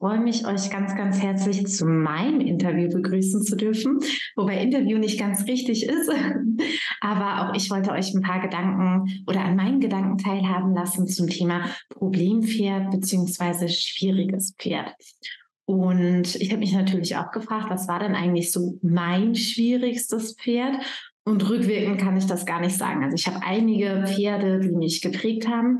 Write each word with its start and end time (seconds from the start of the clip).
freue 0.00 0.18
mich, 0.18 0.46
euch 0.46 0.70
ganz, 0.70 0.96
ganz 0.96 1.20
herzlich 1.20 1.66
zu 1.66 1.84
meinem 1.84 2.40
Interview 2.40 2.88
begrüßen 2.88 3.42
zu 3.42 3.54
dürfen, 3.54 3.98
wobei 4.34 4.56
Interview 4.62 4.96
nicht 4.96 5.20
ganz 5.20 5.46
richtig 5.46 5.86
ist, 5.86 6.10
aber 7.02 7.50
auch 7.50 7.54
ich 7.54 7.70
wollte 7.70 7.90
euch 7.90 8.14
ein 8.14 8.22
paar 8.22 8.40
Gedanken 8.40 9.22
oder 9.26 9.44
an 9.44 9.56
meinen 9.56 9.78
Gedanken 9.78 10.16
teilhaben 10.16 10.74
lassen 10.74 11.06
zum 11.06 11.28
Thema 11.28 11.66
Problempferd 11.90 12.90
beziehungsweise 12.90 13.68
schwieriges 13.68 14.54
Pferd. 14.58 14.94
Und 15.66 16.34
ich 16.36 16.50
habe 16.50 16.60
mich 16.60 16.72
natürlich 16.72 17.16
auch 17.16 17.30
gefragt, 17.30 17.66
was 17.68 17.86
war 17.86 18.00
denn 18.00 18.14
eigentlich 18.14 18.52
so 18.52 18.78
mein 18.82 19.34
schwierigstes 19.34 20.34
Pferd? 20.34 20.76
Und 21.24 21.48
rückwirkend 21.48 22.00
kann 22.00 22.16
ich 22.16 22.26
das 22.26 22.46
gar 22.46 22.60
nicht 22.60 22.76
sagen. 22.76 23.04
Also 23.04 23.14
ich 23.14 23.26
habe 23.26 23.44
einige 23.44 24.04
Pferde, 24.06 24.60
die 24.60 24.74
mich 24.74 25.02
geprägt 25.02 25.46
haben 25.46 25.76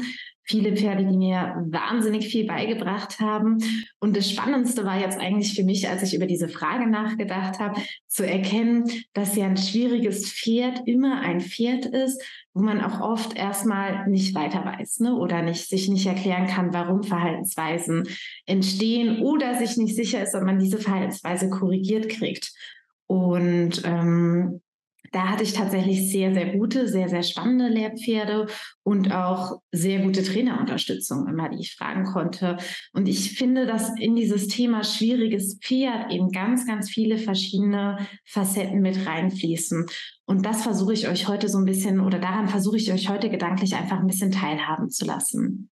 viele 0.51 0.77
Pferde, 0.77 1.07
die 1.07 1.17
mir 1.17 1.65
wahnsinnig 1.71 2.27
viel 2.27 2.45
beigebracht 2.45 3.21
haben. 3.21 3.59
Und 4.01 4.17
das 4.17 4.29
Spannendste 4.29 4.85
war 4.85 4.99
jetzt 4.99 5.19
eigentlich 5.21 5.55
für 5.55 5.63
mich, 5.63 5.89
als 5.89 6.03
ich 6.03 6.15
über 6.15 6.27
diese 6.27 6.49
Frage 6.49 6.91
nachgedacht 6.91 7.61
habe, 7.61 7.81
zu 8.09 8.27
erkennen, 8.27 8.85
dass 9.13 9.37
ja 9.37 9.47
ein 9.47 9.57
schwieriges 9.57 10.31
Pferd 10.33 10.83
immer 10.87 11.21
ein 11.21 11.41
Pferd 11.41 11.87
ist, 11.87 12.21
wo 12.53 12.63
man 12.63 12.81
auch 12.81 13.01
oft 13.01 13.37
erstmal 13.37 14.09
nicht 14.09 14.35
weiter 14.35 14.65
weiß 14.65 15.01
ne? 15.01 15.15
oder 15.15 15.43
nicht, 15.43 15.69
sich 15.69 15.89
nicht 15.89 16.07
erklären 16.07 16.49
kann, 16.49 16.75
warum 16.75 17.05
Verhaltensweisen 17.05 18.09
entstehen 18.47 19.23
oder 19.23 19.55
sich 19.55 19.77
nicht 19.77 19.95
sicher 19.95 20.23
ist, 20.23 20.35
ob 20.35 20.42
man 20.42 20.59
diese 20.59 20.79
Verhaltensweise 20.79 21.48
korrigiert 21.48 22.09
kriegt. 22.09 22.53
Und 23.07 23.83
ähm, 23.85 24.61
da 25.12 25.28
hatte 25.28 25.42
ich 25.42 25.53
tatsächlich 25.53 26.11
sehr, 26.11 26.33
sehr 26.33 26.56
gute, 26.56 26.86
sehr, 26.86 27.08
sehr 27.08 27.22
spannende 27.22 27.69
Lehrpferde 27.69 28.47
und 28.84 29.12
auch 29.12 29.61
sehr 29.72 30.00
gute 30.00 30.22
Trainerunterstützung 30.22 31.27
immer, 31.27 31.48
die 31.48 31.61
ich 31.61 31.75
fragen 31.75 32.05
konnte. 32.05 32.58
Und 32.92 33.08
ich 33.08 33.36
finde, 33.36 33.67
dass 33.67 33.91
in 33.98 34.14
dieses 34.14 34.47
Thema 34.47 34.84
schwieriges 34.84 35.58
Pferd 35.61 36.12
eben 36.12 36.30
ganz, 36.30 36.67
ganz 36.67 36.89
viele 36.89 37.19
verschiedene 37.19 38.06
Facetten 38.25 38.80
mit 38.80 39.05
reinfließen. 39.05 39.86
Und 40.27 40.47
das 40.47 40.62
versuche 40.62 40.92
ich 40.92 41.08
euch 41.08 41.27
heute 41.27 41.48
so 41.48 41.58
ein 41.58 41.64
bisschen 41.64 41.98
oder 42.00 42.20
daran 42.20 42.48
versuche 42.48 42.77
ich 42.77 42.92
euch 42.92 43.08
heute 43.08 43.30
gedanklich 43.30 43.74
einfach 43.74 43.98
ein 43.98 44.06
bisschen 44.06 44.30
teilhaben 44.30 44.91
zu 44.91 45.05
lassen. 45.05 45.70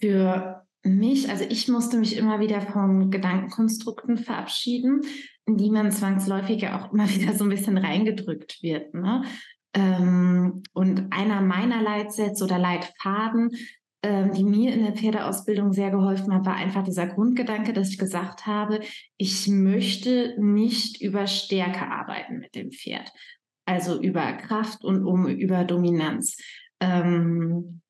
Für 0.00 0.66
mich, 0.82 1.30
also 1.30 1.44
ich 1.48 1.68
musste 1.68 1.98
mich 1.98 2.16
immer 2.16 2.40
wieder 2.40 2.60
von 2.60 3.10
Gedankenkonstrukten 3.10 4.18
verabschieden, 4.18 5.02
in 5.46 5.56
die 5.56 5.70
man 5.70 5.92
zwangsläufig 5.92 6.62
ja 6.62 6.80
auch 6.80 6.92
immer 6.92 7.08
wieder 7.14 7.32
so 7.34 7.44
ein 7.44 7.50
bisschen 7.50 7.78
reingedrückt 7.78 8.62
wird. 8.62 8.94
Ne? 8.94 9.22
Ähm, 9.74 10.62
und 10.72 11.12
einer 11.12 11.40
meiner 11.40 11.82
Leitsätze 11.82 12.44
oder 12.44 12.58
Leitfaden, 12.58 13.50
ähm, 14.02 14.32
die 14.32 14.44
mir 14.44 14.72
in 14.72 14.84
der 14.84 14.94
Pferdeausbildung 14.94 15.72
sehr 15.72 15.90
geholfen 15.90 16.32
hat, 16.32 16.46
war 16.46 16.56
einfach 16.56 16.82
dieser 16.82 17.06
Grundgedanke, 17.06 17.72
dass 17.72 17.90
ich 17.90 17.98
gesagt 17.98 18.46
habe, 18.46 18.80
ich 19.16 19.48
möchte 19.48 20.34
nicht 20.38 21.00
über 21.02 21.26
Stärke 21.26 21.86
arbeiten 21.90 22.38
mit 22.38 22.54
dem 22.54 22.70
Pferd, 22.70 23.12
also 23.64 24.00
über 24.00 24.32
Kraft 24.34 24.84
und 24.84 25.04
um 25.04 25.26
über 25.26 25.64
Dominanz. 25.64 26.36
Ähm, 26.80 27.80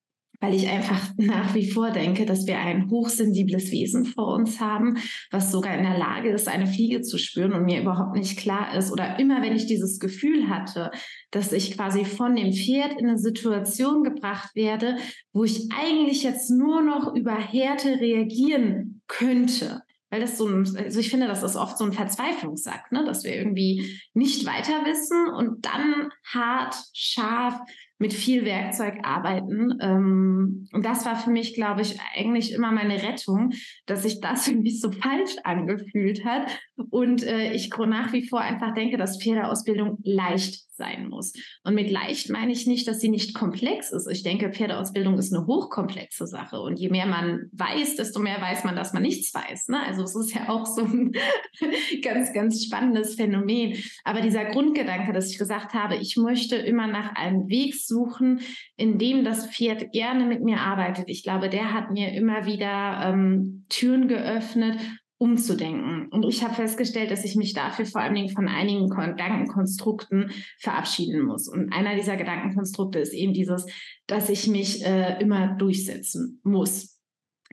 weil 0.41 0.55
ich 0.55 0.69
einfach 0.69 1.11
nach 1.17 1.55
wie 1.55 1.71
vor 1.71 1.91
denke, 1.91 2.27
dass 2.27 2.47
wir 2.47 2.59
ein 2.59 2.91
hochsensibles 2.91 3.71
Wesen 3.71 4.07
vor 4.07 4.35
uns 4.35 4.61
haben, 4.61 4.99
was 5.31 5.53
sogar 5.53 5.77
in 5.77 5.85
der 5.85 5.99
Lage 5.99 6.31
ist, 6.31 6.49
eine 6.49 6.67
Fliege 6.67 7.03
zu 7.03 7.19
spüren 7.19 7.53
und 7.53 7.65
mir 7.65 7.81
überhaupt 7.81 8.17
nicht 8.17 8.39
klar 8.39 8.75
ist 8.75 8.93
oder 8.93 9.19
immer 9.19 9.43
wenn 9.43 9.57
ich 9.57 9.67
dieses 9.67 9.99
Gefühl 9.99 10.49
hatte, 10.49 10.91
dass 11.31 11.53
ich 11.53 11.77
quasi 11.77 12.05
von 12.05 12.37
dem 12.37 12.53
Pferd 12.53 12.99
in 12.99 13.09
eine 13.09 13.19
Situation 13.19 14.05
gebracht 14.05 14.55
werde, 14.55 14.97
wo 15.33 15.45
ich 15.45 15.69
eigentlich 15.77 16.23
jetzt 16.23 16.51
nur 16.51 16.83
noch 16.83 17.15
über 17.15 17.35
Härte 17.35 18.01
reagieren 18.01 19.03
könnte. 19.07 19.83
Weil 20.09 20.21
das 20.21 20.39
so 20.39 20.47
ein, 20.47 20.65
also 20.77 21.01
ich 21.01 21.11
finde, 21.11 21.27
das 21.27 21.43
ist 21.43 21.57
oft 21.57 21.77
so 21.77 21.85
ein 21.85 21.93
Verzweiflungsakt, 21.93 22.93
ne? 22.93 23.05
dass 23.05 23.25
wir 23.25 23.35
irgendwie 23.35 24.01
nicht 24.15 24.47
weiter 24.47 24.85
wissen 24.85 25.29
und 25.29 25.67
dann 25.67 26.11
hart, 26.25 26.77
scharf 26.93 27.61
mit 27.99 28.13
viel 28.13 28.45
Werkzeug 28.45 28.99
arbeiten. 29.03 29.79
Ähm, 29.81 30.69
und 30.73 30.85
das 30.85 31.07
war 31.07 31.17
für 31.17 31.31
mich, 31.31 31.55
glaube 31.55 31.83
ich, 31.83 31.99
eigentlich 32.15 32.53
immer 32.53 32.71
meine 32.73 33.03
Rettung, 33.03 33.53
dass 33.87 34.03
sich 34.03 34.21
das 34.21 34.47
irgendwie 34.49 34.77
so 34.77 34.91
falsch 34.93 35.37
angefühlt 35.45 36.25
hat. 36.25 36.49
Und 36.91 37.23
äh, 37.23 37.53
ich 37.53 37.71
nach 37.77 38.13
wie 38.13 38.27
vor 38.27 38.41
einfach 38.41 38.75
denke, 38.75 38.97
dass 38.97 39.23
Pferdeausbildung 39.23 39.99
leicht 40.03 40.67
sein 40.77 41.09
muss. 41.09 41.33
Und 41.65 41.75
mit 41.75 41.91
leicht 41.91 42.31
meine 42.31 42.53
ich 42.53 42.67
nicht, 42.67 42.87
dass 42.87 43.01
sie 43.01 43.09
nicht 43.09 43.35
komplex 43.35 43.93
ist. 43.93 44.09
Ich 44.11 44.23
denke, 44.23 44.53
Pferdeausbildung 44.53 45.19
ist 45.19 45.35
eine 45.35 45.47
hochkomplexe 45.47 46.27
Sache. 46.27 46.61
Und 46.61 46.79
je 46.79 46.91
mehr 46.91 47.07
man 47.07 47.49
weiß, 47.53 47.97
desto 47.97 48.21
mehr 48.21 48.41
weiß 48.41 48.65
man, 48.65 48.77
dass 48.77 48.93
man 48.93 49.03
nichts 49.03 49.33
weiß. 49.33 49.69
Ne? 49.69 49.81
Also 49.87 50.03
es 50.03 50.15
ist 50.15 50.35
ja 50.35 50.49
auch 50.49 50.67
so 50.67 50.83
ein 50.83 51.13
ganz, 52.03 52.33
ganz 52.33 52.65
spannendes 52.65 53.15
Phänomen. 53.15 53.77
Aber 54.05 54.21
dieser 54.21 54.45
Grundgedanke, 54.45 55.13
dass 55.13 55.31
ich 55.31 55.39
gesagt 55.39 55.75
habe, 55.75 55.97
ich 55.97 56.17
möchte 56.17 56.57
immer 56.57 56.87
nach 56.87 57.15
einem 57.15 57.49
Weg 57.49 57.75
suchen, 57.87 58.41
in 58.77 58.99
dem 58.99 59.25
das 59.25 59.47
Pferd 59.47 59.93
gerne 59.93 60.27
mit 60.27 60.43
mir 60.43 60.61
arbeitet. 60.61 61.05
Ich 61.09 61.23
glaube, 61.23 61.49
der 61.49 61.73
hat 61.73 61.91
mir 61.91 62.13
immer 62.13 62.47
wieder 62.47 63.01
ähm, 63.05 63.65
Türen 63.69 64.09
geöffnet, 64.09 64.79
umzudenken. 65.19 66.09
Und 66.11 66.25
ich 66.25 66.45
habe 66.45 66.55
festgestellt, 66.55 67.11
dass 67.11 67.25
ich 67.25 67.37
mich 67.37 67.55
dafür 67.55 67.87
vor 67.87 68.03
allen 68.03 68.15
Dingen 68.15 68.29
von 68.29 68.49
einigen 68.49 68.89
Gedankenkonstrukten 68.91 70.31
verabschieden 70.59 71.23
muss. 71.23 71.49
Und 71.49 71.73
einer 71.73 71.95
dieser 71.95 72.17
Gedankenkonstrukte 72.17 72.99
ist 72.99 73.15
eben 73.15 73.33
dieses, 73.33 73.67
dass 74.07 74.29
ich 74.29 74.47
mich 74.47 74.85
äh, 74.85 75.19
immer 75.21 75.55
durchsetzen 75.57 76.41
muss. 76.43 76.96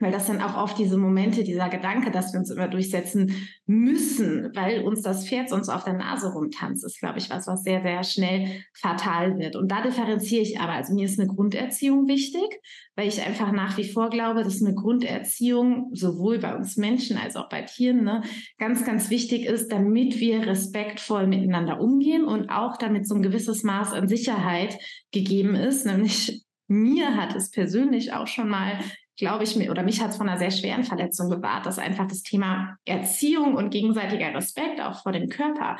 Weil 0.00 0.12
das 0.12 0.26
sind 0.26 0.42
auch 0.42 0.56
oft 0.56 0.78
diese 0.78 0.96
Momente, 0.96 1.44
dieser 1.44 1.68
Gedanke, 1.68 2.10
dass 2.10 2.32
wir 2.32 2.40
uns 2.40 2.50
immer 2.50 2.68
durchsetzen 2.68 3.48
müssen, 3.66 4.50
weil 4.54 4.82
uns 4.82 5.02
das 5.02 5.28
Pferd 5.28 5.48
sonst 5.48 5.68
auf 5.68 5.84
der 5.84 5.94
Nase 5.94 6.32
rumtanzt, 6.32 6.84
ist, 6.84 6.98
glaube 6.98 7.18
ich, 7.18 7.30
was, 7.30 7.46
was 7.46 7.62
sehr, 7.62 7.82
sehr 7.82 8.02
schnell 8.02 8.64
fatal 8.72 9.38
wird. 9.38 9.56
Und 9.56 9.70
da 9.70 9.82
differenziere 9.82 10.42
ich 10.42 10.58
aber. 10.58 10.72
Also 10.72 10.94
mir 10.94 11.04
ist 11.04 11.20
eine 11.20 11.28
Grunderziehung 11.28 12.08
wichtig, 12.08 12.60
weil 12.96 13.08
ich 13.08 13.22
einfach 13.22 13.52
nach 13.52 13.76
wie 13.76 13.88
vor 13.88 14.10
glaube, 14.10 14.42
dass 14.42 14.62
eine 14.62 14.74
Grunderziehung 14.74 15.90
sowohl 15.92 16.38
bei 16.38 16.54
uns 16.56 16.76
Menschen 16.76 17.16
als 17.16 17.36
auch 17.36 17.48
bei 17.48 17.62
Tieren 17.62 18.04
ne, 18.04 18.22
ganz, 18.58 18.84
ganz 18.84 19.10
wichtig 19.10 19.46
ist, 19.46 19.70
damit 19.72 20.20
wir 20.20 20.46
respektvoll 20.46 21.26
miteinander 21.26 21.80
umgehen 21.80 22.24
und 22.24 22.50
auch 22.50 22.76
damit 22.76 23.06
so 23.06 23.14
ein 23.14 23.22
gewisses 23.22 23.62
Maß 23.62 23.92
an 23.92 24.08
Sicherheit 24.08 24.78
gegeben 25.12 25.54
ist, 25.54 25.86
nämlich 25.86 26.44
mir 26.66 27.16
hat 27.16 27.34
es 27.36 27.50
persönlich 27.50 28.12
auch 28.12 28.26
schon 28.26 28.48
mal 28.48 28.78
glaube 29.16 29.44
ich, 29.44 29.56
mir 29.56 29.70
oder 29.70 29.82
mich 29.82 30.00
hat 30.00 30.10
es 30.10 30.16
von 30.16 30.28
einer 30.28 30.38
sehr 30.38 30.50
schweren 30.50 30.84
Verletzung 30.84 31.28
bewahrt, 31.28 31.66
dass 31.66 31.78
einfach 31.78 32.06
das 32.06 32.22
Thema 32.22 32.76
Erziehung 32.84 33.54
und 33.54 33.70
gegenseitiger 33.70 34.34
Respekt 34.34 34.80
auch 34.80 35.02
vor 35.02 35.12
dem 35.12 35.28
Körper 35.28 35.76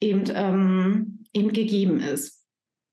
eben, 0.00 0.24
ähm, 0.34 1.24
eben 1.32 1.52
gegeben 1.52 2.00
ist. 2.00 2.38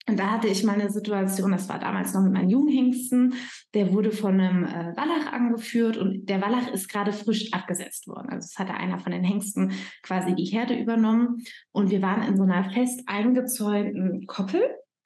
Und 0.07 0.19
da 0.19 0.31
hatte 0.31 0.47
ich 0.47 0.63
mal 0.63 0.73
eine 0.73 0.91
Situation, 0.91 1.51
das 1.51 1.67
war 1.67 1.79
damals 1.79 2.13
noch 2.13 2.21
mit 2.21 2.31
meinen 2.31 2.49
Junghengsten, 2.49 3.33
der 3.73 3.91
wurde 3.91 4.11
von 4.11 4.39
einem 4.39 4.63
äh, 4.63 4.95
Wallach 4.95 5.33
angeführt 5.33 5.97
und 5.97 6.27
der 6.29 6.41
Wallach 6.41 6.67
ist 6.71 6.89
gerade 6.89 7.11
frisch 7.11 7.51
abgesetzt 7.53 8.07
worden. 8.07 8.29
Also 8.29 8.45
es 8.45 8.59
hatte 8.59 8.75
einer 8.75 8.99
von 8.99 9.11
den 9.11 9.23
Hengsten 9.23 9.71
quasi 10.03 10.35
die 10.35 10.45
Herde 10.45 10.79
übernommen 10.79 11.43
und 11.71 11.89
wir 11.89 12.03
waren 12.03 12.21
in 12.21 12.37
so 12.37 12.43
einer 12.43 12.69
fest 12.69 13.01
eingezäunten 13.07 14.27
Koppel 14.27 14.61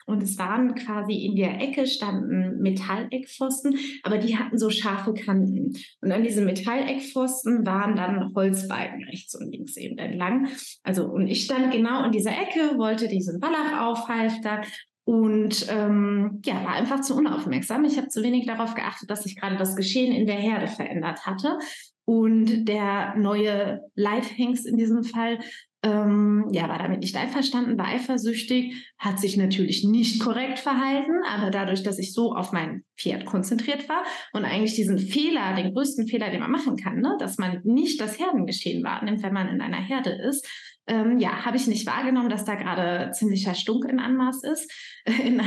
und 0.10 0.24
es 0.24 0.38
waren 0.38 0.76
quasi 0.76 1.14
in 1.14 1.36
der 1.36 1.62
Ecke 1.62 1.88
standen 1.88 2.60
Metalleckpfosten, 2.62 3.78
aber 4.04 4.18
die 4.18 4.38
hatten 4.38 4.58
so 4.58 4.70
scharfe 4.70 5.14
Kanten. 5.14 5.78
Und 6.02 6.12
an 6.12 6.24
diesen 6.24 6.46
Metalleckpfosten 6.46 7.66
waren 7.66 7.96
dann 7.96 8.34
Holzbalken 8.36 9.04
rechts 9.06 9.36
und 9.36 9.52
links 9.52 9.78
eben 9.78 9.98
entlang. 9.98 10.48
Also, 10.84 11.06
und 11.06 11.28
ich 11.28 11.46
stand 11.46 11.72
genau 11.72 12.04
in 12.06 12.12
dieser 12.12 12.32
Ecke, 12.32 12.78
wollte 12.78 13.08
diesen 13.08 13.42
Wallach 13.42 13.82
aufhalten 13.82 14.66
und 15.10 15.66
ähm, 15.70 16.40
ja, 16.46 16.64
war 16.64 16.74
einfach 16.74 17.02
zu 17.02 17.16
unaufmerksam. 17.16 17.84
Ich 17.84 17.98
habe 17.98 18.10
zu 18.10 18.22
wenig 18.22 18.46
darauf 18.46 18.76
geachtet, 18.76 19.10
dass 19.10 19.24
sich 19.24 19.36
gerade 19.36 19.58
das 19.58 19.76
Geschehen 19.76 20.14
in 20.14 20.28
der 20.28 20.36
Herde 20.36 20.68
verändert 20.68 21.26
hatte. 21.26 21.58
Und 22.06 22.66
der 22.66 23.16
neue 23.16 23.82
Leithengst 23.96 24.68
in 24.68 24.78
diesem 24.78 25.04
Fall 25.04 25.40
ähm, 25.82 26.48
ja, 26.52 26.68
war 26.68 26.78
damit 26.78 27.00
nicht 27.00 27.16
einverstanden, 27.16 27.78
war 27.78 27.88
eifersüchtig, 27.88 28.76
hat 28.98 29.20
sich 29.20 29.38
natürlich 29.38 29.86
nicht 29.86 30.22
korrekt 30.22 30.60
verhalten, 30.60 31.24
aber 31.30 31.52
dadurch, 31.52 31.84
dass 31.84 32.00
ich 32.00 32.14
so 32.14 32.34
auf 32.36 32.52
mein 32.52 32.84
Pferd 32.98 33.26
konzentriert 33.26 33.88
war 33.88 34.04
und 34.34 34.44
eigentlich 34.44 34.76
diesen 34.76 35.00
Fehler, 35.00 35.56
den 35.56 35.74
größten 35.74 36.08
Fehler, 36.08 36.32
den 36.32 36.42
man 36.42 36.52
machen 36.52 36.76
kann, 36.76 37.00
ne, 37.00 37.16
dass 37.20 37.38
man 37.38 37.62
nicht 37.64 38.02
das 38.02 38.20
Herdengeschehen 38.20 38.84
wahrnimmt, 38.84 39.24
wenn 39.24 39.34
man 39.34 39.48
in 39.48 39.62
einer 39.62 39.78
Herde 39.78 40.10
ist, 40.12 40.46
ähm, 40.90 41.20
ja, 41.20 41.46
habe 41.46 41.56
ich 41.56 41.68
nicht 41.68 41.86
wahrgenommen, 41.86 42.30
dass 42.30 42.46
da 42.46 42.56
gerade 42.56 43.12
ziemlicher 43.12 43.54
Stunk 43.54 43.86
in 43.86 44.00
Anmaß 44.00 44.44
ist, 44.44 44.72
in, 45.06 45.42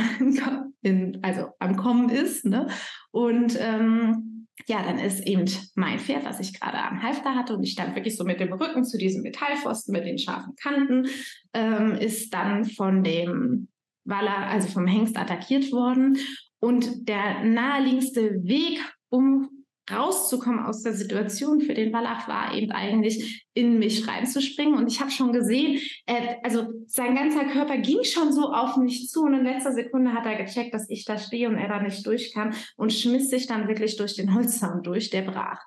in, 0.82 1.18
also 1.22 1.48
am 1.58 1.76
Kommen 1.76 2.08
ist. 2.08 2.46
Ne? 2.46 2.68
Und 3.10 3.58
ähm, 3.60 4.31
ja, 4.66 4.82
dann 4.82 4.98
ist 4.98 5.26
eben 5.26 5.50
mein 5.74 5.98
Pferd, 5.98 6.24
was 6.24 6.40
ich 6.40 6.58
gerade 6.58 6.78
am 6.78 7.02
Halfter 7.02 7.34
hatte, 7.34 7.54
und 7.56 7.62
ich 7.62 7.72
stand 7.72 7.94
wirklich 7.94 8.16
so 8.16 8.24
mit 8.24 8.40
dem 8.40 8.52
Rücken 8.52 8.84
zu 8.84 8.98
diesem 8.98 9.22
Metallpfosten 9.22 9.92
mit 9.92 10.04
den 10.04 10.18
scharfen 10.18 10.54
Kanten, 10.56 11.08
ähm, 11.52 11.94
ist 11.94 12.32
dann 12.32 12.64
von 12.64 13.02
dem 13.02 13.68
Waller, 14.04 14.48
also 14.48 14.68
vom 14.68 14.86
Hengst 14.86 15.16
attackiert 15.16 15.72
worden. 15.72 16.18
Und 16.60 17.08
der 17.08 17.44
naheliegendste 17.44 18.44
Weg, 18.44 18.80
um 19.08 19.48
rauszukommen 19.90 20.64
aus 20.64 20.82
der 20.82 20.94
Situation 20.94 21.60
für 21.60 21.74
den 21.74 21.92
Wallach 21.92 22.28
war 22.28 22.54
eben 22.54 22.70
eigentlich 22.70 23.46
in 23.54 23.78
mich 23.78 24.06
reinzuspringen. 24.06 24.74
Und 24.74 24.86
ich 24.86 25.00
habe 25.00 25.10
schon 25.10 25.32
gesehen, 25.32 25.80
äh, 26.06 26.36
also 26.42 26.66
sein 26.86 27.14
ganzer 27.14 27.44
Körper 27.46 27.78
ging 27.78 28.02
schon 28.04 28.32
so 28.32 28.52
auf 28.52 28.76
mich 28.76 29.08
zu. 29.08 29.22
Und 29.22 29.34
in 29.34 29.44
letzter 29.44 29.72
Sekunde 29.72 30.12
hat 30.12 30.26
er 30.26 30.36
gecheckt, 30.36 30.72
dass 30.72 30.88
ich 30.88 31.04
da 31.04 31.18
stehe 31.18 31.48
und 31.48 31.56
er 31.56 31.68
da 31.68 31.82
nicht 31.82 32.06
durch 32.06 32.32
kann 32.32 32.54
und 32.76 32.92
schmiss 32.92 33.28
sich 33.30 33.46
dann 33.46 33.68
wirklich 33.68 33.96
durch 33.96 34.14
den 34.14 34.34
Holzzaun 34.34 34.82
durch, 34.82 35.10
der 35.10 35.22
brach. 35.22 35.60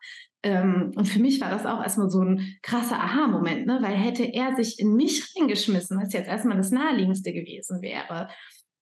Ähm, 0.43 0.91
und 0.95 1.07
für 1.07 1.19
mich 1.19 1.41
war 1.41 1.49
das 1.49 1.65
auch 1.65 1.81
erstmal 1.81 2.09
so 2.09 2.21
ein 2.21 2.57
krasser 2.61 2.99
Aha-Moment, 2.99 3.65
ne? 3.65 3.79
weil 3.81 3.95
hätte 3.95 4.23
er 4.23 4.55
sich 4.55 4.79
in 4.79 4.93
mich 4.93 5.35
reingeschmissen, 5.35 5.99
was 5.99 6.13
jetzt 6.13 6.27
erstmal 6.27 6.57
das 6.57 6.69
Naheliegendste 6.69 7.33
gewesen 7.33 7.81
wäre, 7.81 8.29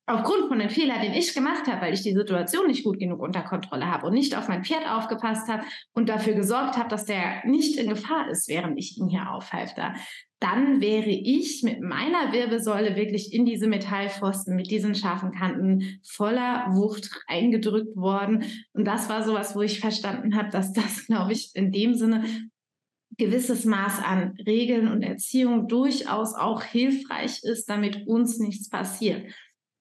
aufgrund 0.06 0.50
von 0.50 0.60
dem 0.60 0.70
Fehler, 0.70 1.00
den 1.00 1.14
ich 1.14 1.34
gemacht 1.34 1.68
habe, 1.68 1.82
weil 1.82 1.94
ich 1.94 2.02
die 2.02 2.14
Situation 2.14 2.68
nicht 2.68 2.84
gut 2.84 3.00
genug 3.00 3.22
unter 3.22 3.42
Kontrolle 3.42 3.90
habe 3.90 4.08
und 4.08 4.14
nicht 4.14 4.36
auf 4.38 4.48
mein 4.48 4.66
Pferd 4.66 4.90
aufgepasst 4.90 5.48
habe 5.48 5.64
und 5.94 6.10
dafür 6.10 6.34
gesorgt 6.34 6.78
habe, 6.78 6.90
dass 6.90 7.06
der 7.06 7.46
nicht 7.46 7.78
in 7.78 7.90
Gefahr 7.90 8.30
ist, 8.30 8.48
während 8.50 8.78
ich 8.78 8.98
ihn 8.98 9.08
hier 9.08 9.32
aufhalte, 9.32 9.94
dann 10.40 10.82
wäre 10.82 11.10
ich 11.10 11.64
mit 11.64 11.82
meiner 11.82 12.34
Wirbelsäule 12.34 12.98
wirklich 12.98 13.32
in 13.32 13.46
diese 13.46 13.68
Metallpfosten 13.68 14.58
mit 14.58 14.70
diesen 14.70 14.94
scharfen 14.94 15.32
Kanten 15.32 16.02
voller 16.04 16.66
Wucht 16.72 17.10
eingedrückt 17.28 17.96
worden. 17.96 18.44
Und 18.74 18.86
das 18.86 19.08
war 19.08 19.24
sowas, 19.24 19.56
wo 19.56 19.62
ich 19.62 19.80
verstanden 19.80 20.36
habe, 20.36 20.50
dass 20.50 20.74
das, 20.74 21.06
glaube 21.08 21.32
ich, 21.32 21.52
in 21.56 21.72
dem 21.72 21.94
Sinne 21.94 22.26
gewisses 23.18 23.64
Maß 23.64 24.00
an 24.04 24.36
Regeln 24.46 24.90
und 24.90 25.02
Erziehung 25.02 25.70
durchaus 25.70 26.34
auch 26.34 26.62
hilfreich 26.64 27.44
ist, 27.44 27.70
damit 27.70 28.06
uns 28.06 28.40
nichts 28.40 28.70
passiert. 28.70 29.24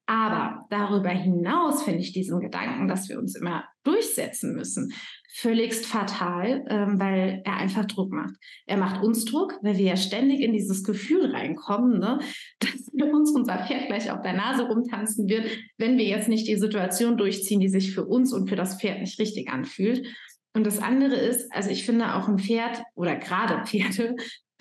Aber 0.06 0.66
darüber 0.68 1.10
hinaus 1.10 1.84
finde 1.84 2.00
ich 2.00 2.12
diesen 2.12 2.40
Gedanken, 2.40 2.88
dass 2.88 3.08
wir 3.08 3.18
uns 3.18 3.36
immer 3.36 3.64
durchsetzen 3.84 4.54
müssen, 4.54 4.92
völligst 5.34 5.86
fatal, 5.86 6.64
ähm, 6.68 7.00
weil 7.00 7.40
er 7.44 7.56
einfach 7.56 7.86
Druck 7.86 8.12
macht. 8.12 8.34
Er 8.66 8.76
macht 8.76 9.02
uns 9.02 9.24
Druck, 9.24 9.58
weil 9.62 9.78
wir 9.78 9.84
ja 9.84 9.96
ständig 9.96 10.40
in 10.40 10.52
dieses 10.52 10.84
Gefühl 10.84 11.34
reinkommen, 11.34 12.00
ne, 12.00 12.18
dass 12.58 13.10
uns 13.12 13.30
unser 13.30 13.64
Pferd 13.64 13.86
gleich 13.86 14.10
auf 14.10 14.22
der 14.22 14.34
Nase 14.34 14.66
rumtanzen 14.66 15.28
wird, 15.28 15.46
wenn 15.78 15.96
wir 15.96 16.04
jetzt 16.04 16.28
nicht 16.28 16.46
die 16.48 16.56
Situation 16.56 17.16
durchziehen, 17.16 17.60
die 17.60 17.68
sich 17.68 17.94
für 17.94 18.04
uns 18.04 18.32
und 18.32 18.48
für 18.48 18.56
das 18.56 18.80
Pferd 18.80 19.00
nicht 19.00 19.18
richtig 19.18 19.50
anfühlt. 19.50 20.06
Und 20.54 20.66
das 20.66 20.80
andere 20.80 21.14
ist, 21.14 21.50
also 21.52 21.70
ich 21.70 21.86
finde 21.86 22.14
auch 22.14 22.28
ein 22.28 22.38
Pferd 22.38 22.82
oder 22.94 23.16
gerade 23.16 23.64
Pferde 23.66 24.16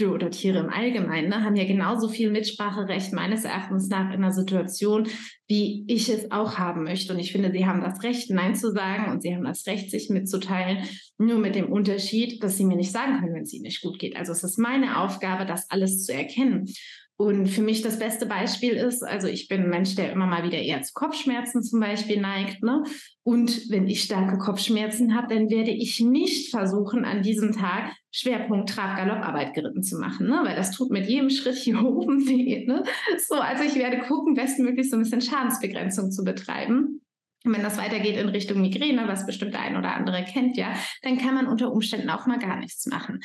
oder 0.09 0.31
Tiere 0.31 0.59
im 0.59 0.69
Allgemeinen 0.69 1.29
ne, 1.29 1.43
haben 1.43 1.55
ja 1.55 1.65
genauso 1.65 2.07
viel 2.07 2.31
Mitspracherecht 2.31 3.13
meines 3.13 3.45
Erachtens 3.45 3.87
nach 3.89 4.07
in 4.13 4.23
einer 4.23 4.31
Situation, 4.31 5.07
wie 5.47 5.83
ich 5.87 6.09
es 6.09 6.31
auch 6.31 6.57
haben 6.57 6.83
möchte. 6.83 7.13
Und 7.13 7.19
ich 7.19 7.31
finde, 7.31 7.51
sie 7.51 7.65
haben 7.65 7.81
das 7.81 8.01
Recht, 8.03 8.29
Nein 8.29 8.55
zu 8.55 8.71
sagen 8.71 9.11
und 9.11 9.21
sie 9.21 9.35
haben 9.35 9.43
das 9.43 9.67
Recht, 9.67 9.91
sich 9.91 10.09
mitzuteilen, 10.09 10.85
nur 11.17 11.39
mit 11.39 11.55
dem 11.55 11.71
Unterschied, 11.71 12.43
dass 12.43 12.57
sie 12.57 12.65
mir 12.65 12.77
nicht 12.77 12.91
sagen 12.91 13.19
können, 13.19 13.33
wenn 13.33 13.43
es 13.43 13.53
ihnen 13.53 13.63
nicht 13.63 13.81
gut 13.81 13.99
geht. 13.99 14.15
Also 14.15 14.31
es 14.31 14.43
ist 14.43 14.57
meine 14.57 14.97
Aufgabe, 14.99 15.45
das 15.45 15.69
alles 15.69 16.05
zu 16.05 16.13
erkennen. 16.13 16.67
Und 17.21 17.45
für 17.49 17.61
mich 17.61 17.83
das 17.83 17.99
beste 17.99 18.25
Beispiel 18.25 18.73
ist, 18.73 19.03
also 19.03 19.27
ich 19.27 19.47
bin 19.47 19.61
ein 19.61 19.69
Mensch, 19.69 19.93
der 19.93 20.11
immer 20.11 20.25
mal 20.25 20.43
wieder 20.43 20.57
eher 20.57 20.81
zu 20.81 20.91
Kopfschmerzen 20.95 21.61
zum 21.61 21.79
Beispiel 21.79 22.19
neigt. 22.19 22.63
Ne? 22.63 22.83
Und 23.21 23.69
wenn 23.69 23.87
ich 23.87 24.01
starke 24.01 24.39
Kopfschmerzen 24.39 25.15
habe, 25.15 25.35
dann 25.35 25.51
werde 25.51 25.69
ich 25.69 25.99
nicht 25.99 26.49
versuchen, 26.49 27.05
an 27.05 27.21
diesem 27.21 27.51
Tag 27.51 27.93
Schwerpunkt 28.11 28.69
Trab-Galopparbeit 28.69 29.53
geritten 29.53 29.83
zu 29.83 29.97
machen, 29.97 30.27
ne? 30.27 30.41
weil 30.43 30.55
das 30.55 30.71
tut 30.71 30.91
mit 30.91 31.07
jedem 31.07 31.29
Schritt 31.29 31.55
hier 31.55 31.81
oben 31.83 32.27
weh. 32.27 32.65
Ne? 32.65 32.83
So, 33.27 33.35
also 33.35 33.63
ich 33.63 33.75
werde 33.75 33.99
gucken, 34.01 34.33
bestmöglich 34.33 34.89
so 34.89 34.97
ein 34.97 35.03
bisschen 35.03 35.21
Schadensbegrenzung 35.21 36.11
zu 36.11 36.23
betreiben. 36.23 37.01
Und 37.43 37.53
wenn 37.53 37.63
das 37.63 37.77
weitergeht 37.77 38.17
in 38.17 38.29
Richtung 38.29 38.61
Migräne, 38.61 39.07
was 39.07 39.25
bestimmt 39.25 39.53
der 39.53 39.61
ein 39.61 39.75
oder 39.75 39.95
andere 39.95 40.23
kennt, 40.23 40.57
ja, 40.57 40.73
dann 41.01 41.17
kann 41.17 41.33
man 41.33 41.47
unter 41.47 41.71
Umständen 41.71 42.09
auch 42.09 42.27
mal 42.27 42.37
gar 42.37 42.57
nichts 42.57 42.85
machen. 42.85 43.21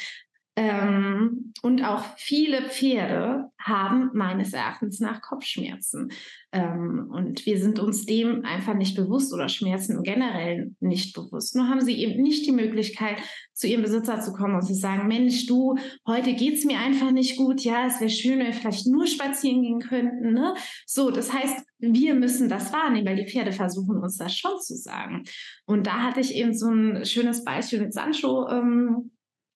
Ähm, 0.59 1.53
und 1.61 1.85
auch 1.85 2.03
viele 2.17 2.63
Pferde 2.63 3.51
haben 3.59 4.11
meines 4.15 4.55
Erachtens 4.55 5.01
nach 5.01 5.21
Kopfschmerzen. 5.21 6.11
Ähm, 6.51 7.11
und 7.13 7.45
wir 7.45 7.61
sind 7.61 7.79
uns 7.79 8.07
dem 8.07 8.43
einfach 8.43 8.73
nicht 8.73 8.97
bewusst 8.97 9.35
oder 9.35 9.51
Schmerzen 9.51 10.03
generell 10.03 10.75
nicht 10.81 11.15
bewusst. 11.15 11.57
Nur 11.57 11.69
haben 11.69 11.83
sie 11.83 11.97
eben 11.97 12.23
nicht 12.23 12.47
die 12.47 12.53
Möglichkeit, 12.53 13.19
zu 13.53 13.67
ihrem 13.67 13.83
Besitzer 13.83 14.21
zu 14.21 14.33
kommen 14.33 14.55
und 14.55 14.63
zu 14.63 14.75
sagen, 14.75 15.09
Mensch, 15.09 15.45
du, 15.45 15.77
heute 16.07 16.33
geht's 16.33 16.65
mir 16.65 16.79
einfach 16.79 17.11
nicht 17.11 17.37
gut. 17.37 17.61
Ja, 17.61 17.87
es 17.87 18.01
wäre 18.01 18.11
schön, 18.11 18.39
wenn 18.39 18.47
wir 18.47 18.55
vielleicht 18.55 18.87
nur 18.87 19.07
spazieren 19.07 19.63
gehen 19.63 19.81
könnten. 19.81 20.33
Ne? 20.33 20.55
So, 20.87 21.11
das 21.11 21.35
heißt, 21.35 21.67
wir 21.79 22.15
müssen 22.15 22.49
das 22.49 22.73
wahrnehmen, 22.73 23.07
weil 23.07 23.17
die 23.17 23.31
Pferde 23.31 23.53
versuchen 23.53 23.99
uns 23.99 24.17
das 24.17 24.35
schon 24.35 24.59
zu 24.61 24.75
sagen. 24.75 25.25
Und 25.67 25.87
da 25.87 26.03
hatte 26.03 26.21
ich 26.21 26.35
eben 26.35 26.55
so 26.55 26.71
ein 26.71 27.05
schönes 27.05 27.45
Beispiel 27.45 27.81
mit 27.81 27.93
Sancho. 27.93 28.49
Ähm, 28.49 29.11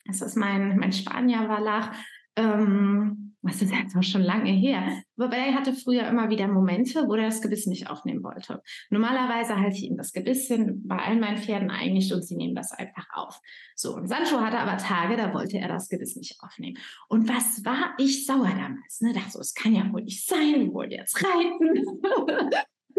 das 0.05 0.21
ist 0.23 0.37
mein, 0.37 0.79
mein 0.79 0.93
Spanier-Wallach. 0.93 1.93
Ähm, 2.37 3.31
was 3.43 3.63
ist 3.63 3.73
jetzt 3.73 3.97
auch 3.97 4.03
schon 4.03 4.21
lange 4.23 4.51
her. 4.51 5.03
Wobei 5.17 5.37
er 5.37 5.55
hatte 5.55 5.73
früher 5.73 6.07
immer 6.07 6.29
wieder 6.29 6.47
Momente, 6.47 7.07
wo 7.07 7.15
er 7.15 7.27
das 7.27 7.41
Gebiss 7.41 7.67
nicht 7.67 7.89
aufnehmen 7.89 8.23
wollte. 8.23 8.63
Normalerweise 8.91 9.57
halte 9.59 9.77
ich 9.77 9.85
ihm 9.85 9.97
das 9.97 10.13
Gebiss 10.13 10.47
hin, 10.47 10.83
bei 10.87 10.97
allen 10.97 11.21
meinen 11.21 11.39
Pferden 11.39 11.71
eigentlich, 11.71 12.13
und 12.13 12.23
sie 12.23 12.37
nehmen 12.37 12.55
das 12.55 12.73
einfach 12.73 13.07
auf. 13.15 13.41
So, 13.75 13.95
und 13.97 14.09
Sancho 14.09 14.41
hatte 14.41 14.59
aber 14.59 14.77
Tage, 14.77 15.17
da 15.17 15.33
wollte 15.33 15.59
er 15.59 15.69
das 15.69 15.89
Gebiss 15.89 16.17
nicht 16.17 16.43
aufnehmen. 16.43 16.77
Und 17.09 17.29
was 17.29 17.65
war 17.65 17.95
ich 17.99 18.27
sauer 18.27 18.51
damals? 18.51 19.01
Ne? 19.01 19.15
Dachte 19.15 19.31
so, 19.31 19.41
es 19.41 19.55
kann 19.55 19.75
ja 19.75 19.91
wohl 19.91 20.03
nicht 20.03 20.27
sein, 20.27 20.73
wollen 20.75 20.91
jetzt 20.91 21.25
reiten. 21.25 21.85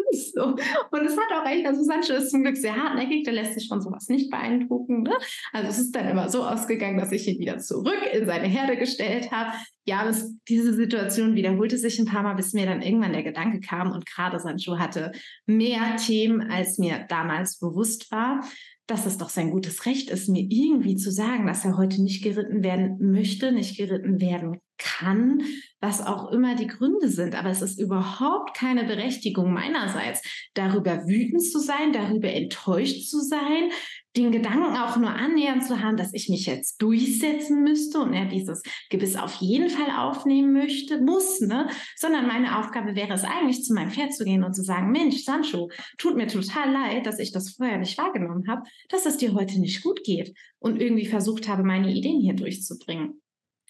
so. 0.33 0.43
Und 0.45 1.05
es 1.05 1.17
hat 1.17 1.31
auch 1.33 1.45
recht, 1.45 1.65
also 1.65 1.83
Sancho 1.83 2.13
ist 2.13 2.31
zum 2.31 2.43
Glück 2.43 2.57
sehr 2.57 2.75
hartnäckig, 2.75 3.23
der 3.23 3.33
lässt 3.33 3.53
sich 3.53 3.67
von 3.67 3.81
sowas 3.81 4.07
nicht 4.07 4.29
beeindrucken. 4.29 5.03
Ne? 5.03 5.17
Also 5.53 5.69
es 5.69 5.79
ist 5.79 5.95
dann 5.95 6.07
immer 6.07 6.29
so 6.29 6.43
ausgegangen, 6.43 6.97
dass 6.97 7.11
ich 7.11 7.27
ihn 7.27 7.39
wieder 7.39 7.57
zurück 7.59 7.99
in 8.13 8.25
seine 8.25 8.47
Herde 8.47 8.77
gestellt 8.77 9.31
habe. 9.31 9.51
Ja, 9.85 10.07
es, 10.07 10.35
diese 10.47 10.73
Situation 10.73 11.35
wiederholte 11.35 11.77
sich 11.77 11.99
ein 11.99 12.05
paar 12.05 12.23
Mal, 12.23 12.35
bis 12.35 12.53
mir 12.53 12.65
dann 12.65 12.81
irgendwann 12.81 13.13
der 13.13 13.23
Gedanke 13.23 13.59
kam 13.59 13.91
und 13.91 14.05
gerade 14.05 14.39
Sancho 14.39 14.77
hatte 14.77 15.11
mehr 15.45 15.95
Themen, 15.97 16.41
als 16.51 16.77
mir 16.77 17.05
damals 17.09 17.59
bewusst 17.59 18.11
war 18.11 18.41
dass 18.91 19.05
es 19.05 19.17
doch 19.17 19.29
sein 19.29 19.51
gutes 19.51 19.85
Recht 19.85 20.09
ist, 20.09 20.27
mir 20.27 20.45
irgendwie 20.49 20.97
zu 20.97 21.11
sagen, 21.11 21.47
dass 21.47 21.63
er 21.63 21.77
heute 21.77 22.01
nicht 22.01 22.21
geritten 22.23 22.61
werden 22.61 23.11
möchte, 23.11 23.53
nicht 23.53 23.77
geritten 23.77 24.19
werden 24.19 24.59
kann, 24.77 25.43
was 25.79 26.05
auch 26.05 26.31
immer 26.31 26.55
die 26.55 26.67
Gründe 26.67 27.07
sind. 27.07 27.33
Aber 27.35 27.49
es 27.49 27.61
ist 27.61 27.79
überhaupt 27.79 28.53
keine 28.55 28.83
Berechtigung 28.83 29.53
meinerseits, 29.53 30.21
darüber 30.55 31.07
wütend 31.07 31.41
zu 31.41 31.59
sein, 31.59 31.93
darüber 31.93 32.33
enttäuscht 32.33 33.09
zu 33.09 33.21
sein, 33.21 33.71
den 34.17 34.31
Gedanken 34.31 34.75
auch 34.75 34.97
nur 34.97 35.09
annähernd 35.09 35.65
zu 35.65 35.81
haben, 35.81 35.95
dass 35.95 36.13
ich 36.13 36.27
mich 36.27 36.45
jetzt 36.45 36.81
durchsetzen 36.81 37.63
müsste 37.63 37.99
und 37.99 38.13
er 38.13 38.25
dieses 38.25 38.61
Gebiss 38.89 39.15
auf 39.15 39.35
jeden 39.35 39.69
Fall 39.69 39.89
aufnehmen 39.97 40.51
möchte, 40.51 41.01
muss, 41.01 41.39
ne? 41.39 41.69
Sondern 41.95 42.27
meine 42.27 42.59
Aufgabe 42.59 42.95
wäre 42.95 43.13
es 43.13 43.23
eigentlich, 43.23 43.63
zu 43.63 43.73
meinem 43.73 43.91
Pferd 43.91 44.13
zu 44.13 44.25
gehen 44.25 44.43
und 44.43 44.53
zu 44.53 44.63
sagen, 44.63 44.91
Mensch, 44.91 45.23
Sancho, 45.23 45.69
tut 45.97 46.17
mir 46.17 46.27
total 46.27 46.71
leid, 46.71 47.05
dass 47.05 47.19
ich 47.19 47.31
das 47.31 47.51
vorher 47.51 47.77
nicht 47.77 47.97
wahrgenommen 47.97 48.47
habe, 48.49 48.63
dass 48.89 49.05
es 49.05 49.17
dir 49.17 49.33
heute 49.33 49.59
nicht 49.59 49.81
gut 49.81 50.03
geht 50.03 50.33
und 50.59 50.81
irgendwie 50.81 51.05
versucht 51.05 51.47
habe, 51.47 51.63
meine 51.63 51.91
Ideen 51.91 52.19
hier 52.19 52.33
durchzubringen. 52.33 53.20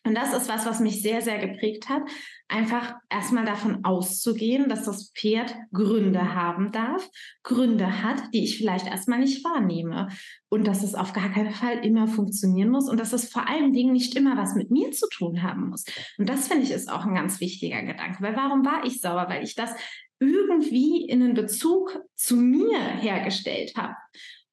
Und 0.03 0.15
das 0.15 0.33
ist 0.33 0.49
was, 0.49 0.65
was 0.65 0.79
mich 0.79 1.01
sehr, 1.01 1.21
sehr 1.21 1.37
geprägt 1.37 1.87
hat. 1.87 2.01
Einfach 2.47 2.95
erstmal 3.09 3.45
davon 3.45 3.85
auszugehen, 3.85 4.67
dass 4.67 4.83
das 4.83 5.11
Pferd 5.15 5.55
Gründe 5.71 6.33
haben 6.33 6.71
darf, 6.71 7.07
Gründe 7.43 8.03
hat, 8.03 8.33
die 8.33 8.43
ich 8.43 8.57
vielleicht 8.57 8.87
erstmal 8.87 9.19
nicht 9.19 9.43
wahrnehme. 9.43 10.09
Und 10.49 10.65
dass 10.65 10.83
es 10.83 10.95
auf 10.95 11.13
gar 11.13 11.31
keinen 11.31 11.53
Fall 11.53 11.85
immer 11.85 12.07
funktionieren 12.07 12.69
muss 12.69 12.89
und 12.89 12.99
dass 12.99 13.13
es 13.13 13.29
vor 13.29 13.47
allen 13.47 13.73
Dingen 13.73 13.93
nicht 13.93 14.15
immer 14.15 14.35
was 14.37 14.55
mit 14.55 14.71
mir 14.71 14.91
zu 14.91 15.07
tun 15.07 15.43
haben 15.43 15.69
muss. 15.69 15.85
Und 16.17 16.27
das 16.27 16.47
finde 16.47 16.63
ich 16.63 16.71
ist 16.71 16.91
auch 16.91 17.05
ein 17.05 17.15
ganz 17.15 17.39
wichtiger 17.39 17.83
Gedanke. 17.83 18.21
Weil 18.21 18.35
warum 18.35 18.65
war 18.65 18.83
ich 18.85 19.01
sauer? 19.01 19.27
Weil 19.29 19.43
ich 19.43 19.55
das 19.55 19.71
irgendwie 20.19 21.05
in 21.05 21.21
einen 21.21 21.33
Bezug 21.35 21.99
zu 22.15 22.35
mir 22.35 22.79
hergestellt 22.79 23.73
habe. 23.77 23.95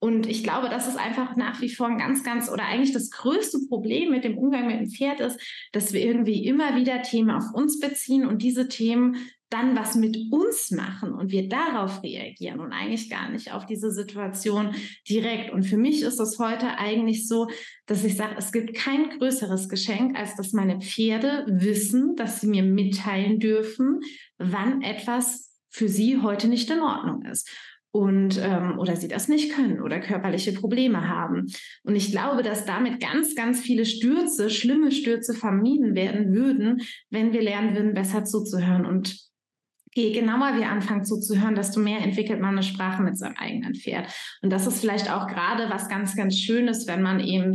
Und 0.00 0.28
ich 0.28 0.44
glaube, 0.44 0.68
dass 0.68 0.86
es 0.86 0.96
einfach 0.96 1.34
nach 1.34 1.60
wie 1.60 1.74
vor 1.74 1.88
ein 1.88 1.98
ganz, 1.98 2.22
ganz 2.22 2.48
oder 2.48 2.64
eigentlich 2.64 2.92
das 2.92 3.10
größte 3.10 3.58
Problem 3.68 4.10
mit 4.10 4.24
dem 4.24 4.38
Umgang 4.38 4.66
mit 4.66 4.78
dem 4.78 4.90
Pferd 4.90 5.18
ist, 5.20 5.40
dass 5.72 5.92
wir 5.92 6.00
irgendwie 6.00 6.46
immer 6.46 6.76
wieder 6.76 7.02
Themen 7.02 7.30
auf 7.30 7.52
uns 7.52 7.80
beziehen 7.80 8.26
und 8.26 8.42
diese 8.42 8.68
Themen 8.68 9.16
dann 9.50 9.74
was 9.74 9.94
mit 9.94 10.16
uns 10.30 10.70
machen 10.70 11.14
und 11.14 11.30
wir 11.30 11.48
darauf 11.48 12.02
reagieren 12.02 12.60
und 12.60 12.72
eigentlich 12.72 13.08
gar 13.08 13.30
nicht 13.30 13.52
auf 13.52 13.64
diese 13.64 13.90
Situation 13.90 14.74
direkt. 15.08 15.50
Und 15.50 15.64
für 15.64 15.78
mich 15.78 16.02
ist 16.02 16.20
es 16.20 16.38
heute 16.38 16.78
eigentlich 16.78 17.26
so, 17.26 17.48
dass 17.86 18.04
ich 18.04 18.16
sage, 18.16 18.34
es 18.36 18.52
gibt 18.52 18.74
kein 18.74 19.18
größeres 19.18 19.68
Geschenk, 19.70 20.18
als 20.18 20.36
dass 20.36 20.52
meine 20.52 20.80
Pferde 20.80 21.46
wissen, 21.48 22.14
dass 22.14 22.40
sie 22.40 22.46
mir 22.46 22.62
mitteilen 22.62 23.40
dürfen, 23.40 24.00
wann 24.36 24.82
etwas 24.82 25.50
für 25.70 25.88
sie 25.88 26.20
heute 26.20 26.48
nicht 26.48 26.70
in 26.70 26.80
Ordnung 26.80 27.22
ist 27.24 27.50
und 27.90 28.38
ähm, 28.42 28.78
oder 28.78 28.96
sie 28.96 29.08
das 29.08 29.28
nicht 29.28 29.54
können 29.54 29.80
oder 29.80 30.00
körperliche 30.00 30.52
Probleme 30.52 31.08
haben. 31.08 31.46
Und 31.82 31.96
ich 31.96 32.10
glaube, 32.10 32.42
dass 32.42 32.66
damit 32.66 33.00
ganz, 33.00 33.34
ganz 33.34 33.60
viele 33.60 33.84
Stürze, 33.84 34.50
schlimme 34.50 34.92
Stürze 34.92 35.34
vermieden 35.34 35.94
werden 35.94 36.34
würden, 36.34 36.82
wenn 37.10 37.32
wir 37.32 37.42
lernen 37.42 37.74
würden, 37.74 37.94
besser 37.94 38.24
zuzuhören 38.24 38.84
und 38.84 39.28
je 39.94 40.12
genauer 40.12 40.56
wir 40.56 40.68
anfangen 40.68 41.04
zuzuhören, 41.04 41.54
desto 41.54 41.80
mehr 41.80 42.00
entwickelt 42.00 42.40
man 42.40 42.52
eine 42.52 42.62
Sprache 42.62 43.02
mit 43.02 43.18
seinem 43.18 43.36
eigenen 43.36 43.74
Pferd. 43.74 44.12
Und 44.42 44.50
das 44.50 44.66
ist 44.66 44.80
vielleicht 44.80 45.10
auch 45.10 45.26
gerade 45.26 45.70
was 45.70 45.88
ganz, 45.88 46.14
ganz 46.14 46.38
Schönes, 46.38 46.86
wenn 46.86 47.02
man 47.02 47.20
eben 47.20 47.54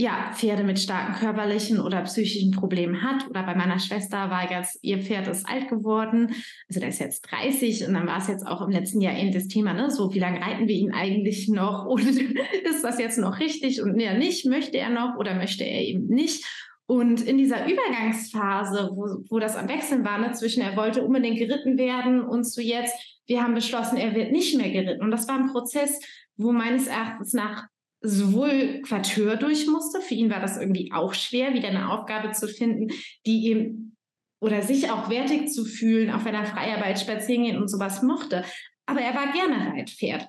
ja, 0.00 0.30
Pferde 0.32 0.62
mit 0.62 0.78
starken 0.78 1.14
körperlichen 1.14 1.80
oder 1.80 2.02
psychischen 2.02 2.52
Problemen 2.52 3.02
hat. 3.02 3.28
Oder 3.28 3.42
bei 3.42 3.56
meiner 3.56 3.80
Schwester 3.80 4.30
war 4.30 4.48
jetzt, 4.48 4.78
ihr 4.82 5.02
Pferd 5.02 5.26
ist 5.26 5.48
alt 5.48 5.68
geworden. 5.68 6.32
Also 6.68 6.78
der 6.78 6.90
ist 6.90 7.00
jetzt 7.00 7.22
30 7.22 7.84
und 7.88 7.94
dann 7.94 8.06
war 8.06 8.18
es 8.18 8.28
jetzt 8.28 8.46
auch 8.46 8.62
im 8.62 8.70
letzten 8.70 9.00
Jahr 9.00 9.18
eben 9.18 9.32
das 9.32 9.48
Thema, 9.48 9.72
ne? 9.72 9.90
So, 9.90 10.14
wie 10.14 10.20
lange 10.20 10.40
reiten 10.40 10.68
wir 10.68 10.76
ihn 10.76 10.92
eigentlich 10.92 11.48
noch? 11.48 11.84
Und 11.84 12.06
ist 12.64 12.84
das 12.84 13.00
jetzt 13.00 13.18
noch 13.18 13.40
richtig 13.40 13.82
und 13.82 13.98
ja 13.98 14.14
nicht? 14.14 14.46
Möchte 14.46 14.78
er 14.78 14.90
noch 14.90 15.16
oder 15.16 15.34
möchte 15.34 15.64
er 15.64 15.82
eben 15.82 16.06
nicht? 16.06 16.44
Und 16.86 17.20
in 17.20 17.36
dieser 17.36 17.66
Übergangsphase, 17.68 18.92
wo, 18.94 19.24
wo 19.28 19.40
das 19.40 19.56
am 19.56 19.68
Wechseln 19.68 20.04
war, 20.04 20.18
ne, 20.18 20.30
zwischen 20.32 20.62
er 20.62 20.76
wollte 20.76 21.02
unbedingt 21.02 21.38
geritten 21.38 21.76
werden 21.76 22.22
und 22.22 22.44
zu 22.44 22.62
jetzt, 22.62 22.94
wir 23.26 23.42
haben 23.42 23.54
beschlossen, 23.54 23.98
er 23.98 24.14
wird 24.14 24.30
nicht 24.30 24.56
mehr 24.56 24.70
geritten. 24.70 25.02
Und 25.02 25.10
das 25.10 25.26
war 25.26 25.34
ein 25.34 25.50
Prozess, 25.50 26.00
wo 26.36 26.52
meines 26.52 26.86
Erachtens 26.86 27.32
nach 27.32 27.66
sowohl 28.00 28.82
Quarteur 28.82 29.36
durch 29.36 29.66
musste. 29.66 30.00
Für 30.00 30.14
ihn 30.14 30.30
war 30.30 30.40
das 30.40 30.56
irgendwie 30.56 30.90
auch 30.92 31.14
schwer, 31.14 31.54
wieder 31.54 31.68
eine 31.68 31.90
Aufgabe 31.90 32.32
zu 32.32 32.48
finden, 32.48 32.88
die 33.26 33.50
ihm 33.50 33.96
oder 34.40 34.62
sich 34.62 34.90
auch 34.90 35.10
wertig 35.10 35.48
zu 35.48 35.64
fühlen, 35.64 36.10
auch 36.10 36.24
wenn 36.24 36.34
er 36.34 36.46
Freiarbeit 36.46 37.00
spazieren 37.00 37.44
gehen 37.44 37.56
und 37.56 37.68
sowas 37.68 38.02
mochte. 38.02 38.44
Aber 38.86 39.00
er 39.00 39.14
war 39.14 39.32
gerne 39.32 39.72
Reitpferd. 39.72 40.28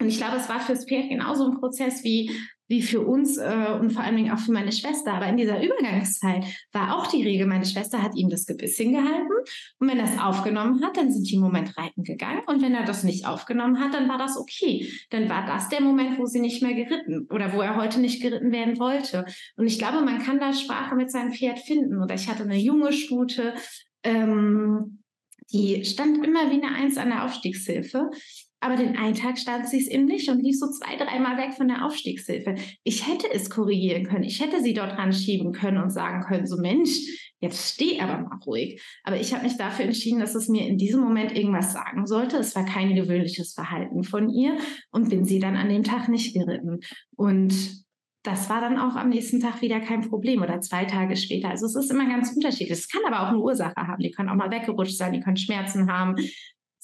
Und 0.00 0.08
ich 0.08 0.18
glaube, 0.18 0.36
es 0.36 0.48
war 0.48 0.60
fürs 0.60 0.84
Pferd 0.84 1.08
genauso 1.08 1.46
ein 1.46 1.58
Prozess 1.58 2.04
wie 2.04 2.30
wie 2.68 2.82
für 2.82 3.00
uns 3.00 3.36
äh, 3.36 3.76
und 3.80 3.92
vor 3.92 4.02
allen 4.02 4.16
Dingen 4.16 4.32
auch 4.32 4.38
für 4.38 4.52
meine 4.52 4.72
Schwester. 4.72 5.14
Aber 5.14 5.26
in 5.26 5.36
dieser 5.36 5.62
Übergangszeit 5.62 6.44
war 6.72 6.96
auch 6.96 7.06
die 7.06 7.22
Regel, 7.22 7.46
meine 7.46 7.66
Schwester 7.66 8.02
hat 8.02 8.16
ihm 8.16 8.28
das 8.28 8.46
Gebiss 8.46 8.76
hingehalten 8.76 9.30
und 9.78 9.88
wenn 9.88 9.98
er 9.98 10.06
es 10.06 10.18
aufgenommen 10.18 10.84
hat, 10.84 10.96
dann 10.96 11.12
sind 11.12 11.30
die 11.30 11.36
im 11.36 11.40
Moment 11.40 11.76
reiten 11.76 12.02
gegangen 12.02 12.42
und 12.46 12.62
wenn 12.62 12.74
er 12.74 12.84
das 12.84 13.04
nicht 13.04 13.26
aufgenommen 13.26 13.78
hat, 13.80 13.94
dann 13.94 14.08
war 14.08 14.18
das 14.18 14.36
okay. 14.36 14.90
Dann 15.10 15.28
war 15.28 15.46
das 15.46 15.68
der 15.68 15.80
Moment, 15.80 16.18
wo 16.18 16.26
sie 16.26 16.40
nicht 16.40 16.62
mehr 16.62 16.74
geritten 16.74 17.26
oder 17.30 17.52
wo 17.52 17.60
er 17.60 17.76
heute 17.76 18.00
nicht 18.00 18.22
geritten 18.22 18.52
werden 18.52 18.78
wollte. 18.78 19.24
Und 19.56 19.66
ich 19.66 19.78
glaube, 19.78 20.04
man 20.04 20.18
kann 20.18 20.40
da 20.40 20.52
Sprache 20.52 20.94
mit 20.94 21.10
seinem 21.10 21.32
Pferd 21.32 21.58
finden. 21.58 22.02
Oder 22.02 22.14
ich 22.14 22.28
hatte 22.28 22.42
eine 22.42 22.56
junge 22.56 22.92
Stute, 22.92 23.54
ähm, 24.02 25.02
die 25.52 25.84
stand 25.84 26.24
immer 26.24 26.50
wie 26.50 26.62
eine 26.62 26.74
Eins 26.74 26.96
an 26.96 27.10
der 27.10 27.24
Aufstiegshilfe. 27.24 28.10
Aber 28.60 28.76
den 28.76 28.96
einen 28.96 29.14
Tag 29.14 29.38
stand 29.38 29.68
sie 29.68 29.78
es 29.78 29.88
eben 29.88 30.06
nicht 30.06 30.28
und 30.30 30.42
lief 30.42 30.58
so 30.58 30.66
zwei, 30.70 30.96
dreimal 30.96 31.36
weg 31.36 31.54
von 31.54 31.68
der 31.68 31.84
Aufstiegshilfe. 31.84 32.54
Ich 32.84 33.06
hätte 33.06 33.30
es 33.32 33.50
korrigieren 33.50 34.04
können. 34.04 34.24
Ich 34.24 34.40
hätte 34.40 34.62
sie 34.62 34.72
dort 34.72 34.96
ranschieben 34.96 35.52
können 35.52 35.78
und 35.78 35.90
sagen 35.90 36.22
können, 36.22 36.46
so 36.46 36.56
Mensch, 36.56 37.32
jetzt 37.40 37.74
steh 37.74 38.00
aber 38.00 38.18
mal 38.18 38.38
ruhig. 38.46 38.82
Aber 39.04 39.20
ich 39.20 39.34
habe 39.34 39.44
mich 39.44 39.56
dafür 39.56 39.84
entschieden, 39.84 40.20
dass 40.20 40.34
es 40.34 40.48
mir 40.48 40.66
in 40.66 40.78
diesem 40.78 41.00
Moment 41.00 41.36
irgendwas 41.36 41.72
sagen 41.72 42.06
sollte. 42.06 42.38
Es 42.38 42.56
war 42.56 42.64
kein 42.64 42.94
gewöhnliches 42.94 43.52
Verhalten 43.52 44.04
von 44.04 44.30
ihr 44.30 44.56
und 44.90 45.10
bin 45.10 45.24
sie 45.24 45.38
dann 45.38 45.56
an 45.56 45.68
dem 45.68 45.84
Tag 45.84 46.08
nicht 46.08 46.34
geritten. 46.34 46.80
Und 47.14 47.84
das 48.26 48.50
war 48.50 48.60
dann 48.60 48.78
auch 48.78 48.96
am 48.96 49.10
nächsten 49.10 49.38
Tag 49.38 49.62
wieder 49.62 49.78
kein 49.80 50.08
Problem 50.08 50.42
oder 50.42 50.60
zwei 50.60 50.84
Tage 50.84 51.16
später. 51.16 51.50
Also 51.50 51.66
es 51.66 51.76
ist 51.76 51.90
immer 51.90 52.08
ganz 52.08 52.32
unterschiedlich. 52.32 52.76
Es 52.76 52.88
kann 52.88 53.02
aber 53.06 53.22
auch 53.22 53.28
eine 53.28 53.38
Ursache 53.38 53.76
haben. 53.76 54.02
Die 54.02 54.10
können 54.10 54.28
auch 54.28 54.34
mal 54.34 54.50
weggerutscht 54.50 54.96
sein, 54.96 55.12
die 55.12 55.20
können 55.20 55.36
Schmerzen 55.36 55.90
haben. 55.92 56.16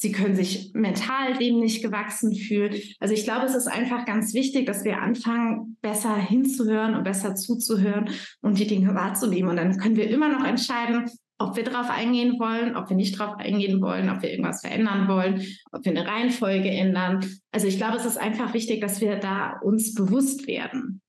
Sie 0.03 0.11
können 0.11 0.35
sich 0.35 0.73
mental 0.75 1.35
dem 1.39 1.61
nicht 1.61 1.81
gewachsen 1.81 2.35
fühlen. 2.35 2.75
Also 2.99 3.15
ich 3.15 3.23
glaube, 3.23 3.47
es 3.47 3.55
ist 3.55 3.69
einfach 3.69 4.05
ganz 4.05 4.35
wichtig, 4.35 4.67
dass 4.67 4.83
wir 4.83 5.01
anfangen, 5.01 5.77
besser 5.81 6.17
hinzuhören 6.17 6.97
und 6.97 7.05
besser 7.05 7.37
zuzuhören 7.37 8.11
und 8.41 8.59
die 8.59 8.67
Dinge 8.67 8.97
wahrzunehmen. 8.97 9.51
Und 9.51 9.59
dann 9.59 9.77
können 9.77 9.95
wir 9.95 10.11
immer 10.11 10.29
noch 10.29 10.45
entscheiden, 10.45 11.09
ob 11.39 11.55
wir 11.55 11.63
darauf 11.63 11.89
eingehen 11.89 12.41
wollen, 12.41 12.75
ob 12.75 12.89
wir 12.91 12.97
nicht 12.97 13.21
darauf 13.21 13.37
eingehen 13.39 13.81
wollen, 13.81 14.11
ob 14.11 14.23
wir 14.23 14.33
irgendwas 14.33 14.63
verändern 14.63 15.07
wollen, 15.07 15.47
ob 15.71 15.85
wir 15.85 15.93
eine 15.93 16.05
Reihenfolge 16.05 16.69
ändern. 16.69 17.25
Also 17.53 17.69
ich 17.69 17.77
glaube, 17.77 17.97
es 17.97 18.05
ist 18.05 18.17
einfach 18.17 18.55
wichtig, 18.55 18.81
dass 18.81 19.01
wir 19.01 19.21
da 19.21 19.61
uns 19.63 19.95
bewusst 19.95 20.49
werden. 20.49 21.01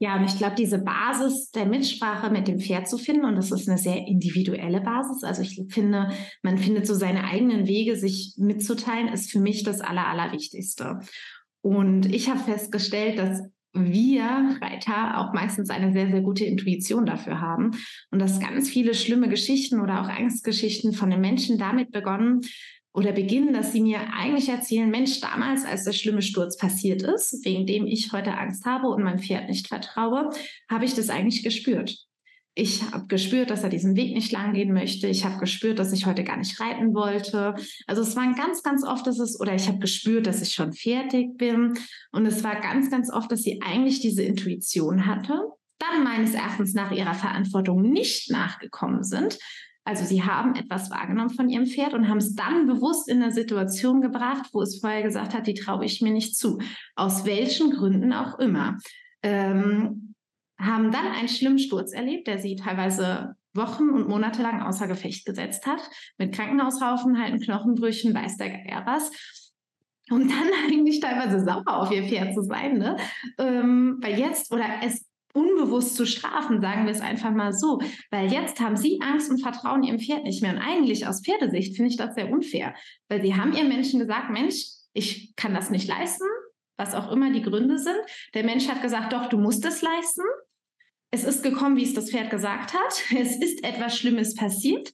Ja, 0.00 0.16
und 0.16 0.24
ich 0.24 0.36
glaube, 0.36 0.54
diese 0.56 0.78
Basis 0.78 1.50
der 1.50 1.66
Mitsprache 1.66 2.30
mit 2.30 2.46
dem 2.46 2.60
Pferd 2.60 2.88
zu 2.88 2.98
finden, 2.98 3.24
und 3.24 3.34
das 3.34 3.50
ist 3.50 3.68
eine 3.68 3.78
sehr 3.78 4.06
individuelle 4.06 4.80
Basis. 4.80 5.24
Also 5.24 5.42
ich 5.42 5.60
finde, 5.70 6.10
man 6.42 6.56
findet 6.56 6.86
so 6.86 6.94
seine 6.94 7.24
eigenen 7.24 7.66
Wege, 7.66 7.96
sich 7.96 8.34
mitzuteilen, 8.36 9.08
ist 9.08 9.32
für 9.32 9.40
mich 9.40 9.64
das 9.64 9.80
Aller, 9.80 10.06
Allerwichtigste. 10.06 11.00
Und 11.62 12.06
ich 12.14 12.30
habe 12.30 12.38
festgestellt, 12.38 13.18
dass 13.18 13.42
wir 13.72 14.58
Reiter 14.60 15.18
auch 15.18 15.34
meistens 15.34 15.68
eine 15.70 15.92
sehr, 15.92 16.08
sehr 16.10 16.22
gute 16.22 16.44
Intuition 16.44 17.04
dafür 17.04 17.40
haben 17.40 17.72
und 18.10 18.18
dass 18.20 18.40
ganz 18.40 18.70
viele 18.70 18.94
schlimme 18.94 19.28
Geschichten 19.28 19.80
oder 19.80 20.00
auch 20.00 20.08
Angstgeschichten 20.08 20.92
von 20.92 21.10
den 21.10 21.20
Menschen 21.20 21.58
damit 21.58 21.90
begonnen, 21.90 22.40
oder 22.92 23.12
beginnen, 23.12 23.52
dass 23.52 23.72
sie 23.72 23.80
mir 23.80 24.00
eigentlich 24.12 24.48
erzählen, 24.48 24.90
Mensch, 24.90 25.20
damals, 25.20 25.64
als 25.64 25.84
der 25.84 25.92
schlimme 25.92 26.22
Sturz 26.22 26.56
passiert 26.56 27.02
ist, 27.02 27.44
wegen 27.44 27.66
dem 27.66 27.86
ich 27.86 28.12
heute 28.12 28.36
Angst 28.36 28.64
habe 28.64 28.88
und 28.88 29.02
meinem 29.02 29.20
Pferd 29.20 29.48
nicht 29.48 29.68
vertraue, 29.68 30.30
habe 30.70 30.84
ich 30.84 30.94
das 30.94 31.10
eigentlich 31.10 31.42
gespürt. 31.42 31.96
Ich 32.54 32.82
habe 32.90 33.06
gespürt, 33.06 33.50
dass 33.50 33.62
er 33.62 33.68
diesen 33.68 33.94
Weg 33.94 34.14
nicht 34.14 34.32
lang 34.32 34.52
gehen 34.52 34.72
möchte. 34.72 35.06
Ich 35.06 35.24
habe 35.24 35.38
gespürt, 35.38 35.78
dass 35.78 35.92
ich 35.92 36.06
heute 36.06 36.24
gar 36.24 36.36
nicht 36.36 36.58
reiten 36.58 36.92
wollte. 36.92 37.54
Also 37.86 38.02
es 38.02 38.16
waren 38.16 38.34
ganz, 38.34 38.64
ganz 38.64 38.84
oft, 38.84 39.06
dass 39.06 39.20
es, 39.20 39.38
oder 39.38 39.54
ich 39.54 39.68
habe 39.68 39.78
gespürt, 39.78 40.26
dass 40.26 40.42
ich 40.42 40.54
schon 40.54 40.72
fertig 40.72 41.36
bin. 41.36 41.74
Und 42.10 42.26
es 42.26 42.42
war 42.42 42.60
ganz, 42.60 42.90
ganz 42.90 43.12
oft, 43.12 43.30
dass 43.30 43.42
sie 43.42 43.62
eigentlich 43.62 44.00
diese 44.00 44.24
Intuition 44.24 45.06
hatte, 45.06 45.40
dann 45.78 46.02
meines 46.02 46.34
Erachtens 46.34 46.74
nach 46.74 46.90
ihrer 46.90 47.14
Verantwortung 47.14 47.80
nicht 47.80 48.28
nachgekommen 48.32 49.04
sind, 49.04 49.38
also 49.88 50.04
sie 50.04 50.22
haben 50.22 50.54
etwas 50.54 50.90
wahrgenommen 50.90 51.30
von 51.30 51.48
ihrem 51.48 51.64
Pferd 51.64 51.94
und 51.94 52.10
haben 52.10 52.18
es 52.18 52.34
dann 52.34 52.66
bewusst 52.66 53.08
in 53.08 53.22
eine 53.22 53.32
Situation 53.32 54.02
gebracht, 54.02 54.50
wo 54.52 54.60
es 54.60 54.80
vorher 54.80 55.02
gesagt 55.02 55.32
hat, 55.32 55.46
die 55.46 55.54
traue 55.54 55.86
ich 55.86 56.02
mir 56.02 56.12
nicht 56.12 56.36
zu. 56.36 56.58
Aus 56.94 57.24
welchen 57.24 57.70
Gründen 57.70 58.12
auch 58.12 58.38
immer. 58.38 58.76
Ähm, 59.22 60.14
haben 60.60 60.92
dann 60.92 61.06
einen 61.06 61.28
schlimmen 61.28 61.58
Sturz 61.58 61.94
erlebt, 61.94 62.26
der 62.26 62.38
sie 62.38 62.54
teilweise 62.54 63.34
Wochen 63.54 63.88
und 63.88 64.10
Monate 64.10 64.42
lang 64.42 64.60
außer 64.60 64.88
Gefecht 64.88 65.24
gesetzt 65.24 65.66
hat, 65.66 65.80
mit 66.18 66.34
Krankenhausaufenthalten, 66.34 67.40
Knochenbrüchen, 67.40 68.12
weiß 68.12 68.36
der 68.36 68.50
Geier 68.50 68.82
was. 68.84 69.10
Und 70.10 70.30
dann 70.30 70.50
eigentlich 70.68 71.00
teilweise 71.00 71.42
sauer 71.42 71.66
auf 71.66 71.90
ihr 71.90 72.04
Pferd 72.04 72.34
zu 72.34 72.42
sein, 72.42 72.76
ne? 72.76 72.98
Ähm, 73.38 73.96
weil 74.02 74.18
jetzt, 74.18 74.52
oder 74.52 74.66
es 74.84 75.07
unbewusst 75.38 75.96
zu 75.96 76.06
strafen, 76.06 76.60
sagen 76.60 76.86
wir 76.86 76.92
es 76.92 77.00
einfach 77.00 77.30
mal 77.30 77.52
so. 77.52 77.80
Weil 78.10 78.32
jetzt 78.32 78.60
haben 78.60 78.76
sie 78.76 79.00
Angst 79.00 79.30
und 79.30 79.40
vertrauen 79.40 79.84
ihrem 79.84 80.00
Pferd 80.00 80.24
nicht 80.24 80.42
mehr. 80.42 80.52
Und 80.52 80.58
eigentlich 80.58 81.06
aus 81.06 81.22
Pferdesicht 81.22 81.76
finde 81.76 81.90
ich 81.90 81.96
das 81.96 82.14
sehr 82.14 82.30
unfair. 82.30 82.74
Weil 83.08 83.22
sie 83.22 83.34
haben 83.36 83.54
ihren 83.54 83.68
Menschen 83.68 84.00
gesagt, 84.00 84.30
Mensch, 84.30 84.64
ich 84.92 85.34
kann 85.36 85.54
das 85.54 85.70
nicht 85.70 85.86
leisten, 85.86 86.26
was 86.76 86.94
auch 86.94 87.12
immer 87.12 87.30
die 87.30 87.42
Gründe 87.42 87.78
sind. 87.78 87.98
Der 88.34 88.44
Mensch 88.44 88.68
hat 88.68 88.82
gesagt, 88.82 89.12
doch, 89.12 89.28
du 89.28 89.38
musst 89.38 89.64
es 89.64 89.82
leisten. 89.82 90.24
Es 91.10 91.24
ist 91.24 91.42
gekommen, 91.42 91.76
wie 91.76 91.84
es 91.84 91.94
das 91.94 92.10
Pferd 92.10 92.30
gesagt 92.30 92.74
hat. 92.74 93.04
Es 93.16 93.36
ist 93.36 93.64
etwas 93.64 93.96
Schlimmes 93.96 94.34
passiert. 94.34 94.92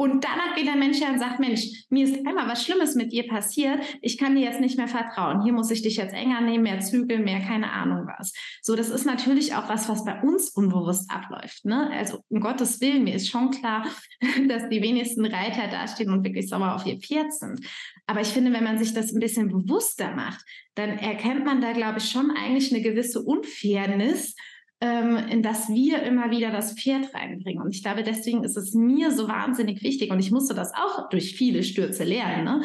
Und 0.00 0.24
danach 0.24 0.56
geht 0.56 0.66
der 0.66 0.76
Mensch 0.76 0.98
her 0.98 1.12
und 1.12 1.18
sagt, 1.18 1.40
Mensch, 1.40 1.84
mir 1.90 2.06
ist 2.06 2.26
einmal 2.26 2.48
was 2.48 2.64
Schlimmes 2.64 2.94
mit 2.94 3.12
dir 3.12 3.28
passiert. 3.28 3.84
Ich 4.00 4.16
kann 4.16 4.34
dir 4.34 4.40
jetzt 4.40 4.58
nicht 4.58 4.78
mehr 4.78 4.88
vertrauen. 4.88 5.42
Hier 5.42 5.52
muss 5.52 5.70
ich 5.70 5.82
dich 5.82 5.96
jetzt 5.96 6.14
enger 6.14 6.40
nehmen, 6.40 6.62
mehr 6.62 6.80
zügeln, 6.80 7.22
mehr 7.22 7.40
keine 7.40 7.70
Ahnung 7.70 8.06
was. 8.06 8.32
So, 8.62 8.74
das 8.76 8.88
ist 8.88 9.04
natürlich 9.04 9.54
auch 9.54 9.68
was, 9.68 9.90
was 9.90 10.06
bei 10.06 10.18
uns 10.22 10.48
unbewusst 10.48 11.10
abläuft. 11.10 11.66
Ne? 11.66 11.90
Also 11.92 12.20
um 12.30 12.40
Gottes 12.40 12.80
Willen, 12.80 13.04
mir 13.04 13.16
ist 13.16 13.28
schon 13.28 13.50
klar, 13.50 13.86
dass 14.48 14.70
die 14.70 14.80
wenigsten 14.80 15.26
Reiter 15.26 15.68
dastehen 15.68 16.10
und 16.10 16.24
wirklich 16.24 16.48
sauer 16.48 16.76
auf 16.76 16.86
ihr 16.86 16.98
Pferd 16.98 17.34
sind. 17.34 17.60
Aber 18.06 18.22
ich 18.22 18.28
finde, 18.28 18.54
wenn 18.54 18.64
man 18.64 18.78
sich 18.78 18.94
das 18.94 19.12
ein 19.12 19.20
bisschen 19.20 19.48
bewusster 19.48 20.14
macht, 20.14 20.42
dann 20.76 20.96
erkennt 20.96 21.44
man 21.44 21.60
da, 21.60 21.72
glaube 21.72 21.98
ich, 21.98 22.08
schon 22.08 22.30
eigentlich 22.30 22.72
eine 22.72 22.80
gewisse 22.80 23.20
Unfairness 23.20 24.34
in 24.82 25.42
das 25.42 25.68
wir 25.68 26.02
immer 26.02 26.30
wieder 26.30 26.50
das 26.50 26.72
Pferd 26.72 27.14
reinbringen. 27.14 27.62
Und 27.62 27.74
ich 27.74 27.82
glaube, 27.82 28.02
deswegen 28.02 28.44
ist 28.44 28.56
es 28.56 28.72
mir 28.72 29.10
so 29.10 29.28
wahnsinnig 29.28 29.82
wichtig. 29.82 30.10
Und 30.10 30.20
ich 30.20 30.30
musste 30.30 30.54
das 30.54 30.72
auch 30.74 31.10
durch 31.10 31.34
viele 31.34 31.62
Stürze 31.62 32.04
lernen. 32.04 32.44
Ne? 32.44 32.62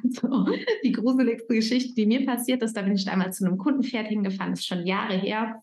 Also, 0.00 0.46
die 0.82 0.92
gruseligste 0.92 1.54
Geschichte, 1.54 1.94
die 1.94 2.06
mir 2.06 2.24
passiert 2.24 2.62
ist, 2.62 2.74
da 2.74 2.80
bin 2.80 2.94
ich 2.94 3.04
damals 3.04 3.36
zu 3.36 3.44
einem 3.44 3.58
Kundenpferd 3.58 4.08
hingefahren, 4.08 4.54
ist 4.54 4.66
schon 4.66 4.86
Jahre 4.86 5.14
her. 5.14 5.62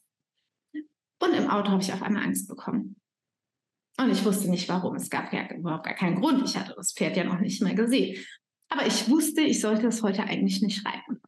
Und 1.21 1.33
im 1.33 1.49
Auto 1.49 1.71
habe 1.71 1.81
ich 1.81 1.91
auf 1.91 2.03
einmal 2.03 2.23
Angst 2.23 2.47
bekommen. 2.47 2.95
Und 3.99 4.11
ich 4.11 4.23
wusste 4.23 4.49
nicht 4.49 4.69
warum. 4.69 4.95
Es 4.95 5.09
gab 5.09 5.33
ja 5.33 5.51
überhaupt 5.53 5.85
gar 5.85 5.95
keinen 5.95 6.21
Grund. 6.21 6.47
Ich 6.47 6.55
hatte 6.55 6.73
das 6.75 6.93
Pferd 6.93 7.17
ja 7.17 7.23
noch 7.23 7.39
nicht 7.39 7.61
mehr 7.63 7.73
gesehen. 7.73 8.23
Aber 8.69 8.85
ich 8.85 9.09
wusste, 9.09 9.41
ich 9.41 9.59
sollte 9.59 9.87
es 9.87 10.03
heute 10.03 10.23
eigentlich 10.23 10.61
nicht 10.61 10.85
reiten. 10.85 11.18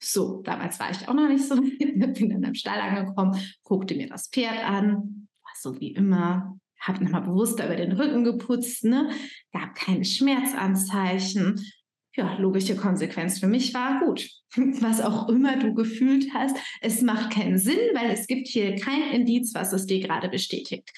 So, 0.00 0.42
damals 0.42 0.78
war 0.78 0.90
ich 0.90 1.08
auch 1.08 1.14
noch 1.14 1.28
nicht 1.28 1.44
so, 1.44 1.56
bin 1.78 2.30
dann 2.30 2.42
im 2.42 2.54
Stall 2.54 2.80
angekommen, 2.80 3.40
guckte 3.62 3.94
mir 3.94 4.08
das 4.08 4.28
Pferd 4.28 4.64
an, 4.64 5.28
so 5.60 5.80
wie 5.80 5.92
immer, 5.92 6.58
habe 6.80 7.04
nochmal 7.04 7.22
bewusster 7.22 7.66
über 7.66 7.76
den 7.76 7.92
Rücken 7.92 8.24
geputzt, 8.24 8.84
ne? 8.84 9.10
gab 9.52 9.74
keine 9.74 10.04
Schmerzanzeichen. 10.04 11.60
Ja, 12.14 12.36
logische 12.38 12.76
Konsequenz 12.76 13.38
für 13.38 13.46
mich 13.46 13.74
war 13.74 14.00
gut. 14.00 14.28
Was 14.80 15.00
auch 15.00 15.28
immer 15.28 15.56
du 15.56 15.74
gefühlt 15.74 16.32
hast, 16.34 16.56
es 16.80 17.02
macht 17.02 17.32
keinen 17.32 17.58
Sinn, 17.58 17.78
weil 17.94 18.10
es 18.10 18.26
gibt 18.26 18.48
hier 18.48 18.74
kein 18.76 19.10
Indiz, 19.12 19.54
was 19.54 19.72
es 19.72 19.86
dir 19.86 20.00
gerade 20.00 20.28
bestätigt. 20.28 20.90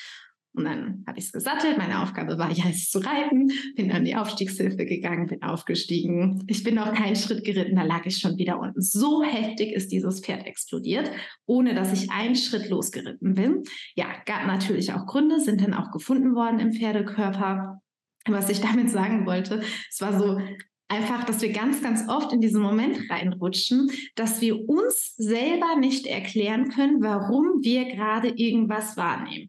Und 0.52 0.64
dann 0.64 1.04
habe 1.06 1.18
ich 1.18 1.26
es 1.26 1.32
gesattelt. 1.32 1.78
Meine 1.78 2.02
Aufgabe 2.02 2.36
war 2.36 2.50
ja, 2.50 2.64
es 2.68 2.90
zu 2.90 2.98
reiten. 2.98 3.52
Bin 3.76 3.92
an 3.92 4.04
die 4.04 4.16
Aufstiegshilfe 4.16 4.84
gegangen, 4.84 5.28
bin 5.28 5.42
aufgestiegen. 5.42 6.42
Ich 6.48 6.64
bin 6.64 6.74
noch 6.74 6.92
keinen 6.92 7.16
Schritt 7.16 7.44
geritten, 7.44 7.76
da 7.76 7.84
lag 7.84 8.04
ich 8.04 8.18
schon 8.18 8.36
wieder 8.36 8.58
unten. 8.58 8.82
So 8.82 9.22
heftig 9.22 9.72
ist 9.72 9.92
dieses 9.92 10.20
Pferd 10.20 10.46
explodiert, 10.46 11.10
ohne 11.46 11.74
dass 11.74 11.92
ich 11.92 12.10
einen 12.10 12.34
Schritt 12.34 12.68
losgeritten 12.68 13.34
bin. 13.34 13.62
Ja, 13.94 14.06
gab 14.26 14.46
natürlich 14.46 14.92
auch 14.92 15.06
Gründe, 15.06 15.40
sind 15.40 15.60
dann 15.60 15.74
auch 15.74 15.92
gefunden 15.92 16.34
worden 16.34 16.58
im 16.58 16.72
Pferdekörper. 16.72 17.80
Was 18.26 18.50
ich 18.50 18.60
damit 18.60 18.90
sagen 18.90 19.26
wollte, 19.26 19.62
es 19.88 20.00
war 20.00 20.18
so 20.18 20.40
einfach, 20.88 21.24
dass 21.24 21.40
wir 21.40 21.52
ganz, 21.52 21.82
ganz 21.82 22.08
oft 22.08 22.32
in 22.32 22.40
diesen 22.40 22.60
Moment 22.60 23.08
reinrutschen, 23.08 23.90
dass 24.16 24.40
wir 24.40 24.68
uns 24.68 25.14
selber 25.16 25.76
nicht 25.78 26.06
erklären 26.06 26.68
können, 26.70 27.00
warum 27.00 27.62
wir 27.62 27.84
gerade 27.84 28.28
irgendwas 28.28 28.96
wahrnehmen. 28.96 29.48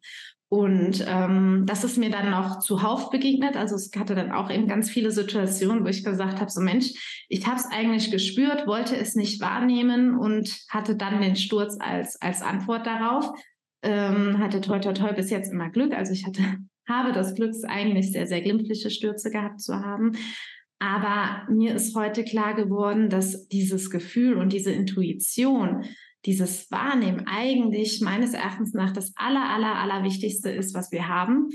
Und 0.54 1.06
ähm, 1.08 1.64
das 1.66 1.86
ist 1.86 1.98
mir 1.98 2.10
dann 2.10 2.30
noch 2.30 2.60
zuhauf 2.60 3.10
begegnet. 3.10 3.56
Also 3.56 3.76
es 3.76 3.90
hatte 3.98 4.16
dann 4.16 4.34
auch 4.34 4.52
eben 4.52 4.68
ganz 4.68 4.90
viele 4.90 5.10
Situationen, 5.10 5.86
wo 5.86 5.88
ich 5.88 6.04
gesagt 6.04 6.42
habe, 6.42 6.52
so 6.52 6.60
Mensch, 6.60 7.26
ich 7.30 7.48
habe 7.48 7.56
es 7.56 7.68
eigentlich 7.72 8.12
gespürt, 8.12 8.68
wollte 8.68 8.98
es 8.98 9.16
nicht 9.16 9.40
wahrnehmen 9.40 10.14
und 10.14 10.54
hatte 10.68 10.98
dann 10.98 11.22
den 11.22 11.38
Sturz 11.38 11.78
als, 11.80 12.22
als 12.22 12.42
Antwort 12.42 12.86
darauf. 12.86 13.32
Ähm, 13.82 14.40
hatte 14.40 14.60
toi 14.60 14.80
toi 14.80 14.92
toi 14.92 15.14
bis 15.14 15.30
jetzt 15.30 15.54
immer 15.54 15.70
Glück. 15.70 15.94
Also 15.94 16.12
ich 16.12 16.26
hatte, 16.26 16.42
habe 16.86 17.14
das 17.14 17.34
Glück, 17.34 17.54
eigentlich 17.70 18.12
sehr, 18.12 18.28
sehr 18.28 18.42
glimpfliche 18.42 18.90
Stürze 18.90 19.32
gehabt 19.32 19.62
zu 19.62 19.76
haben. 19.76 20.18
Aber 20.80 21.50
mir 21.50 21.76
ist 21.76 21.96
heute 21.96 22.26
klar 22.26 22.56
geworden, 22.56 23.08
dass 23.08 23.48
dieses 23.48 23.90
Gefühl 23.90 24.34
und 24.34 24.52
diese 24.52 24.74
Intuition, 24.74 25.86
dieses 26.26 26.70
Wahrnehmen 26.72 27.26
eigentlich 27.26 28.02
meines 28.02 28.34
Erachtens 28.34 28.74
nach 28.74 28.92
das 28.92 29.14
aller, 29.16 29.50
aller, 29.50 29.76
aller 29.76 30.04
Wichtigste 30.04 30.50
ist, 30.50 30.74
was 30.74 30.92
wir 30.92 31.08
haben. 31.08 31.50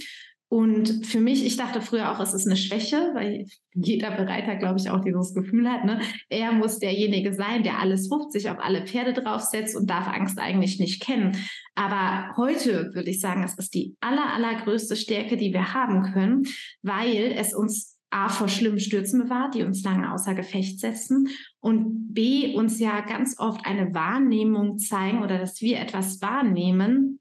Und 0.48 1.04
für 1.04 1.18
mich, 1.20 1.44
ich 1.44 1.56
dachte 1.56 1.80
früher 1.80 2.12
auch, 2.12 2.20
es 2.20 2.32
ist 2.32 2.46
eine 2.46 2.56
Schwäche, 2.56 3.10
weil 3.14 3.46
jeder 3.74 4.12
Bereiter, 4.12 4.54
glaube 4.54 4.78
ich, 4.78 4.88
auch 4.90 5.00
dieses 5.00 5.34
Gefühl 5.34 5.68
hat, 5.68 5.84
ne? 5.84 6.00
er 6.28 6.52
muss 6.52 6.78
derjenige 6.78 7.34
sein, 7.34 7.64
der 7.64 7.80
alles 7.80 8.10
ruft, 8.12 8.30
sich 8.30 8.48
auf 8.48 8.58
alle 8.60 8.86
Pferde 8.86 9.12
draufsetzt 9.12 9.76
und 9.76 9.90
darf 9.90 10.06
Angst 10.06 10.38
eigentlich 10.38 10.78
nicht 10.78 11.02
kennen. 11.02 11.36
Aber 11.74 12.36
heute 12.36 12.94
würde 12.94 13.10
ich 13.10 13.20
sagen, 13.20 13.42
es 13.42 13.58
ist 13.58 13.74
die 13.74 13.96
aller, 14.00 14.32
allergrößte 14.32 14.94
Stärke, 14.94 15.36
die 15.36 15.52
wir 15.52 15.74
haben 15.74 16.12
können, 16.12 16.44
weil 16.82 17.34
es 17.36 17.52
uns 17.52 17.96
A, 18.10 18.28
vor 18.28 18.48
schlimmen 18.48 18.78
Stürzen 18.78 19.24
bewahrt, 19.24 19.56
die 19.56 19.64
uns 19.64 19.82
lange 19.82 20.12
außer 20.12 20.34
Gefecht 20.34 20.78
setzen 20.78 21.28
und 21.66 22.14
B, 22.14 22.54
uns 22.54 22.78
ja 22.78 23.00
ganz 23.00 23.40
oft 23.40 23.66
eine 23.66 23.92
Wahrnehmung 23.92 24.78
zeigen 24.78 25.24
oder 25.24 25.36
dass 25.36 25.60
wir 25.62 25.80
etwas 25.80 26.22
wahrnehmen, 26.22 27.18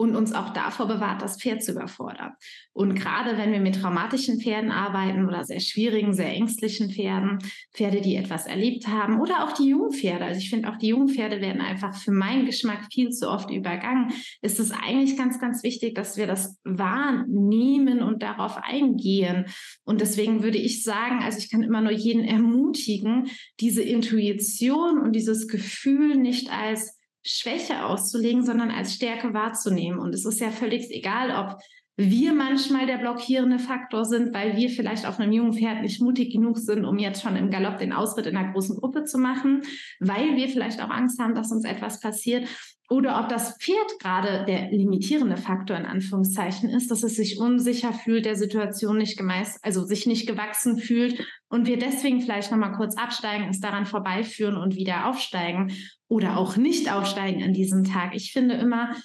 und 0.00 0.16
uns 0.16 0.32
auch 0.32 0.54
davor 0.54 0.88
bewahrt, 0.88 1.20
das 1.20 1.38
Pferd 1.38 1.62
zu 1.62 1.72
überfordern. 1.72 2.32
Und 2.72 2.94
gerade 2.94 3.36
wenn 3.36 3.52
wir 3.52 3.60
mit 3.60 3.74
traumatischen 3.74 4.40
Pferden 4.40 4.70
arbeiten 4.70 5.28
oder 5.28 5.44
sehr 5.44 5.60
schwierigen, 5.60 6.14
sehr 6.14 6.32
ängstlichen 6.32 6.90
Pferden, 6.90 7.36
Pferde, 7.74 8.00
die 8.00 8.16
etwas 8.16 8.46
erlebt 8.46 8.88
haben 8.88 9.20
oder 9.20 9.44
auch 9.44 9.52
die 9.52 9.68
Jungpferde, 9.68 10.24
also 10.24 10.38
ich 10.38 10.48
finde 10.48 10.70
auch 10.70 10.78
die 10.78 10.88
Jungpferde 10.88 11.42
werden 11.42 11.60
einfach 11.60 11.94
für 11.94 12.12
meinen 12.12 12.46
Geschmack 12.46 12.86
viel 12.90 13.10
zu 13.10 13.28
oft 13.28 13.50
übergangen, 13.50 14.10
ist 14.40 14.58
es 14.58 14.70
eigentlich 14.70 15.18
ganz, 15.18 15.38
ganz 15.38 15.62
wichtig, 15.62 15.94
dass 15.94 16.16
wir 16.16 16.26
das 16.26 16.58
wahrnehmen 16.64 18.02
und 18.02 18.22
darauf 18.22 18.56
eingehen. 18.56 19.44
Und 19.84 20.00
deswegen 20.00 20.42
würde 20.42 20.56
ich 20.56 20.82
sagen, 20.82 21.22
also 21.22 21.36
ich 21.36 21.50
kann 21.50 21.62
immer 21.62 21.82
nur 21.82 21.92
jeden 21.92 22.24
ermutigen, 22.24 23.28
diese 23.60 23.82
Intuition 23.82 24.98
und 24.98 25.12
dieses 25.12 25.46
Gefühl 25.46 26.16
nicht 26.16 26.50
als 26.50 26.99
Schwäche 27.22 27.84
auszulegen, 27.84 28.44
sondern 28.44 28.70
als 28.70 28.94
Stärke 28.94 29.34
wahrzunehmen. 29.34 29.98
Und 29.98 30.14
es 30.14 30.24
ist 30.24 30.40
ja 30.40 30.50
völlig 30.50 30.90
egal, 30.90 31.30
ob 31.30 31.60
wir 31.96 32.32
manchmal 32.32 32.86
der 32.86 32.96
blockierende 32.96 33.58
Faktor 33.58 34.06
sind, 34.06 34.32
weil 34.32 34.56
wir 34.56 34.70
vielleicht 34.70 35.06
auf 35.06 35.20
einem 35.20 35.32
jungen 35.32 35.52
Pferd 35.52 35.82
nicht 35.82 36.00
mutig 36.00 36.32
genug 36.32 36.56
sind, 36.56 36.86
um 36.86 36.98
jetzt 36.98 37.22
schon 37.22 37.36
im 37.36 37.50
Galopp 37.50 37.76
den 37.76 37.92
Ausritt 37.92 38.26
in 38.26 38.36
einer 38.36 38.52
großen 38.52 38.78
Gruppe 38.78 39.04
zu 39.04 39.18
machen, 39.18 39.62
weil 39.98 40.36
wir 40.36 40.48
vielleicht 40.48 40.80
auch 40.82 40.88
Angst 40.88 41.20
haben, 41.20 41.34
dass 41.34 41.52
uns 41.52 41.64
etwas 41.64 42.00
passiert. 42.00 42.48
Oder 42.90 43.20
ob 43.20 43.28
das 43.28 43.56
Pferd 43.58 44.00
gerade 44.00 44.44
der 44.46 44.72
limitierende 44.72 45.36
Faktor 45.36 45.76
in 45.76 45.86
Anführungszeichen 45.86 46.68
ist, 46.68 46.90
dass 46.90 47.04
es 47.04 47.14
sich 47.14 47.38
unsicher 47.38 47.92
fühlt, 47.92 48.26
der 48.26 48.34
Situation 48.34 48.98
nicht 48.98 49.16
gemeist, 49.16 49.64
also 49.64 49.84
sich 49.84 50.06
nicht 50.06 50.26
gewachsen 50.26 50.76
fühlt 50.76 51.24
und 51.48 51.68
wir 51.68 51.78
deswegen 51.78 52.20
vielleicht 52.20 52.50
nochmal 52.50 52.72
kurz 52.72 52.96
absteigen, 52.96 53.48
es 53.48 53.60
daran 53.60 53.86
vorbeiführen 53.86 54.56
und 54.56 54.74
wieder 54.74 55.06
aufsteigen 55.06 55.72
oder 56.08 56.36
auch 56.36 56.56
nicht 56.56 56.92
aufsteigen 56.92 57.44
an 57.44 57.52
diesem 57.52 57.84
Tag. 57.84 58.16
Ich 58.16 58.32
finde 58.32 58.56
immer, 58.56 58.96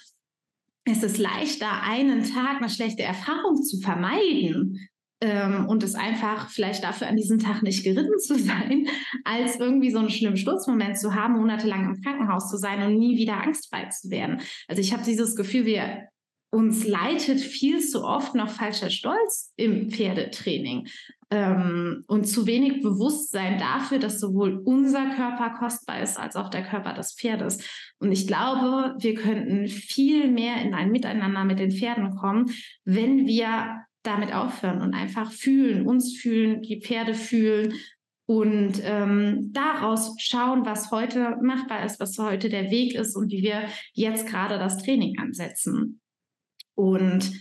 es 0.84 1.04
ist 1.04 1.18
leichter, 1.18 1.82
einen 1.82 2.24
Tag 2.24 2.56
eine 2.56 2.70
schlechte 2.70 3.04
Erfahrung 3.04 3.62
zu 3.62 3.80
vermeiden 3.80 4.88
ähm, 5.20 5.66
und 5.66 5.82
es 5.82 5.94
einfach 5.94 6.50
vielleicht 6.50 6.84
dafür 6.84 7.08
an 7.08 7.16
diesem 7.16 7.38
Tag 7.38 7.62
nicht 7.62 7.84
geritten 7.84 8.18
zu 8.18 8.38
sein, 8.38 8.86
als 9.24 9.58
irgendwie 9.58 9.90
so 9.90 9.98
einen 9.98 10.10
schlimmen 10.10 10.36
Sturzmoment 10.36 10.98
zu 10.98 11.14
haben, 11.14 11.34
monatelang 11.34 11.84
im 11.86 12.02
Krankenhaus 12.02 12.50
zu 12.50 12.56
sein 12.56 12.82
und 12.82 12.98
nie 12.98 13.16
wieder 13.16 13.42
angstfrei 13.42 13.86
zu 13.86 14.10
werden. 14.10 14.40
Also 14.68 14.80
ich 14.80 14.92
habe 14.92 15.04
dieses 15.04 15.34
Gefühl, 15.36 15.64
wir 15.64 16.08
uns 16.50 16.86
leitet 16.86 17.40
viel 17.40 17.80
zu 17.80 18.04
oft 18.04 18.34
noch 18.34 18.48
falscher 18.48 18.90
Stolz 18.90 19.52
im 19.56 19.90
Pferdetraining 19.90 20.88
ähm, 21.30 22.04
und 22.06 22.26
zu 22.26 22.46
wenig 22.46 22.82
Bewusstsein 22.82 23.58
dafür, 23.58 23.98
dass 23.98 24.20
sowohl 24.20 24.62
unser 24.64 25.06
Körper 25.16 25.50
kostbar 25.58 26.00
ist 26.00 26.18
als 26.18 26.36
auch 26.36 26.48
der 26.48 26.62
Körper 26.62 26.92
des 26.92 27.14
Pferdes. 27.14 27.58
Und 27.98 28.12
ich 28.12 28.26
glaube, 28.26 28.94
wir 28.98 29.14
könnten 29.14 29.66
viel 29.66 30.30
mehr 30.30 30.62
in 30.62 30.72
ein 30.72 30.90
Miteinander 30.90 31.44
mit 31.44 31.58
den 31.58 31.72
Pferden 31.72 32.16
kommen, 32.16 32.50
wenn 32.84 33.26
wir 33.26 33.85
damit 34.06 34.32
aufhören 34.32 34.80
und 34.80 34.94
einfach 34.94 35.32
fühlen, 35.32 35.86
uns 35.86 36.16
fühlen, 36.16 36.62
die 36.62 36.80
Pferde 36.80 37.14
fühlen 37.14 37.74
und 38.26 38.80
ähm, 38.82 39.52
daraus 39.52 40.14
schauen, 40.18 40.66
was 40.66 40.90
heute 40.90 41.36
machbar 41.42 41.84
ist, 41.84 42.00
was 42.00 42.18
heute 42.18 42.48
der 42.48 42.70
Weg 42.70 42.94
ist 42.94 43.16
und 43.16 43.30
wie 43.30 43.42
wir 43.42 43.68
jetzt 43.92 44.26
gerade 44.26 44.58
das 44.58 44.82
Training 44.82 45.18
ansetzen. 45.18 46.00
Und 46.74 47.32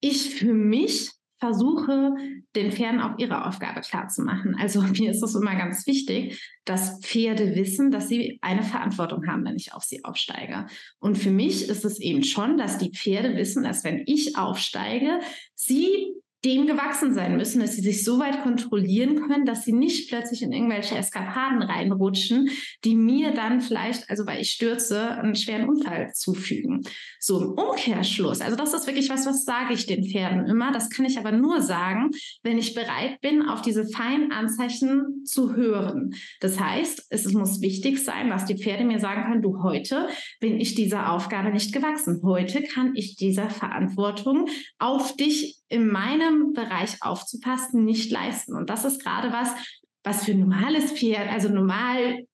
ich 0.00 0.34
für 0.36 0.54
mich 0.54 1.10
versuche, 1.40 2.14
den 2.54 2.70
Pferden 2.70 3.00
auch 3.00 3.18
ihre 3.18 3.46
Aufgabe 3.46 3.80
klarzumachen. 3.80 4.54
Also 4.60 4.82
mir 4.98 5.10
ist 5.10 5.22
es 5.22 5.34
immer 5.34 5.56
ganz 5.56 5.86
wichtig, 5.86 6.40
dass 6.64 7.00
Pferde 7.00 7.56
wissen, 7.56 7.90
dass 7.90 8.08
sie 8.08 8.38
eine 8.42 8.62
Verantwortung 8.62 9.26
haben, 9.26 9.44
wenn 9.44 9.56
ich 9.56 9.72
auf 9.72 9.82
sie 9.82 10.04
aufsteige. 10.04 10.66
Und 10.98 11.16
für 11.16 11.30
mich 11.30 11.68
ist 11.68 11.84
es 11.84 11.98
eben 11.98 12.22
schon, 12.22 12.58
dass 12.58 12.78
die 12.78 12.92
Pferde 12.92 13.36
wissen, 13.36 13.64
dass 13.64 13.82
wenn 13.82 14.02
ich 14.06 14.36
aufsteige, 14.36 15.20
sie 15.54 16.14
dem 16.44 16.66
gewachsen 16.66 17.12
sein 17.12 17.36
müssen, 17.36 17.60
dass 17.60 17.74
sie 17.74 17.82
sich 17.82 18.02
so 18.02 18.18
weit 18.18 18.42
kontrollieren 18.42 19.26
können, 19.26 19.44
dass 19.44 19.64
sie 19.64 19.72
nicht 19.72 20.08
plötzlich 20.08 20.42
in 20.42 20.52
irgendwelche 20.52 20.96
Eskapaden 20.96 21.62
reinrutschen, 21.62 22.48
die 22.84 22.94
mir 22.94 23.32
dann 23.32 23.60
vielleicht, 23.60 24.08
also 24.08 24.26
weil 24.26 24.40
ich 24.40 24.52
stürze, 24.52 25.10
einen 25.10 25.36
schweren 25.36 25.68
Unfall 25.68 26.12
zufügen. 26.14 26.82
So 27.18 27.42
im 27.42 27.50
Umkehrschluss, 27.50 28.40
also 28.40 28.56
das 28.56 28.72
ist 28.72 28.86
wirklich 28.86 29.10
was, 29.10 29.26
was 29.26 29.44
sage 29.44 29.74
ich 29.74 29.86
den 29.86 30.04
Pferden 30.04 30.46
immer. 30.46 30.72
Das 30.72 30.88
kann 30.88 31.04
ich 31.04 31.18
aber 31.18 31.32
nur 31.32 31.60
sagen, 31.60 32.10
wenn 32.42 32.56
ich 32.56 32.74
bereit 32.74 33.20
bin, 33.20 33.42
auf 33.42 33.60
diese 33.60 33.86
feinen 33.86 34.32
Anzeichen 34.32 35.24
zu 35.24 35.54
hören. 35.54 36.14
Das 36.40 36.58
heißt, 36.58 37.06
es 37.10 37.30
muss 37.32 37.60
wichtig 37.60 38.02
sein, 38.02 38.30
dass 38.30 38.46
die 38.46 38.56
Pferde 38.56 38.84
mir 38.84 38.98
sagen 38.98 39.24
können, 39.24 39.42
du 39.42 39.62
heute 39.62 40.08
bin 40.40 40.58
ich 40.58 40.74
dieser 40.74 41.12
Aufgabe 41.12 41.50
nicht 41.50 41.74
gewachsen. 41.74 42.22
Heute 42.24 42.62
kann 42.62 42.94
ich 42.94 43.16
dieser 43.16 43.50
Verantwortung 43.50 44.48
auf 44.78 45.14
dich 45.16 45.59
in 45.70 45.88
meinem 45.88 46.52
Bereich 46.52 47.00
aufzupassen, 47.00 47.84
nicht 47.84 48.10
leisten. 48.10 48.54
Und 48.54 48.68
das 48.68 48.84
ist 48.84 49.02
gerade 49.02 49.32
was, 49.32 49.54
was 50.02 50.24
für 50.24 50.32
ein 50.32 50.40
normales 50.40 50.92
Pferd, 50.92 51.30
also 51.30 51.48
normal 51.48 52.26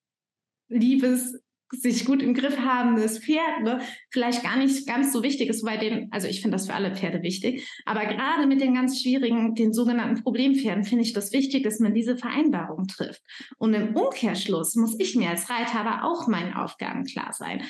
liebes, 0.67 1.39
sich 1.71 2.05
gut 2.05 2.21
im 2.21 2.33
Griff 2.33 2.57
habendes 2.57 3.19
Pferd, 3.19 3.61
ne, 3.61 3.81
vielleicht 4.09 4.41
gar 4.41 4.55
nicht 4.55 4.87
ganz 4.87 5.11
so 5.11 5.21
wichtig 5.21 5.49
ist, 5.49 5.65
bei 5.65 5.75
den, 5.75 6.09
also 6.11 6.27
ich 6.27 6.41
finde 6.41 6.55
das 6.55 6.67
für 6.67 6.73
alle 6.73 6.95
Pferde 6.95 7.21
wichtig, 7.23 7.69
aber 7.85 8.05
gerade 8.05 8.47
mit 8.47 8.61
den 8.61 8.73
ganz 8.73 9.01
schwierigen, 9.01 9.53
den 9.53 9.73
sogenannten 9.73 10.23
Problempferden, 10.23 10.85
finde 10.85 11.03
ich 11.03 11.11
das 11.11 11.33
wichtig, 11.33 11.63
dass 11.63 11.79
man 11.79 11.93
diese 11.93 12.17
Vereinbarung 12.17 12.87
trifft. 12.87 13.21
Und 13.57 13.73
im 13.73 13.95
Umkehrschluss 13.95 14.75
muss 14.75 14.97
ich 14.97 15.15
mir 15.15 15.29
als 15.29 15.49
Reiter 15.49 15.81
aber 15.81 16.05
auch 16.05 16.27
meinen 16.27 16.53
Aufgaben 16.53 17.03
klar 17.03 17.33
sein. 17.33 17.61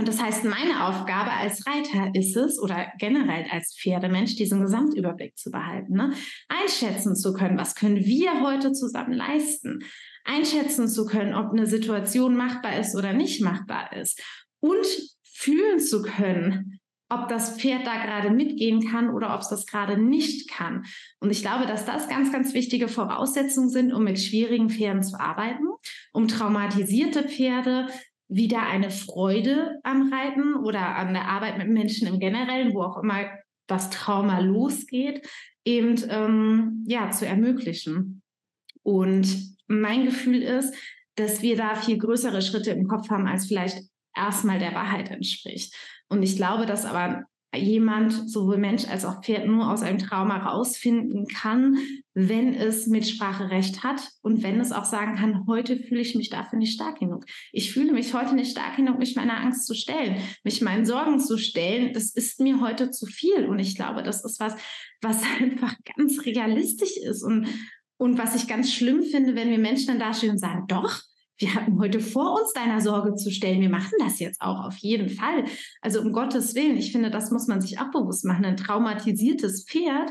Und 0.00 0.08
das 0.08 0.22
heißt, 0.22 0.44
meine 0.44 0.86
Aufgabe 0.86 1.30
als 1.30 1.66
Reiter 1.66 2.14
ist 2.14 2.34
es, 2.34 2.58
oder 2.58 2.86
generell 2.96 3.44
als 3.50 3.76
Pferdemensch, 3.78 4.34
diesen 4.34 4.62
Gesamtüberblick 4.62 5.36
zu 5.36 5.50
behalten, 5.50 5.92
ne? 5.92 6.14
einschätzen 6.48 7.14
zu 7.14 7.34
können, 7.34 7.58
was 7.58 7.74
können 7.74 8.02
wir 8.02 8.40
heute 8.40 8.72
zusammen 8.72 9.12
leisten, 9.12 9.80
einschätzen 10.24 10.88
zu 10.88 11.04
können, 11.04 11.34
ob 11.34 11.52
eine 11.52 11.66
Situation 11.66 12.34
machbar 12.34 12.78
ist 12.78 12.96
oder 12.96 13.12
nicht 13.12 13.42
machbar 13.42 13.94
ist 13.94 14.22
und 14.60 14.86
fühlen 15.22 15.80
zu 15.80 16.00
können, 16.00 16.80
ob 17.10 17.28
das 17.28 17.60
Pferd 17.60 17.86
da 17.86 18.02
gerade 18.02 18.30
mitgehen 18.30 18.80
kann 18.90 19.10
oder 19.10 19.34
ob 19.34 19.42
es 19.42 19.48
das 19.48 19.66
gerade 19.66 19.98
nicht 19.98 20.50
kann. 20.50 20.86
Und 21.18 21.30
ich 21.30 21.42
glaube, 21.42 21.66
dass 21.66 21.84
das 21.84 22.08
ganz, 22.08 22.32
ganz 22.32 22.54
wichtige 22.54 22.88
Voraussetzungen 22.88 23.68
sind, 23.68 23.92
um 23.92 24.04
mit 24.04 24.18
schwierigen 24.18 24.70
Pferden 24.70 25.02
zu 25.02 25.20
arbeiten, 25.20 25.64
um 26.14 26.26
traumatisierte 26.26 27.28
Pferde 27.28 27.88
wieder 28.30 28.62
eine 28.62 28.90
Freude 28.90 29.80
am 29.82 30.12
Reiten 30.12 30.54
oder 30.54 30.96
an 30.96 31.12
der 31.12 31.28
Arbeit 31.28 31.58
mit 31.58 31.68
Menschen 31.68 32.06
im 32.06 32.20
Generellen, 32.20 32.72
wo 32.72 32.82
auch 32.82 33.02
immer 33.02 33.26
das 33.66 33.90
Trauma 33.90 34.38
losgeht, 34.38 35.28
eben 35.64 35.96
ähm, 36.08 36.84
ja 36.86 37.10
zu 37.10 37.26
ermöglichen. 37.26 38.22
Und 38.82 39.56
mein 39.66 40.04
Gefühl 40.04 40.42
ist, 40.42 40.74
dass 41.16 41.42
wir 41.42 41.56
da 41.56 41.74
viel 41.74 41.98
größere 41.98 42.40
Schritte 42.40 42.70
im 42.70 42.86
Kopf 42.86 43.10
haben, 43.10 43.26
als 43.26 43.46
vielleicht 43.46 43.82
erstmal 44.16 44.58
der 44.58 44.74
Wahrheit 44.74 45.10
entspricht. 45.10 45.74
Und 46.08 46.22
ich 46.22 46.36
glaube, 46.36 46.66
dass 46.66 46.86
aber 46.86 47.24
jemand, 47.56 48.30
sowohl 48.30 48.58
Mensch 48.58 48.86
als 48.86 49.04
auch 49.04 49.22
Pferd, 49.22 49.46
nur 49.46 49.70
aus 49.70 49.82
einem 49.82 49.98
Trauma 49.98 50.36
rausfinden 50.36 51.26
kann, 51.26 51.78
wenn 52.14 52.54
es 52.54 52.86
Mitspracherecht 52.86 53.82
hat 53.82 54.08
und 54.22 54.42
wenn 54.42 54.60
es 54.60 54.72
auch 54.72 54.84
sagen 54.84 55.16
kann, 55.16 55.46
heute 55.48 55.76
fühle 55.76 56.00
ich 56.00 56.14
mich 56.14 56.30
dafür 56.30 56.58
nicht 56.58 56.74
stark 56.74 57.00
genug. 57.00 57.24
Ich 57.52 57.72
fühle 57.72 57.92
mich 57.92 58.14
heute 58.14 58.34
nicht 58.34 58.52
stark 58.52 58.76
genug, 58.76 58.98
mich 58.98 59.16
meiner 59.16 59.40
Angst 59.40 59.66
zu 59.66 59.74
stellen, 59.74 60.16
mich 60.44 60.60
meinen 60.60 60.86
Sorgen 60.86 61.18
zu 61.18 61.38
stellen. 61.38 61.92
Das 61.92 62.14
ist 62.14 62.40
mir 62.40 62.60
heute 62.60 62.90
zu 62.90 63.06
viel. 63.06 63.46
Und 63.46 63.58
ich 63.58 63.74
glaube, 63.74 64.02
das 64.02 64.24
ist 64.24 64.38
was, 64.38 64.54
was 65.00 65.22
einfach 65.40 65.74
ganz 65.96 66.24
realistisch 66.24 66.96
ist 66.96 67.22
und, 67.22 67.48
und 67.96 68.16
was 68.16 68.36
ich 68.36 68.46
ganz 68.46 68.72
schlimm 68.72 69.02
finde, 69.02 69.34
wenn 69.34 69.50
wir 69.50 69.58
Menschen 69.58 69.88
dann 69.88 69.98
dastehen 69.98 70.32
und 70.32 70.38
sagen, 70.38 70.66
doch, 70.68 71.00
wir 71.40 71.54
hatten 71.54 71.78
heute 71.80 72.00
vor, 72.00 72.40
uns 72.40 72.52
deiner 72.52 72.80
Sorge 72.80 73.14
zu 73.14 73.30
stellen. 73.30 73.60
Wir 73.60 73.70
machen 73.70 73.96
das 73.98 74.18
jetzt 74.18 74.40
auch 74.42 74.66
auf 74.66 74.76
jeden 74.76 75.08
Fall. 75.08 75.44
Also 75.80 76.00
um 76.00 76.12
Gottes 76.12 76.54
Willen, 76.54 76.76
ich 76.76 76.92
finde, 76.92 77.10
das 77.10 77.30
muss 77.30 77.46
man 77.46 77.60
sich 77.60 77.80
auch 77.80 77.90
bewusst 77.90 78.24
machen. 78.26 78.44
Ein 78.44 78.58
traumatisiertes 78.58 79.64
Pferd 79.64 80.10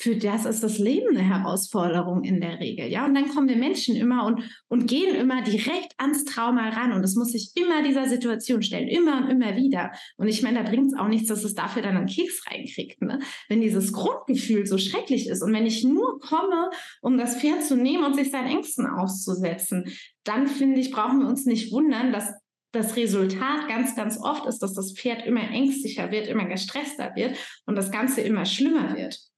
für 0.00 0.16
das 0.16 0.46
ist 0.46 0.62
das 0.62 0.78
Leben 0.78 1.14
eine 1.14 1.28
Herausforderung 1.28 2.24
in 2.24 2.40
der 2.40 2.58
Regel. 2.58 2.86
Ja, 2.86 3.04
und 3.04 3.14
dann 3.14 3.28
kommen 3.28 3.50
wir 3.50 3.56
Menschen 3.56 3.94
immer 3.96 4.24
und, 4.24 4.42
und 4.68 4.86
gehen 4.86 5.14
immer 5.14 5.42
direkt 5.42 5.92
ans 5.98 6.24
Trauma 6.24 6.70
ran. 6.70 6.94
Und 6.94 7.04
es 7.04 7.16
muss 7.16 7.32
sich 7.32 7.52
immer 7.54 7.82
dieser 7.82 8.08
Situation 8.08 8.62
stellen, 8.62 8.88
immer 8.88 9.18
und 9.18 9.28
immer 9.28 9.56
wieder. 9.56 9.92
Und 10.16 10.28
ich 10.28 10.42
meine, 10.42 10.64
da 10.64 10.70
bringt 10.70 10.86
es 10.86 10.98
auch 10.98 11.08
nichts, 11.08 11.28
dass 11.28 11.44
es 11.44 11.54
dafür 11.54 11.82
dann 11.82 11.98
einen 11.98 12.06
Keks 12.06 12.46
reinkriegt. 12.50 13.02
Ne? 13.02 13.18
Wenn 13.50 13.60
dieses 13.60 13.92
Grundgefühl 13.92 14.64
so 14.64 14.78
schrecklich 14.78 15.28
ist 15.28 15.42
und 15.42 15.52
wenn 15.52 15.66
ich 15.66 15.84
nur 15.84 16.18
komme, 16.20 16.70
um 17.02 17.18
das 17.18 17.36
Pferd 17.36 17.62
zu 17.62 17.76
nehmen 17.76 18.02
und 18.02 18.16
sich 18.16 18.30
seinen 18.30 18.48
Ängsten 18.48 18.86
auszusetzen, 18.86 19.84
dann 20.24 20.46
finde 20.46 20.80
ich, 20.80 20.92
brauchen 20.92 21.20
wir 21.20 21.28
uns 21.28 21.44
nicht 21.44 21.72
wundern, 21.72 22.10
dass 22.10 22.32
das 22.72 22.96
Resultat 22.96 23.68
ganz, 23.68 23.96
ganz 23.96 24.18
oft 24.18 24.46
ist, 24.46 24.60
dass 24.60 24.72
das 24.72 24.94
Pferd 24.94 25.26
immer 25.26 25.42
ängstlicher 25.42 26.10
wird, 26.10 26.26
immer 26.26 26.46
gestresster 26.46 27.12
wird 27.16 27.36
und 27.66 27.76
das 27.76 27.90
Ganze 27.90 28.22
immer 28.22 28.46
schlimmer 28.46 28.96
wird. 28.96 29.29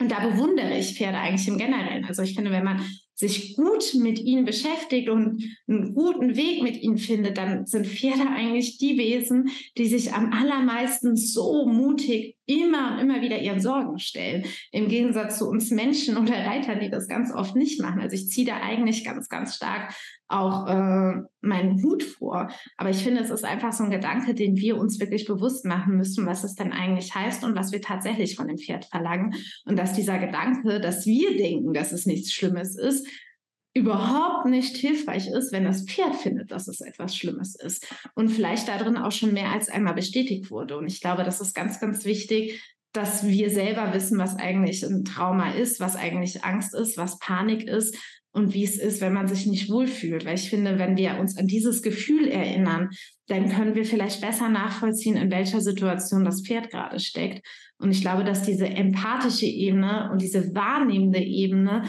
Und 0.00 0.10
da 0.12 0.26
bewundere 0.26 0.78
ich 0.78 0.96
Pferde 0.96 1.18
eigentlich 1.18 1.48
im 1.48 1.58
Generellen. 1.58 2.04
Also 2.04 2.22
ich 2.22 2.34
finde, 2.34 2.52
wenn 2.52 2.64
man 2.64 2.82
sich 3.14 3.56
gut 3.56 3.94
mit 3.94 4.20
ihnen 4.20 4.44
beschäftigt 4.44 5.08
und 5.08 5.42
einen 5.66 5.92
guten 5.92 6.36
Weg 6.36 6.62
mit 6.62 6.80
ihnen 6.80 6.98
findet, 6.98 7.36
dann 7.36 7.66
sind 7.66 7.86
Pferde 7.86 8.28
eigentlich 8.28 8.78
die 8.78 8.96
Wesen, 8.96 9.50
die 9.76 9.86
sich 9.86 10.12
am 10.12 10.32
allermeisten 10.32 11.16
so 11.16 11.66
mutig 11.66 12.37
immer 12.48 12.94
und 12.94 12.98
immer 13.00 13.20
wieder 13.20 13.38
ihren 13.38 13.60
Sorgen 13.60 13.98
stellen. 13.98 14.44
Im 14.72 14.88
Gegensatz 14.88 15.38
zu 15.38 15.48
uns 15.48 15.70
Menschen 15.70 16.16
oder 16.16 16.34
Reitern, 16.34 16.80
die 16.80 16.90
das 16.90 17.06
ganz 17.06 17.32
oft 17.32 17.54
nicht 17.54 17.80
machen. 17.80 18.00
Also 18.00 18.16
ich 18.16 18.30
ziehe 18.30 18.46
da 18.46 18.56
eigentlich 18.60 19.04
ganz, 19.04 19.28
ganz 19.28 19.54
stark 19.54 19.94
auch 20.28 20.66
äh, 20.66 21.22
meinen 21.40 21.82
Hut 21.82 22.02
vor. 22.02 22.50
Aber 22.76 22.90
ich 22.90 23.02
finde, 23.02 23.22
es 23.22 23.30
ist 23.30 23.44
einfach 23.44 23.72
so 23.72 23.84
ein 23.84 23.90
Gedanke, 23.90 24.34
den 24.34 24.56
wir 24.56 24.76
uns 24.78 24.98
wirklich 25.00 25.26
bewusst 25.26 25.64
machen 25.64 25.96
müssen, 25.96 26.26
was 26.26 26.44
es 26.44 26.54
denn 26.54 26.72
eigentlich 26.72 27.14
heißt 27.14 27.44
und 27.44 27.56
was 27.56 27.72
wir 27.72 27.80
tatsächlich 27.80 28.36
von 28.36 28.48
dem 28.48 28.58
Pferd 28.58 28.86
verlangen. 28.86 29.34
Und 29.64 29.78
dass 29.78 29.92
dieser 29.94 30.18
Gedanke, 30.18 30.80
dass 30.80 31.06
wir 31.06 31.36
denken, 31.36 31.72
dass 31.72 31.92
es 31.92 32.06
nichts 32.06 32.32
Schlimmes 32.32 32.76
ist, 32.76 33.06
überhaupt 33.74 34.46
nicht 34.46 34.76
hilfreich 34.76 35.28
ist, 35.28 35.52
wenn 35.52 35.64
das 35.64 35.84
Pferd 35.84 36.16
findet, 36.16 36.50
dass 36.50 36.68
es 36.68 36.80
etwas 36.80 37.16
Schlimmes 37.16 37.54
ist 37.54 37.86
und 38.14 38.28
vielleicht 38.28 38.68
darin 38.68 38.96
auch 38.96 39.12
schon 39.12 39.32
mehr 39.32 39.52
als 39.52 39.68
einmal 39.68 39.94
bestätigt 39.94 40.50
wurde. 40.50 40.76
Und 40.76 40.86
ich 40.86 41.00
glaube, 41.00 41.22
das 41.22 41.40
ist 41.40 41.54
ganz, 41.54 41.78
ganz 41.80 42.04
wichtig, 42.04 42.62
dass 42.92 43.26
wir 43.26 43.50
selber 43.50 43.92
wissen, 43.92 44.18
was 44.18 44.36
eigentlich 44.36 44.82
ein 44.84 45.04
Trauma 45.04 45.52
ist, 45.52 45.78
was 45.80 45.94
eigentlich 45.94 46.44
Angst 46.44 46.74
ist, 46.74 46.96
was 46.96 47.18
Panik 47.18 47.68
ist 47.68 47.96
und 48.32 48.54
wie 48.54 48.64
es 48.64 48.78
ist, 48.78 49.00
wenn 49.00 49.12
man 49.12 49.28
sich 49.28 49.46
nicht 49.46 49.70
wohlfühlt. 49.70 50.24
Weil 50.24 50.36
ich 50.36 50.48
finde, 50.48 50.78
wenn 50.78 50.96
wir 50.96 51.18
uns 51.18 51.36
an 51.36 51.46
dieses 51.46 51.82
Gefühl 51.82 52.28
erinnern, 52.28 52.90
dann 53.26 53.50
können 53.50 53.74
wir 53.74 53.84
vielleicht 53.84 54.20
besser 54.20 54.48
nachvollziehen, 54.48 55.16
in 55.16 55.30
welcher 55.30 55.60
Situation 55.60 56.24
das 56.24 56.42
Pferd 56.42 56.70
gerade 56.70 56.98
steckt. 56.98 57.46
Und 57.78 57.90
ich 57.90 58.00
glaube, 58.00 58.24
dass 58.24 58.42
diese 58.42 58.66
empathische 58.66 59.46
Ebene 59.46 60.08
und 60.10 60.22
diese 60.22 60.54
wahrnehmende 60.54 61.20
Ebene 61.20 61.84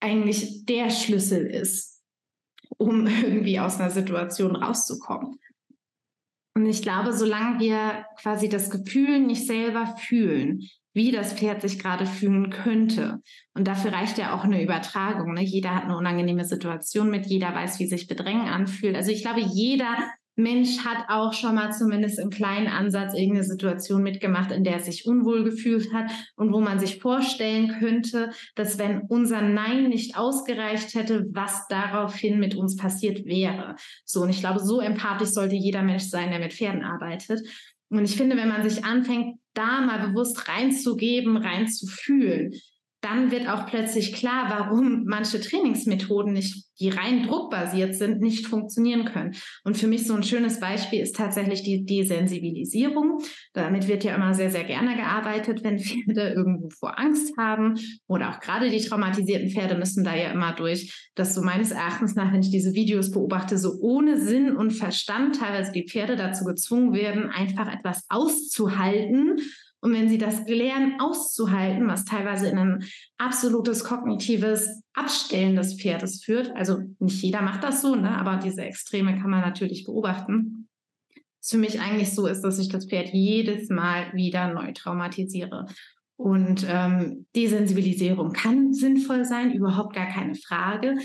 eigentlich 0.00 0.64
der 0.66 0.90
Schlüssel 0.90 1.46
ist, 1.46 2.02
um 2.78 3.06
irgendwie 3.22 3.60
aus 3.60 3.78
einer 3.78 3.90
Situation 3.90 4.56
rauszukommen. 4.56 5.38
Und 6.54 6.66
ich 6.66 6.82
glaube, 6.82 7.12
solange 7.12 7.60
wir 7.60 8.04
quasi 8.20 8.48
das 8.48 8.70
Gefühl 8.70 9.20
nicht 9.20 9.46
selber 9.46 9.96
fühlen, 9.98 10.68
wie 10.92 11.12
das 11.12 11.34
Pferd 11.34 11.62
sich 11.62 11.78
gerade 11.78 12.04
fühlen 12.04 12.50
könnte. 12.50 13.22
Und 13.54 13.68
dafür 13.68 13.92
reicht 13.92 14.18
ja 14.18 14.34
auch 14.34 14.42
eine 14.42 14.62
Übertragung. 14.62 15.34
Ne? 15.34 15.42
Jeder 15.42 15.74
hat 15.74 15.84
eine 15.84 15.96
unangenehme 15.96 16.44
Situation 16.44 17.10
mit, 17.10 17.26
jeder 17.26 17.54
weiß, 17.54 17.78
wie 17.78 17.86
sich 17.86 18.08
Bedrängen 18.08 18.48
anfühlt. 18.48 18.96
Also 18.96 19.12
ich 19.12 19.22
glaube, 19.22 19.40
jeder 19.40 19.96
Mensch 20.42 20.84
hat 20.84 21.08
auch 21.08 21.32
schon 21.32 21.54
mal 21.54 21.72
zumindest 21.72 22.18
im 22.18 22.30
kleinen 22.30 22.66
Ansatz 22.66 23.14
irgendeine 23.14 23.44
Situation 23.44 24.02
mitgemacht, 24.02 24.50
in 24.50 24.64
der 24.64 24.74
er 24.74 24.80
sich 24.80 25.06
unwohl 25.06 25.44
gefühlt 25.44 25.92
hat 25.92 26.10
und 26.36 26.52
wo 26.52 26.60
man 26.60 26.78
sich 26.78 27.00
vorstellen 27.00 27.76
könnte, 27.78 28.30
dass 28.54 28.78
wenn 28.78 29.02
unser 29.08 29.42
Nein 29.42 29.88
nicht 29.88 30.16
ausgereicht 30.16 30.94
hätte, 30.94 31.26
was 31.32 31.66
daraufhin 31.68 32.40
mit 32.40 32.54
uns 32.54 32.76
passiert 32.76 33.24
wäre. 33.26 33.76
So, 34.04 34.22
und 34.22 34.30
ich 34.30 34.40
glaube, 34.40 34.60
so 34.60 34.80
empathisch 34.80 35.30
sollte 35.30 35.56
jeder 35.56 35.82
Mensch 35.82 36.04
sein, 36.04 36.30
der 36.30 36.40
mit 36.40 36.52
Pferden 36.52 36.82
arbeitet. 36.82 37.40
Und 37.88 38.04
ich 38.04 38.16
finde, 38.16 38.36
wenn 38.36 38.48
man 38.48 38.68
sich 38.68 38.84
anfängt, 38.84 39.40
da 39.54 39.80
mal 39.80 40.08
bewusst 40.08 40.48
reinzugeben, 40.48 41.36
reinzufühlen, 41.36 42.54
dann 43.00 43.30
wird 43.30 43.48
auch 43.48 43.66
plötzlich 43.66 44.12
klar, 44.12 44.46
warum 44.50 45.04
manche 45.04 45.40
Trainingsmethoden 45.40 46.34
nicht, 46.34 46.66
die 46.78 46.90
rein 46.90 47.26
druckbasiert 47.26 47.94
sind, 47.94 48.20
nicht 48.20 48.46
funktionieren 48.46 49.06
können. 49.06 49.34
Und 49.64 49.76
für 49.76 49.86
mich 49.86 50.06
so 50.06 50.14
ein 50.14 50.22
schönes 50.22 50.60
Beispiel 50.60 51.00
ist 51.00 51.16
tatsächlich 51.16 51.62
die 51.62 51.84
Desensibilisierung. 51.84 53.22
Damit 53.54 53.88
wird 53.88 54.04
ja 54.04 54.14
immer 54.14 54.34
sehr, 54.34 54.50
sehr 54.50 54.64
gerne 54.64 54.96
gearbeitet, 54.96 55.64
wenn 55.64 55.78
Pferde 55.78 56.34
irgendwo 56.34 56.68
vor 56.70 56.98
Angst 56.98 57.36
haben 57.38 57.78
oder 58.06 58.30
auch 58.30 58.40
gerade 58.40 58.70
die 58.70 58.80
traumatisierten 58.80 59.50
Pferde 59.50 59.76
müssen 59.76 60.04
da 60.04 60.14
ja 60.14 60.30
immer 60.30 60.52
durch, 60.52 61.08
dass 61.14 61.34
so 61.34 61.42
meines 61.42 61.70
Erachtens 61.70 62.14
nach, 62.14 62.32
wenn 62.32 62.42
ich 62.42 62.50
diese 62.50 62.74
Videos 62.74 63.10
beobachte, 63.10 63.56
so 63.56 63.78
ohne 63.80 64.20
Sinn 64.20 64.54
und 64.54 64.72
Verstand 64.72 65.36
teilweise 65.36 65.72
die 65.72 65.88
Pferde 65.88 66.16
dazu 66.16 66.44
gezwungen 66.44 66.92
werden, 66.92 67.30
einfach 67.30 67.72
etwas 67.72 68.04
auszuhalten 68.08 69.40
und 69.80 69.92
wenn 69.92 70.08
sie 70.08 70.18
das 70.18 70.46
lernen 70.46 71.00
auszuhalten, 71.00 71.88
was 71.88 72.04
teilweise 72.04 72.48
in 72.48 72.58
ein 72.58 72.84
absolutes 73.18 73.84
kognitives 73.84 74.82
Abstellen 74.92 75.56
des 75.56 75.80
Pferdes 75.80 76.22
führt, 76.22 76.54
also 76.54 76.82
nicht 76.98 77.22
jeder 77.22 77.42
macht 77.42 77.64
das 77.64 77.82
so, 77.82 77.94
ne? 77.94 78.16
aber 78.16 78.36
diese 78.36 78.62
Extreme 78.62 79.18
kann 79.18 79.30
man 79.30 79.40
natürlich 79.40 79.84
beobachten, 79.84 80.68
es 81.40 81.50
für 81.50 81.58
mich 81.58 81.80
eigentlich 81.80 82.14
so 82.14 82.26
ist, 82.26 82.42
dass 82.42 82.58
ich 82.58 82.68
das 82.68 82.86
Pferd 82.86 83.14
jedes 83.14 83.70
Mal 83.70 84.12
wieder 84.12 84.52
neu 84.52 84.72
traumatisiere. 84.72 85.66
Und 86.16 86.66
ähm, 86.68 87.24
Desensibilisierung 87.34 88.32
kann 88.32 88.74
sinnvoll 88.74 89.24
sein, 89.24 89.52
überhaupt 89.52 89.94
gar 89.94 90.08
keine 90.08 90.34
Frage 90.34 90.98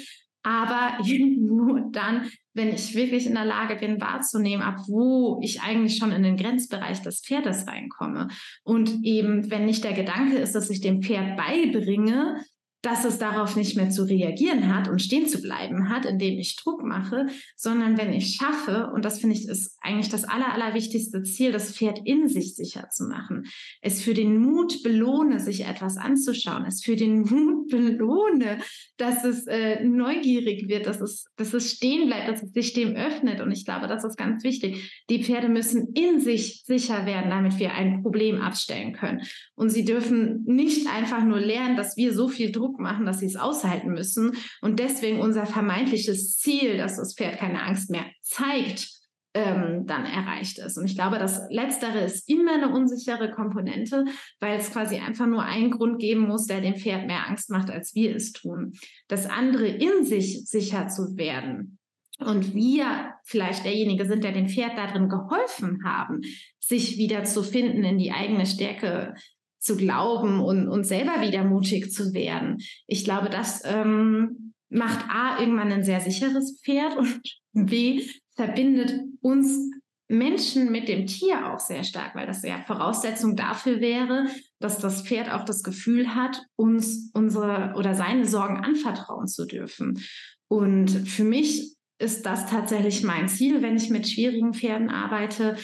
aber 0.45 0.99
nur 1.03 1.89
dann, 1.91 2.29
wenn 2.55 2.69
ich 2.69 2.95
wirklich 2.95 3.27
in 3.27 3.35
der 3.35 3.45
Lage 3.45 3.75
bin, 3.75 4.01
wahrzunehmen, 4.01 4.63
ab 4.63 4.79
wo 4.87 5.39
ich 5.43 5.61
eigentlich 5.61 5.97
schon 5.97 6.11
in 6.11 6.23
den 6.23 6.37
Grenzbereich 6.37 7.01
des 7.01 7.19
Pferdes 7.19 7.67
reinkomme. 7.67 8.29
Und 8.63 9.03
eben, 9.03 9.51
wenn 9.51 9.65
nicht 9.65 9.83
der 9.83 9.93
Gedanke 9.93 10.37
ist, 10.37 10.55
dass 10.55 10.69
ich 10.69 10.79
dem 10.79 11.01
Pferd 11.01 11.37
beibringe, 11.37 12.41
dass 12.85 13.03
es 13.03 13.17
darauf 13.17 13.55
nicht 13.55 13.75
mehr 13.75 13.89
zu 13.89 14.03
reagieren 14.03 14.73
hat 14.73 14.87
und 14.87 15.01
stehen 15.01 15.27
zu 15.27 15.41
bleiben 15.41 15.89
hat, 15.89 16.05
indem 16.05 16.37
ich 16.37 16.55
Druck 16.55 16.83
mache, 16.83 17.25
sondern 17.55 17.97
wenn 17.97 18.13
ich 18.13 18.35
schaffe, 18.35 18.91
und 18.93 19.03
das 19.03 19.19
finde 19.19 19.35
ich 19.35 19.47
ist 19.47 19.77
eigentlich 19.81 20.09
das 20.09 20.23
aller, 20.23 20.53
allerwichtigste 20.53 21.23
Ziel, 21.23 21.51
das 21.51 21.75
Pferd 21.75 22.01
in 22.05 22.27
sich 22.27 22.55
sicher 22.55 22.89
zu 22.89 23.05
machen. 23.05 23.45
Es 23.81 24.01
für 24.01 24.13
den 24.13 24.37
Mut 24.37 24.83
belohne, 24.83 25.39
sich 25.39 25.65
etwas 25.65 25.97
anzuschauen. 25.97 26.65
Es 26.65 26.83
für 26.83 26.95
den 26.95 27.21
Mut 27.29 27.69
belohne, 27.69 28.59
dass 28.97 29.23
es 29.23 29.47
äh, 29.47 29.83
neugierig 29.83 30.67
wird, 30.67 30.85
dass 30.85 31.01
es, 31.01 31.25
dass 31.37 31.53
es 31.53 31.71
stehen 31.71 32.07
bleibt, 32.07 32.29
dass 32.29 32.43
es 32.43 32.53
sich 32.53 32.73
dem 32.73 32.95
öffnet. 32.95 33.41
Und 33.41 33.51
ich 33.51 33.65
glaube, 33.65 33.87
das 33.87 34.03
ist 34.03 34.17
ganz 34.17 34.43
wichtig. 34.43 35.03
Die 35.09 35.23
Pferde 35.23 35.49
müssen 35.49 35.87
in 35.93 36.19
sich 36.19 36.63
sicher 36.65 37.05
werden, 37.05 37.31
damit 37.31 37.57
wir 37.57 37.73
ein 37.73 38.03
Problem 38.03 38.41
abstellen 38.41 38.93
können. 38.93 39.21
Und 39.55 39.69
sie 39.69 39.85
dürfen 39.85 40.43
nicht 40.45 40.87
einfach 40.87 41.23
nur 41.23 41.39
lernen, 41.39 41.77
dass 41.77 41.97
wir 41.97 42.13
so 42.13 42.27
viel 42.27 42.51
Druck 42.51 42.74
machen, 42.79 43.05
dass 43.05 43.19
sie 43.19 43.25
es 43.25 43.35
aushalten 43.35 43.89
müssen 43.89 44.37
und 44.61 44.79
deswegen 44.79 45.19
unser 45.19 45.45
vermeintliches 45.45 46.37
Ziel, 46.37 46.77
dass 46.77 46.97
das 46.97 47.15
Pferd 47.15 47.37
keine 47.37 47.63
Angst 47.63 47.89
mehr 47.89 48.05
zeigt, 48.21 48.89
ähm, 49.33 49.85
dann 49.85 50.05
erreicht 50.05 50.59
ist. 50.59 50.77
Und 50.77 50.85
ich 50.85 50.95
glaube, 50.95 51.19
das 51.19 51.41
Letztere 51.49 51.99
ist 51.99 52.29
immer 52.29 52.53
eine 52.53 52.69
unsichere 52.69 53.31
Komponente, 53.31 54.05
weil 54.39 54.57
es 54.57 54.71
quasi 54.71 54.97
einfach 54.97 55.27
nur 55.27 55.43
einen 55.43 55.71
Grund 55.71 55.99
geben 55.99 56.21
muss, 56.21 56.47
der 56.47 56.61
dem 56.61 56.75
Pferd 56.75 57.05
mehr 57.05 57.27
Angst 57.27 57.49
macht, 57.49 57.69
als 57.69 57.93
wir 57.95 58.15
es 58.15 58.31
tun. 58.31 58.73
Das 59.07 59.25
andere 59.25 59.67
in 59.67 60.05
sich 60.05 60.45
sicher 60.45 60.87
zu 60.87 61.17
werden, 61.17 61.77
und 62.19 62.55
wir 62.55 63.13
vielleicht 63.23 63.65
derjenige 63.65 64.05
sind, 64.05 64.23
der 64.23 64.31
dem 64.31 64.47
Pferd 64.47 64.77
darin 64.77 65.09
geholfen 65.09 65.83
haben, 65.83 66.21
sich 66.59 66.97
wieder 66.97 67.25
zu 67.25 67.43
finden, 67.43 67.83
in 67.83 67.97
die 67.97 68.11
eigene 68.11 68.45
Stärke 68.45 69.15
zu 69.65 69.75
glauben 69.75 70.39
und, 70.39 70.67
und 70.67 70.83
selber 70.85 71.21
wieder 71.21 71.43
mutig 71.43 71.91
zu 71.91 72.13
werden. 72.13 72.61
Ich 72.87 73.03
glaube, 73.03 73.29
das 73.29 73.63
ähm, 73.65 74.53
macht 74.69 75.05
A 75.09 75.39
irgendwann 75.39 75.71
ein 75.71 75.83
sehr 75.83 76.01
sicheres 76.01 76.61
Pferd 76.63 76.95
und 76.97 77.21
B 77.53 78.03
verbindet 78.35 79.01
uns 79.21 79.71
Menschen 80.07 80.71
mit 80.71 80.87
dem 80.87 81.07
Tier 81.07 81.51
auch 81.51 81.59
sehr 81.59 81.83
stark, 81.83 82.13
weil 82.13 82.27
das 82.27 82.43
ja 82.43 82.63
Voraussetzung 82.67 83.35
dafür 83.35 83.81
wäre, 83.81 84.27
dass 84.59 84.77
das 84.77 85.01
Pferd 85.01 85.33
auch 85.33 85.45
das 85.45 85.63
Gefühl 85.63 86.13
hat, 86.13 86.43
uns 86.55 87.09
unsere 87.13 87.73
oder 87.75 87.95
seine 87.95 88.27
Sorgen 88.27 88.57
anvertrauen 88.57 89.27
zu 89.27 89.45
dürfen. 89.45 89.99
Und 90.47 90.91
für 90.91 91.23
mich 91.23 91.75
ist 91.97 92.25
das 92.27 92.47
tatsächlich 92.47 93.03
mein 93.03 93.29
Ziel, 93.29 93.63
wenn 93.63 93.77
ich 93.77 93.89
mit 93.89 94.07
schwierigen 94.07 94.53
Pferden 94.53 94.91
arbeite. 94.91 95.55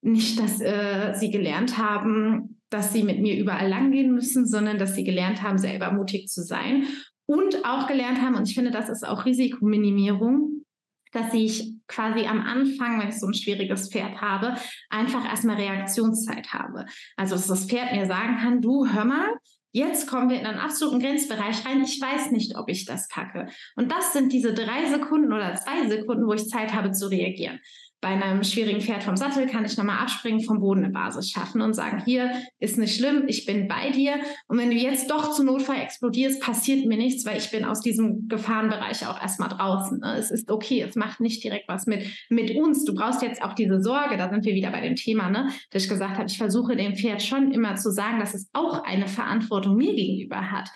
Nicht, 0.00 0.40
dass 0.40 0.62
äh, 0.62 1.12
sie 1.14 1.30
gelernt 1.30 1.76
haben, 1.76 2.59
dass 2.70 2.92
sie 2.92 3.02
mit 3.02 3.20
mir 3.20 3.36
überall 3.36 3.68
langgehen 3.68 4.12
müssen, 4.12 4.46
sondern 4.46 4.78
dass 4.78 4.94
sie 4.94 5.04
gelernt 5.04 5.42
haben, 5.42 5.58
selber 5.58 5.92
mutig 5.92 6.28
zu 6.28 6.42
sein 6.42 6.86
und 7.26 7.64
auch 7.64 7.86
gelernt 7.86 8.20
haben, 8.20 8.34
und 8.34 8.48
ich 8.48 8.54
finde, 8.54 8.70
das 8.70 8.88
ist 8.88 9.06
auch 9.06 9.24
Risikominimierung, 9.24 10.64
dass 11.12 11.34
ich 11.34 11.72
quasi 11.88 12.26
am 12.26 12.40
Anfang, 12.40 13.00
wenn 13.00 13.08
ich 13.08 13.18
so 13.18 13.26
ein 13.26 13.34
schwieriges 13.34 13.90
Pferd 13.90 14.20
habe, 14.20 14.54
einfach 14.88 15.24
erstmal 15.24 15.56
Reaktionszeit 15.56 16.52
habe. 16.52 16.86
Also, 17.16 17.34
dass 17.34 17.48
das 17.48 17.66
Pferd 17.66 17.92
mir 17.92 18.06
sagen 18.06 18.38
kann, 18.38 18.62
du, 18.62 18.86
hör 18.86 19.04
mal, 19.04 19.28
Jetzt 19.72 20.08
kommen 20.08 20.28
wir 20.28 20.40
in 20.40 20.46
einen 20.46 20.58
absoluten 20.58 20.98
Grenzbereich 20.98 21.64
rein. 21.64 21.80
Ich 21.84 22.00
weiß 22.00 22.32
nicht, 22.32 22.56
ob 22.56 22.68
ich 22.68 22.86
das 22.86 23.06
packe. 23.06 23.46
Und 23.76 23.92
das 23.92 24.12
sind 24.12 24.32
diese 24.32 24.52
drei 24.52 24.86
Sekunden 24.86 25.32
oder 25.32 25.54
zwei 25.54 25.88
Sekunden, 25.88 26.26
wo 26.26 26.32
ich 26.32 26.48
Zeit 26.48 26.74
habe 26.74 26.90
zu 26.90 27.08
reagieren 27.08 27.60
bei 28.00 28.08
einem 28.08 28.42
schwierigen 28.44 28.80
Pferd 28.80 29.02
vom 29.02 29.16
Sattel 29.16 29.46
kann 29.46 29.64
ich 29.64 29.76
nochmal 29.76 29.98
abspringen, 29.98 30.42
vom 30.42 30.60
Boden 30.60 30.84
eine 30.84 30.92
Basis 30.92 31.30
schaffen 31.30 31.60
und 31.60 31.74
sagen, 31.74 32.02
hier 32.04 32.32
ist 32.58 32.78
nicht 32.78 32.96
schlimm, 32.96 33.24
ich 33.26 33.44
bin 33.44 33.68
bei 33.68 33.90
dir. 33.90 34.14
Und 34.48 34.58
wenn 34.58 34.70
du 34.70 34.76
jetzt 34.76 35.10
doch 35.10 35.32
zu 35.32 35.44
Notfall 35.44 35.80
explodierst, 35.80 36.40
passiert 36.40 36.86
mir 36.86 36.96
nichts, 36.96 37.26
weil 37.26 37.36
ich 37.36 37.50
bin 37.50 37.64
aus 37.64 37.80
diesem 37.80 38.28
Gefahrenbereich 38.28 39.06
auch 39.06 39.20
erstmal 39.20 39.50
draußen. 39.50 40.00
Ne? 40.00 40.16
Es 40.16 40.30
ist 40.30 40.50
okay, 40.50 40.80
es 40.80 40.96
macht 40.96 41.20
nicht 41.20 41.44
direkt 41.44 41.68
was 41.68 41.86
mit, 41.86 42.06
mit 42.30 42.56
uns. 42.56 42.84
Du 42.84 42.94
brauchst 42.94 43.20
jetzt 43.20 43.42
auch 43.42 43.52
diese 43.52 43.82
Sorge, 43.82 44.16
da 44.16 44.30
sind 44.30 44.44
wir 44.46 44.54
wieder 44.54 44.70
bei 44.70 44.80
dem 44.80 44.96
Thema, 44.96 45.28
ne? 45.28 45.50
dass 45.70 45.84
ich 45.84 45.88
gesagt 45.88 46.16
habe, 46.16 46.26
ich 46.26 46.38
versuche 46.38 46.76
dem 46.76 46.96
Pferd 46.96 47.22
schon 47.22 47.52
immer 47.52 47.76
zu 47.76 47.90
sagen, 47.90 48.18
dass 48.18 48.34
es 48.34 48.48
auch 48.54 48.82
eine 48.84 49.08
Verantwortung 49.08 49.76
mir 49.76 49.94
gegenüber 49.94 50.50
hat 50.50 50.70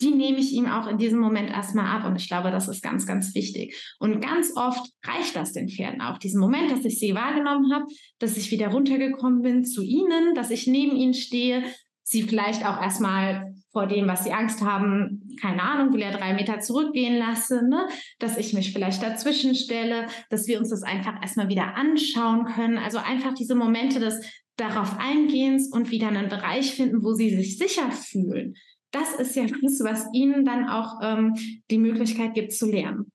die 0.00 0.10
nehme 0.10 0.38
ich 0.38 0.52
ihm 0.52 0.66
auch 0.66 0.86
in 0.86 0.98
diesem 0.98 1.18
Moment 1.18 1.50
erstmal 1.50 1.86
ab. 1.86 2.06
Und 2.06 2.16
ich 2.16 2.28
glaube, 2.28 2.50
das 2.50 2.68
ist 2.68 2.82
ganz, 2.82 3.06
ganz 3.06 3.34
wichtig. 3.34 3.94
Und 3.98 4.20
ganz 4.20 4.56
oft 4.56 4.90
reicht 5.04 5.36
das 5.36 5.52
den 5.52 5.68
Pferden 5.68 6.00
auch. 6.00 6.18
Diesen 6.18 6.40
Moment, 6.40 6.70
dass 6.70 6.84
ich 6.84 6.98
sie 6.98 7.14
wahrgenommen 7.14 7.72
habe, 7.72 7.84
dass 8.18 8.36
ich 8.36 8.50
wieder 8.50 8.68
runtergekommen 8.68 9.42
bin 9.42 9.64
zu 9.64 9.82
ihnen, 9.82 10.34
dass 10.34 10.50
ich 10.50 10.66
neben 10.66 10.96
ihnen 10.96 11.14
stehe, 11.14 11.64
sie 12.02 12.22
vielleicht 12.22 12.66
auch 12.66 12.80
erstmal 12.80 13.54
vor 13.72 13.86
dem, 13.86 14.08
was 14.08 14.24
sie 14.24 14.32
Angst 14.32 14.62
haben, 14.62 15.28
keine 15.40 15.62
Ahnung, 15.62 15.94
will 15.94 16.02
er 16.02 16.16
drei 16.16 16.34
Meter 16.34 16.58
zurückgehen 16.58 17.16
lasse, 17.16 17.68
ne? 17.68 17.86
dass 18.18 18.36
ich 18.36 18.52
mich 18.52 18.72
vielleicht 18.72 19.00
dazwischen 19.00 19.54
stelle, 19.54 20.08
dass 20.28 20.48
wir 20.48 20.58
uns 20.58 20.70
das 20.70 20.82
einfach 20.82 21.22
erstmal 21.22 21.48
wieder 21.48 21.76
anschauen 21.76 22.46
können. 22.46 22.78
Also 22.78 22.98
einfach 22.98 23.34
diese 23.34 23.54
Momente 23.54 24.00
des 24.00 24.20
darauf 24.56 24.98
Eingehens 24.98 25.72
und 25.72 25.90
wieder 25.92 26.08
einen 26.08 26.28
Bereich 26.28 26.74
finden, 26.74 27.04
wo 27.04 27.12
sie 27.12 27.30
sich 27.30 27.58
sicher 27.58 27.92
fühlen 27.92 28.56
das 28.92 29.14
ist 29.14 29.36
ja 29.36 29.46
das, 29.62 29.80
was 29.82 30.06
ihnen 30.12 30.44
dann 30.44 30.68
auch 30.68 31.00
ähm, 31.02 31.34
die 31.70 31.78
Möglichkeit 31.78 32.34
gibt 32.34 32.52
zu 32.52 32.70
lernen. 32.70 33.10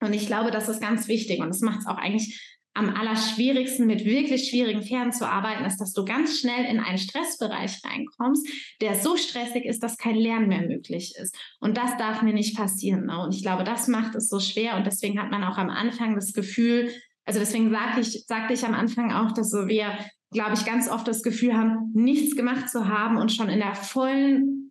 Und 0.00 0.14
ich 0.14 0.26
glaube, 0.26 0.50
das 0.50 0.68
ist 0.68 0.80
ganz 0.80 1.08
wichtig 1.08 1.40
und 1.40 1.48
das 1.48 1.60
macht 1.60 1.80
es 1.80 1.86
auch 1.86 1.98
eigentlich 1.98 2.56
am 2.72 2.94
allerschwierigsten 2.94 3.86
mit 3.86 4.04
wirklich 4.04 4.48
schwierigen 4.48 4.82
Pferden 4.82 5.12
zu 5.12 5.28
arbeiten, 5.28 5.64
ist, 5.64 5.80
dass 5.80 5.92
du 5.92 6.04
ganz 6.04 6.38
schnell 6.38 6.64
in 6.64 6.78
einen 6.78 6.98
Stressbereich 6.98 7.80
reinkommst, 7.84 8.48
der 8.80 8.94
so 8.94 9.16
stressig 9.16 9.64
ist, 9.64 9.82
dass 9.82 9.98
kein 9.98 10.14
Lernen 10.14 10.48
mehr 10.48 10.66
möglich 10.66 11.14
ist. 11.20 11.36
Und 11.58 11.76
das 11.76 11.96
darf 11.96 12.22
mir 12.22 12.32
nicht 12.32 12.56
passieren. 12.56 13.06
Ne? 13.06 13.20
Und 13.20 13.34
ich 13.34 13.42
glaube, 13.42 13.64
das 13.64 13.88
macht 13.88 14.14
es 14.14 14.28
so 14.28 14.38
schwer. 14.38 14.76
Und 14.76 14.86
deswegen 14.86 15.20
hat 15.20 15.30
man 15.30 15.42
auch 15.42 15.58
am 15.58 15.68
Anfang 15.68 16.14
das 16.14 16.32
Gefühl, 16.32 16.90
also 17.24 17.40
deswegen 17.40 17.70
sagte 17.70 18.00
ich, 18.00 18.24
sagte 18.26 18.54
ich 18.54 18.64
am 18.64 18.74
Anfang 18.74 19.12
auch, 19.12 19.32
dass 19.32 19.52
wir, 19.52 19.98
glaube 20.32 20.54
ich, 20.54 20.64
ganz 20.64 20.88
oft 20.88 21.08
das 21.08 21.22
Gefühl 21.22 21.56
haben, 21.56 21.90
nichts 21.92 22.36
gemacht 22.36 22.68
zu 22.68 22.88
haben 22.88 23.16
und 23.16 23.32
schon 23.32 23.48
in 23.48 23.58
der 23.58 23.74
vollen 23.74 24.69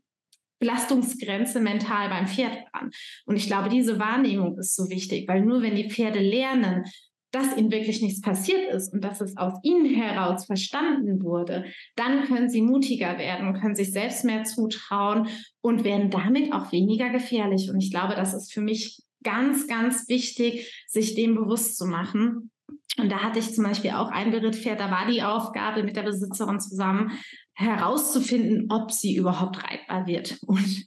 Belastungsgrenze 0.60 1.60
mental 1.60 2.10
beim 2.10 2.28
Pferd 2.28 2.54
dran. 2.72 2.91
Und 3.26 3.36
ich 3.36 3.48
glaube, 3.48 3.69
diese 3.69 4.00
Wahrnehmung 4.00 4.58
ist 4.58 4.76
so 4.76 4.89
wichtig, 4.89 5.28
weil 5.28 5.41
nur 5.41 5.62
wenn 5.62 5.76
die 5.76 5.89
Pferde 5.89 6.19
lernen, 6.19 6.86
dass 7.32 7.56
ihnen 7.56 7.72
wirklich 7.72 8.02
nichts 8.02 8.22
passiert 8.22 8.74
ist 8.74 8.91
und 8.91 9.04
dass 9.04 9.22
es 9.22 9.38
aus 9.38 9.54
ihnen 9.63 9.86
heraus 9.86 10.45
verstanden 10.45 11.24
wurde, 11.24 11.65
dann 11.95 12.26
können 12.26 12.50
sie 12.50 12.62
mutiger 12.62 13.17
werden, 13.19 13.54
können 13.54 13.76
sich 13.76 13.91
selbst 13.91 14.26
mehr 14.26 14.43
zutrauen 14.45 15.28
und 15.62 15.84
werden 15.84 16.10
damit 16.10 16.52
auch 16.54 16.72
weniger 16.72 17.10
gefährlich. 17.10 17.69
Und 17.69 17.82
ich 17.82 17.91
glaube, 17.91 18.15
das 18.15 18.34
ist 18.34 18.52
für 18.52 18.62
mich 18.62 19.04
ganz, 19.24 19.67
ganz 19.67 20.08
wichtig, 20.08 20.86
sich 20.88 21.13
dem 21.13 21.36
bewusst 21.36 21.78
zu 21.78 21.86
machen. 21.86 22.52
Und 22.98 23.12
da 23.12 23.19
hatte 23.19 23.39
ich 23.39 23.54
zum 23.54 23.63
Beispiel 23.63 23.91
auch 23.91 24.10
ein 24.10 24.32
Berittpferd, 24.32 24.80
da 24.80 24.89
war 24.89 25.08
die 25.10 25.22
Aufgabe 25.22 25.84
mit 25.84 25.95
der 25.95 26.04
Besitzerin 26.04 26.60
zusammen, 26.60 27.12
herauszufinden, 27.60 28.72
ob 28.72 28.91
sie 28.91 29.15
überhaupt 29.15 29.63
reitbar 29.63 30.08
wird. 30.08 30.39
Und 30.45 30.86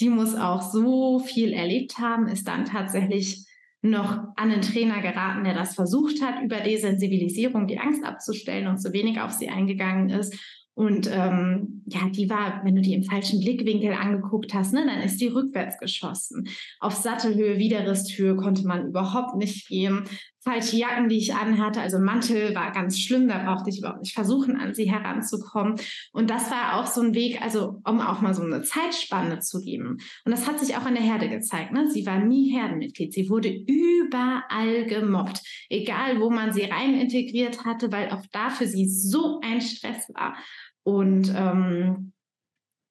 die 0.00 0.08
muss 0.08 0.34
auch 0.34 0.62
so 0.62 1.18
viel 1.18 1.52
erlebt 1.52 1.98
haben, 1.98 2.26
ist 2.26 2.48
dann 2.48 2.64
tatsächlich 2.64 3.44
noch 3.82 4.12
an 4.36 4.50
einen 4.50 4.62
Trainer 4.62 5.00
geraten, 5.02 5.44
der 5.44 5.54
das 5.54 5.74
versucht 5.74 6.22
hat, 6.22 6.42
über 6.42 6.60
Desensibilisierung 6.60 7.66
die 7.66 7.78
Angst 7.78 8.02
abzustellen 8.02 8.66
und 8.66 8.80
so 8.82 8.92
wenig 8.92 9.20
auf 9.20 9.32
sie 9.32 9.48
eingegangen 9.48 10.08
ist. 10.08 10.34
Und 10.74 11.08
ähm, 11.10 11.82
ja, 11.86 12.08
die 12.08 12.28
war, 12.28 12.62
wenn 12.64 12.76
du 12.76 12.82
die 12.82 12.94
im 12.94 13.04
falschen 13.04 13.40
Blickwinkel 13.40 13.92
angeguckt 13.92 14.52
hast, 14.54 14.72
ne, 14.72 14.84
dann 14.86 15.00
ist 15.00 15.20
die 15.20 15.28
rückwärts 15.28 15.78
geschossen. 15.78 16.48
Auf 16.80 16.94
Sattelhöhe, 16.94 17.58
Widerristhöhe 17.58 18.36
konnte 18.36 18.66
man 18.66 18.88
überhaupt 18.88 19.36
nicht 19.36 19.68
gehen 19.68 20.04
falsche 20.46 20.76
Jacken, 20.76 21.08
die 21.08 21.18
ich 21.18 21.34
anhatte. 21.34 21.80
Also 21.80 21.98
Mantel 21.98 22.54
war 22.54 22.70
ganz 22.70 23.00
schlimm, 23.00 23.26
da 23.26 23.38
brauchte 23.42 23.68
ich 23.68 23.80
überhaupt 23.80 24.00
nicht 24.00 24.14
versuchen, 24.14 24.56
an 24.56 24.74
sie 24.74 24.88
heranzukommen. 24.90 25.74
Und 26.12 26.30
das 26.30 26.50
war 26.52 26.78
auch 26.78 26.86
so 26.86 27.02
ein 27.02 27.14
Weg, 27.14 27.42
also 27.42 27.80
um 27.84 28.00
auch 28.00 28.20
mal 28.20 28.32
so 28.32 28.44
eine 28.44 28.62
Zeitspanne 28.62 29.40
zu 29.40 29.60
geben. 29.60 29.98
Und 30.24 30.30
das 30.30 30.46
hat 30.46 30.60
sich 30.60 30.76
auch 30.76 30.86
in 30.86 30.94
der 30.94 31.02
Herde 31.02 31.28
gezeigt. 31.28 31.72
Ne? 31.72 31.90
Sie 31.90 32.06
war 32.06 32.20
nie 32.20 32.52
Herdenmitglied. 32.52 33.12
Sie 33.12 33.28
wurde 33.28 33.48
überall 33.48 34.86
gemobbt, 34.86 35.42
egal 35.68 36.20
wo 36.20 36.30
man 36.30 36.52
sie 36.52 36.62
rein 36.62 36.94
integriert 36.94 37.64
hatte, 37.64 37.90
weil 37.90 38.10
auch 38.10 38.22
da 38.30 38.50
für 38.50 38.68
sie 38.68 38.88
so 38.88 39.40
ein 39.42 39.60
Stress 39.60 40.08
war. 40.14 40.36
Und 40.84 41.34
ähm, 41.36 42.12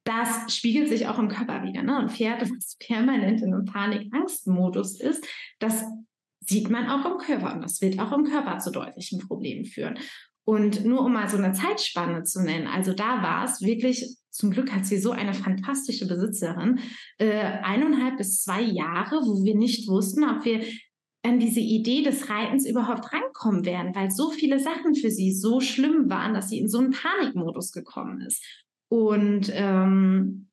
das 0.03 0.53
spiegelt 0.53 0.89
sich 0.89 1.07
auch 1.07 1.17
im 1.19 1.29
Körper 1.29 1.63
wieder. 1.63 1.83
Ne? 1.83 1.99
Und 1.99 2.11
Pferd, 2.11 2.41
das 2.41 2.75
permanent 2.79 3.41
in 3.41 3.53
einem 3.53 3.65
Panik-Angst-Modus 3.65 4.99
ist, 4.99 5.25
das 5.59 5.85
sieht 6.45 6.69
man 6.69 6.89
auch 6.89 7.05
im 7.05 7.17
Körper 7.17 7.53
und 7.53 7.61
das 7.61 7.81
wird 7.81 7.99
auch 7.99 8.11
im 8.11 8.25
Körper 8.25 8.59
zu 8.59 8.71
deutlichen 8.71 9.19
Problemen 9.19 9.65
führen. 9.65 9.97
Und 10.45 10.85
nur 10.85 11.01
um 11.01 11.13
mal 11.13 11.27
so 11.27 11.37
eine 11.37 11.53
Zeitspanne 11.53 12.23
zu 12.23 12.43
nennen, 12.43 12.67
also 12.67 12.93
da 12.93 13.23
war 13.23 13.45
es 13.45 13.61
wirklich, 13.61 14.15
zum 14.29 14.51
Glück 14.51 14.71
hat 14.71 14.85
sie 14.85 14.97
so 14.97 15.11
eine 15.11 15.33
fantastische 15.33 16.07
Besitzerin, 16.07 16.79
äh, 17.17 17.41
eineinhalb 17.63 18.17
bis 18.17 18.43
zwei 18.43 18.61
Jahre, 18.61 19.21
wo 19.25 19.43
wir 19.43 19.55
nicht 19.55 19.87
wussten, 19.87 20.23
ob 20.23 20.45
wir 20.45 20.63
an 21.23 21.39
diese 21.39 21.59
Idee 21.59 22.03
des 22.03 22.29
Reitens 22.29 22.67
überhaupt 22.67 23.11
rankommen 23.11 23.65
werden, 23.65 23.95
weil 23.95 24.11
so 24.11 24.29
viele 24.29 24.59
Sachen 24.59 24.93
für 24.93 25.09
sie 25.09 25.33
so 25.33 25.59
schlimm 25.59 26.09
waren, 26.09 26.35
dass 26.35 26.49
sie 26.49 26.59
in 26.59 26.69
so 26.69 26.77
einen 26.77 26.91
Panikmodus 26.91 27.71
gekommen 27.71 28.21
ist. 28.21 28.45
Und 28.89 29.51
ähm, 29.51 30.49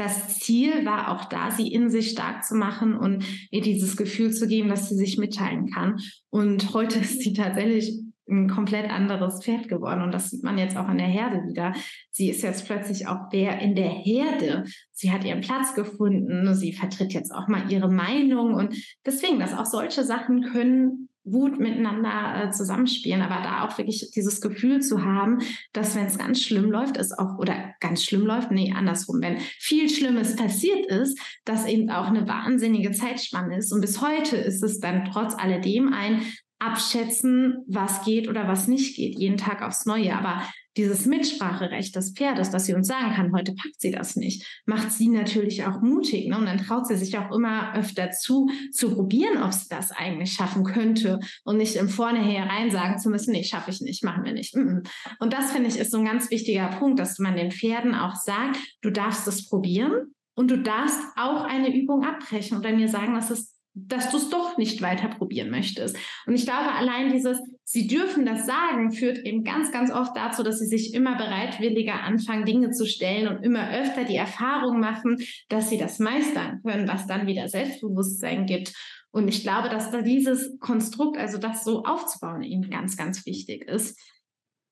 das 0.00 0.38
Ziel 0.38 0.86
war 0.86 1.10
auch 1.10 1.26
da, 1.26 1.50
sie 1.50 1.68
in 1.68 1.90
sich 1.90 2.10
stark 2.10 2.42
zu 2.42 2.54
machen 2.54 2.96
und 2.96 3.22
ihr 3.50 3.60
dieses 3.60 3.98
Gefühl 3.98 4.32
zu 4.32 4.48
geben, 4.48 4.70
dass 4.70 4.88
sie 4.88 4.96
sich 4.96 5.18
mitteilen 5.18 5.70
kann. 5.70 6.00
Und 6.30 6.72
heute 6.72 6.98
ist 7.00 7.20
sie 7.20 7.34
tatsächlich 7.34 8.00
ein 8.26 8.48
komplett 8.48 8.90
anderes 8.90 9.44
Pferd 9.44 9.68
geworden. 9.68 10.00
Und 10.02 10.12
das 10.12 10.30
sieht 10.30 10.42
man 10.42 10.56
jetzt 10.56 10.76
auch 10.76 10.88
in 10.88 10.96
der 10.96 11.06
Herde 11.06 11.46
wieder. 11.46 11.74
Sie 12.10 12.30
ist 12.30 12.42
jetzt 12.42 12.64
plötzlich 12.64 13.08
auch 13.08 13.28
der 13.28 13.60
in 13.60 13.74
der 13.74 13.90
Herde. 13.90 14.64
Sie 14.92 15.12
hat 15.12 15.24
ihren 15.24 15.42
Platz 15.42 15.74
gefunden. 15.74 16.54
Sie 16.54 16.72
vertritt 16.72 17.12
jetzt 17.12 17.34
auch 17.34 17.48
mal 17.48 17.70
ihre 17.70 17.90
Meinung. 17.90 18.54
Und 18.54 18.74
deswegen, 19.04 19.38
dass 19.38 19.52
auch 19.52 19.66
solche 19.66 20.04
Sachen 20.04 20.44
können 20.44 21.09
gut 21.24 21.60
miteinander 21.60 22.44
äh, 22.44 22.50
zusammenspielen, 22.50 23.22
aber 23.22 23.42
da 23.42 23.64
auch 23.64 23.76
wirklich 23.78 24.10
dieses 24.14 24.40
Gefühl 24.40 24.80
zu 24.80 25.04
haben, 25.04 25.38
dass 25.72 25.94
wenn 25.94 26.06
es 26.06 26.18
ganz 26.18 26.42
schlimm 26.42 26.70
läuft, 26.70 26.96
ist 26.96 27.18
auch, 27.18 27.38
oder 27.38 27.74
ganz 27.80 28.02
schlimm 28.04 28.26
läuft, 28.26 28.50
nee, 28.50 28.72
andersrum, 28.74 29.20
wenn 29.20 29.38
viel 29.58 29.88
Schlimmes 29.88 30.36
passiert 30.36 30.86
ist, 30.86 31.18
dass 31.44 31.66
eben 31.66 31.90
auch 31.90 32.06
eine 32.06 32.26
wahnsinnige 32.26 32.92
Zeitspanne 32.92 33.58
ist. 33.58 33.72
Und 33.72 33.80
bis 33.80 34.00
heute 34.00 34.36
ist 34.36 34.62
es 34.62 34.80
dann 34.80 35.04
trotz 35.12 35.34
alledem 35.34 35.92
ein 35.92 36.22
Abschätzen, 36.58 37.64
was 37.66 38.04
geht 38.04 38.28
oder 38.28 38.46
was 38.46 38.68
nicht 38.68 38.96
geht, 38.96 39.18
jeden 39.18 39.38
Tag 39.38 39.62
aufs 39.62 39.86
Neue. 39.86 40.14
Aber 40.14 40.42
dieses 40.80 41.04
Mitspracherecht 41.04 41.94
des 41.94 42.12
Pferdes, 42.12 42.50
dass 42.50 42.64
sie 42.64 42.72
uns 42.72 42.88
sagen 42.88 43.12
kann, 43.14 43.32
heute 43.34 43.54
packt 43.54 43.78
sie 43.78 43.90
das 43.90 44.16
nicht, 44.16 44.62
macht 44.64 44.90
sie 44.90 45.08
natürlich 45.08 45.66
auch 45.66 45.82
mutig. 45.82 46.28
Ne? 46.28 46.38
Und 46.38 46.46
dann 46.46 46.58
traut 46.58 46.86
sie 46.86 46.96
sich 46.96 47.18
auch 47.18 47.30
immer 47.34 47.74
öfter 47.76 48.10
zu, 48.12 48.48
zu 48.72 48.94
probieren, 48.94 49.42
ob 49.42 49.52
sie 49.52 49.68
das 49.68 49.92
eigentlich 49.92 50.32
schaffen 50.32 50.64
könnte 50.64 51.20
und 51.44 51.58
nicht 51.58 51.76
im 51.76 51.90
Vornherein 51.90 52.70
sagen 52.70 52.98
zu 52.98 53.10
müssen, 53.10 53.32
nee, 53.32 53.44
schaffe 53.44 53.70
ich 53.70 53.82
nicht, 53.82 54.02
machen 54.04 54.24
wir 54.24 54.32
nicht. 54.32 54.54
Und 54.54 55.32
das 55.32 55.52
finde 55.52 55.68
ich 55.68 55.78
ist 55.78 55.90
so 55.90 55.98
ein 55.98 56.06
ganz 56.06 56.30
wichtiger 56.30 56.68
Punkt, 56.68 56.98
dass 56.98 57.18
man 57.18 57.36
den 57.36 57.50
Pferden 57.50 57.94
auch 57.94 58.16
sagt, 58.16 58.58
du 58.80 58.90
darfst 58.90 59.28
es 59.28 59.48
probieren 59.48 60.14
und 60.34 60.50
du 60.50 60.58
darfst 60.58 61.00
auch 61.16 61.44
eine 61.44 61.74
Übung 61.74 62.04
abbrechen 62.04 62.56
oder 62.56 62.72
mir 62.72 62.88
sagen, 62.88 63.14
dass 63.14 63.30
es 63.30 63.59
dass 63.74 64.10
du 64.10 64.16
es 64.16 64.30
doch 64.30 64.58
nicht 64.58 64.82
weiter 64.82 65.08
probieren 65.08 65.50
möchtest. 65.50 65.96
Und 66.26 66.34
ich 66.34 66.44
glaube, 66.44 66.72
allein 66.72 67.12
dieses, 67.12 67.38
sie 67.64 67.86
dürfen 67.86 68.26
das 68.26 68.46
sagen, 68.46 68.92
führt 68.92 69.18
eben 69.18 69.44
ganz, 69.44 69.70
ganz 69.70 69.90
oft 69.90 70.16
dazu, 70.16 70.42
dass 70.42 70.58
sie 70.58 70.66
sich 70.66 70.92
immer 70.92 71.16
bereitwilliger 71.16 72.02
anfangen, 72.02 72.44
Dinge 72.44 72.70
zu 72.70 72.86
stellen 72.86 73.28
und 73.28 73.44
immer 73.44 73.70
öfter 73.70 74.04
die 74.04 74.16
Erfahrung 74.16 74.80
machen, 74.80 75.18
dass 75.48 75.70
sie 75.70 75.78
das 75.78 75.98
meistern 75.98 76.60
können, 76.62 76.88
was 76.88 77.06
dann 77.06 77.26
wieder 77.26 77.48
Selbstbewusstsein 77.48 78.46
gibt. 78.46 78.72
Und 79.12 79.28
ich 79.28 79.42
glaube, 79.42 79.68
dass 79.68 79.90
da 79.90 80.02
dieses 80.02 80.58
Konstrukt, 80.60 81.18
also 81.18 81.38
das 81.38 81.64
so 81.64 81.84
aufzubauen, 81.84 82.42
eben 82.42 82.70
ganz, 82.70 82.96
ganz 82.96 83.26
wichtig 83.26 83.64
ist. 83.68 83.98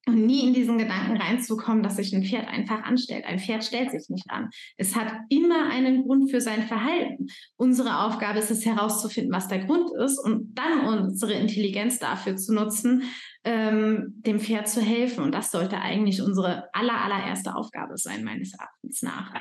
Und 0.08 0.24
nie 0.24 0.46
in 0.46 0.54
diesen 0.54 0.78
Gedanken 0.78 1.18
reinzukommen, 1.18 1.82
dass 1.82 1.96
sich 1.96 2.14
ein 2.14 2.24
Pferd 2.24 2.48
einfach 2.48 2.82
anstellt. 2.82 3.26
Ein 3.26 3.38
Pferd 3.38 3.62
stellt 3.62 3.90
sich 3.90 4.08
nicht 4.08 4.30
an. 4.30 4.48
Es 4.78 4.96
hat 4.96 5.12
immer 5.28 5.68
einen 5.68 6.04
Grund 6.04 6.30
für 6.30 6.40
sein 6.40 6.66
Verhalten. 6.66 7.26
Unsere 7.56 8.06
Aufgabe 8.06 8.38
ist 8.38 8.50
es 8.50 8.64
herauszufinden, 8.64 9.30
was 9.34 9.48
der 9.48 9.66
Grund 9.66 9.90
ist 10.02 10.18
und 10.18 10.54
dann 10.54 10.86
unsere 10.86 11.34
Intelligenz 11.34 11.98
dafür 11.98 12.36
zu 12.36 12.54
nutzen, 12.54 13.02
ähm, 13.44 14.14
dem 14.24 14.40
Pferd 14.40 14.66
zu 14.70 14.80
helfen. 14.80 15.22
Und 15.22 15.34
das 15.34 15.50
sollte 15.50 15.78
eigentlich 15.78 16.22
unsere 16.22 16.72
aller, 16.72 17.04
allererste 17.04 17.54
Aufgabe 17.54 17.98
sein, 17.98 18.24
meines 18.24 18.54
Erachtens 18.54 19.02
nach. 19.02 19.34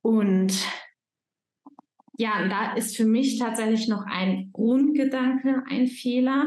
Und 0.00 0.54
ja, 2.16 2.48
da 2.48 2.72
ist 2.72 2.96
für 2.96 3.04
mich 3.04 3.38
tatsächlich 3.38 3.86
noch 3.86 4.06
ein 4.06 4.48
Grundgedanke, 4.54 5.62
ein 5.68 5.88
Fehler. 5.88 6.46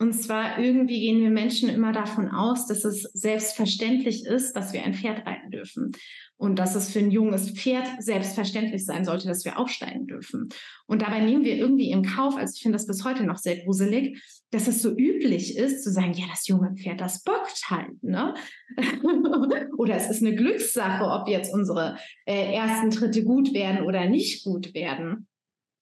Und 0.00 0.14
zwar 0.14 0.58
irgendwie 0.58 0.98
gehen 0.98 1.20
wir 1.20 1.28
Menschen 1.28 1.68
immer 1.68 1.92
davon 1.92 2.28
aus, 2.28 2.66
dass 2.66 2.86
es 2.86 3.02
selbstverständlich 3.12 4.24
ist, 4.24 4.54
dass 4.54 4.72
wir 4.72 4.82
ein 4.82 4.94
Pferd 4.94 5.26
reiten 5.26 5.50
dürfen. 5.50 5.92
Und 6.38 6.58
dass 6.58 6.74
es 6.74 6.90
für 6.90 7.00
ein 7.00 7.10
junges 7.10 7.50
Pferd 7.50 7.86
selbstverständlich 7.98 8.86
sein 8.86 9.04
sollte, 9.04 9.28
dass 9.28 9.44
wir 9.44 9.58
aufsteigen 9.58 10.06
dürfen. 10.06 10.48
Und 10.86 11.02
dabei 11.02 11.20
nehmen 11.20 11.44
wir 11.44 11.54
irgendwie 11.54 11.90
in 11.90 12.02
Kauf, 12.02 12.38
also 12.38 12.54
ich 12.56 12.62
finde 12.62 12.76
das 12.76 12.86
bis 12.86 13.04
heute 13.04 13.24
noch 13.24 13.36
sehr 13.36 13.58
gruselig, 13.58 14.18
dass 14.50 14.68
es 14.68 14.80
so 14.80 14.90
üblich 14.90 15.58
ist, 15.58 15.84
zu 15.84 15.92
sagen, 15.92 16.14
ja, 16.14 16.24
das 16.30 16.48
junge 16.48 16.74
Pferd, 16.76 16.98
das 17.02 17.22
bockt 17.22 17.68
halt. 17.68 18.02
Ne? 18.02 18.32
oder 19.76 19.96
es 19.96 20.08
ist 20.08 20.22
eine 20.22 20.34
Glückssache, 20.34 21.04
ob 21.04 21.28
jetzt 21.28 21.52
unsere 21.52 21.98
äh, 22.24 22.54
ersten 22.54 22.90
Tritte 22.90 23.22
gut 23.22 23.52
werden 23.52 23.84
oder 23.84 24.08
nicht 24.08 24.44
gut 24.44 24.72
werden. 24.72 25.26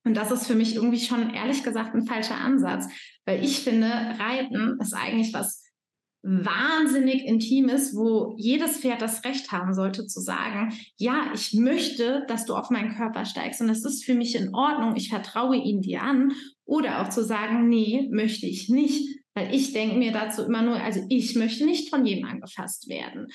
Und 0.05 0.17
das 0.17 0.31
ist 0.31 0.47
für 0.47 0.55
mich 0.55 0.75
irgendwie 0.75 1.01
schon 1.01 1.31
ehrlich 1.35 1.63
gesagt 1.63 1.95
ein 1.95 2.07
falscher 2.07 2.37
Ansatz, 2.37 2.87
weil 3.27 3.45
ich 3.45 3.61
finde, 3.61 3.87
Reiten 3.87 4.79
ist 4.81 4.95
eigentlich 4.95 5.35
was 5.35 5.65
wahnsinnig 6.23 7.25
Intimes, 7.25 7.95
wo 7.95 8.35
jedes 8.39 8.79
Pferd 8.79 9.01
das 9.01 9.25
Recht 9.25 9.53
haben 9.53 9.73
sollte 9.73 10.07
zu 10.07 10.21
sagen, 10.21 10.73
ja, 10.97 11.31
ich 11.33 11.55
möchte, 11.55 12.25
dass 12.27 12.45
du 12.45 12.55
auf 12.55 12.71
meinen 12.71 12.97
Körper 12.97 13.25
steigst 13.25 13.61
und 13.61 13.71
es 13.71 13.85
ist 13.85 14.05
für 14.05 14.15
mich 14.15 14.35
in 14.35 14.55
Ordnung, 14.55 14.97
ich 14.97 15.11
vertraue 15.11 15.57
ihn 15.57 15.81
dir 15.81 16.03
an. 16.03 16.33
Oder 16.65 17.01
auch 17.01 17.09
zu 17.09 17.25
sagen, 17.25 17.69
nee, 17.69 18.09
möchte 18.11 18.47
ich 18.47 18.69
nicht, 18.69 19.21
weil 19.35 19.55
ich 19.55 19.73
denke 19.73 19.97
mir 19.97 20.13
dazu 20.13 20.43
immer 20.45 20.61
nur, 20.61 20.75
also 20.75 21.01
ich 21.09 21.35
möchte 21.35 21.65
nicht 21.65 21.89
von 21.89 22.05
jedem 22.05 22.27
angefasst 22.27 22.89
werden 22.91 23.29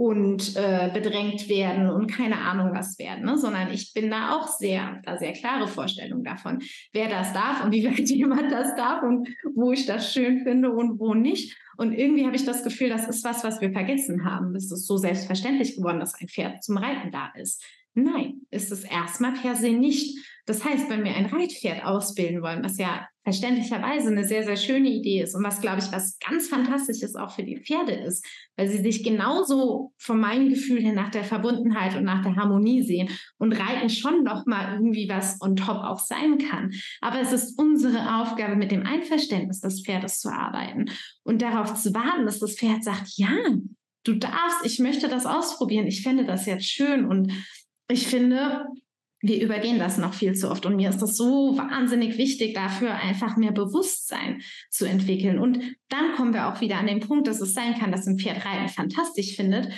und 0.00 0.56
äh, 0.56 0.90
bedrängt 0.94 1.46
werden 1.50 1.90
und 1.90 2.06
keine 2.06 2.38
Ahnung 2.38 2.70
was 2.72 2.98
werden, 2.98 3.26
ne? 3.26 3.36
sondern 3.36 3.70
ich 3.70 3.92
bin 3.92 4.10
da 4.10 4.34
auch 4.34 4.48
sehr, 4.48 4.98
da 5.04 5.18
sehr 5.18 5.34
klare 5.34 5.68
Vorstellungen 5.68 6.24
davon, 6.24 6.62
wer 6.94 7.10
das 7.10 7.34
darf 7.34 7.62
und 7.62 7.70
wie 7.72 7.84
weit 7.86 8.08
jemand 8.08 8.50
das 8.50 8.74
darf 8.76 9.02
und 9.02 9.28
wo 9.54 9.72
ich 9.72 9.84
das 9.84 10.10
schön 10.10 10.40
finde 10.40 10.70
und 10.70 10.98
wo 10.98 11.12
nicht. 11.12 11.54
Und 11.76 11.92
irgendwie 11.92 12.24
habe 12.24 12.34
ich 12.34 12.46
das 12.46 12.64
Gefühl, 12.64 12.88
das 12.88 13.10
ist 13.10 13.24
was, 13.24 13.44
was 13.44 13.60
wir 13.60 13.72
vergessen 13.72 14.24
haben. 14.24 14.56
Es 14.56 14.72
ist 14.72 14.86
so 14.86 14.96
selbstverständlich 14.96 15.76
geworden, 15.76 16.00
dass 16.00 16.18
ein 16.18 16.28
Pferd 16.28 16.64
zum 16.64 16.78
Reiten 16.78 17.12
da 17.12 17.32
ist. 17.36 17.62
Nein, 17.92 18.39
ist 18.60 18.72
es 18.72 18.84
erstmal 18.84 19.32
per 19.32 19.56
se 19.56 19.70
nicht. 19.70 20.18
Das 20.46 20.64
heißt, 20.64 20.90
wenn 20.90 21.04
wir 21.04 21.14
ein 21.14 21.26
Reitpferd 21.26 21.84
ausbilden 21.84 22.42
wollen, 22.42 22.64
was 22.64 22.76
ja 22.76 23.06
verständlicherweise 23.22 24.08
eine 24.08 24.24
sehr, 24.24 24.42
sehr 24.42 24.56
schöne 24.56 24.88
Idee 24.88 25.22
ist 25.22 25.34
und 25.36 25.44
was, 25.44 25.60
glaube 25.60 25.78
ich, 25.78 25.92
was 25.92 26.18
ganz 26.18 26.48
Fantastisches 26.48 27.14
auch 27.14 27.30
für 27.30 27.44
die 27.44 27.58
Pferde 27.58 27.92
ist, 27.92 28.26
weil 28.56 28.68
sie 28.68 28.82
sich 28.82 29.04
genauso 29.04 29.92
von 29.98 30.18
meinem 30.18 30.48
Gefühl 30.48 30.80
her 30.80 30.92
nach 30.92 31.10
der 31.10 31.24
Verbundenheit 31.24 31.94
und 31.96 32.04
nach 32.04 32.22
der 32.22 32.36
Harmonie 32.36 32.82
sehen 32.82 33.08
und 33.38 33.52
Reiten 33.52 33.90
schon 33.90 34.24
noch 34.24 34.46
mal 34.46 34.72
irgendwie 34.72 35.08
was 35.08 35.40
on 35.40 35.54
top 35.54 35.76
auch 35.76 36.00
sein 36.00 36.38
kann. 36.38 36.72
Aber 37.00 37.20
es 37.20 37.32
ist 37.32 37.58
unsere 37.58 38.20
Aufgabe, 38.20 38.56
mit 38.56 38.72
dem 38.72 38.84
Einverständnis 38.84 39.60
des 39.60 39.82
Pferdes 39.82 40.18
zu 40.18 40.30
arbeiten 40.30 40.86
und 41.22 41.42
darauf 41.42 41.74
zu 41.74 41.94
warten, 41.94 42.24
dass 42.24 42.40
das 42.40 42.56
Pferd 42.56 42.82
sagt, 42.82 43.10
ja, 43.16 43.30
du 44.04 44.14
darfst, 44.14 44.64
ich 44.64 44.78
möchte 44.78 45.08
das 45.08 45.26
ausprobieren, 45.26 45.86
ich 45.86 46.02
fände 46.02 46.24
das 46.24 46.46
jetzt 46.46 46.66
schön 46.66 47.04
und 47.04 47.32
ich 47.90 48.06
finde, 48.06 48.66
wir 49.22 49.42
übergehen 49.42 49.78
das 49.78 49.98
noch 49.98 50.14
viel 50.14 50.34
zu 50.34 50.50
oft. 50.50 50.64
Und 50.64 50.76
mir 50.76 50.88
ist 50.88 51.02
das 51.02 51.16
so 51.16 51.56
wahnsinnig 51.56 52.16
wichtig, 52.16 52.54
dafür 52.54 52.94
einfach 52.94 53.36
mehr 53.36 53.52
Bewusstsein 53.52 54.40
zu 54.70 54.86
entwickeln. 54.86 55.38
Und 55.38 55.60
dann 55.88 56.14
kommen 56.14 56.32
wir 56.32 56.48
auch 56.48 56.60
wieder 56.60 56.78
an 56.78 56.86
den 56.86 57.00
Punkt, 57.00 57.26
dass 57.26 57.40
es 57.40 57.52
sein 57.52 57.78
kann, 57.78 57.92
dass 57.92 58.06
ein 58.06 58.18
Pferd 58.18 58.44
Reiten 58.44 58.68
fantastisch 58.68 59.36
findet, 59.36 59.68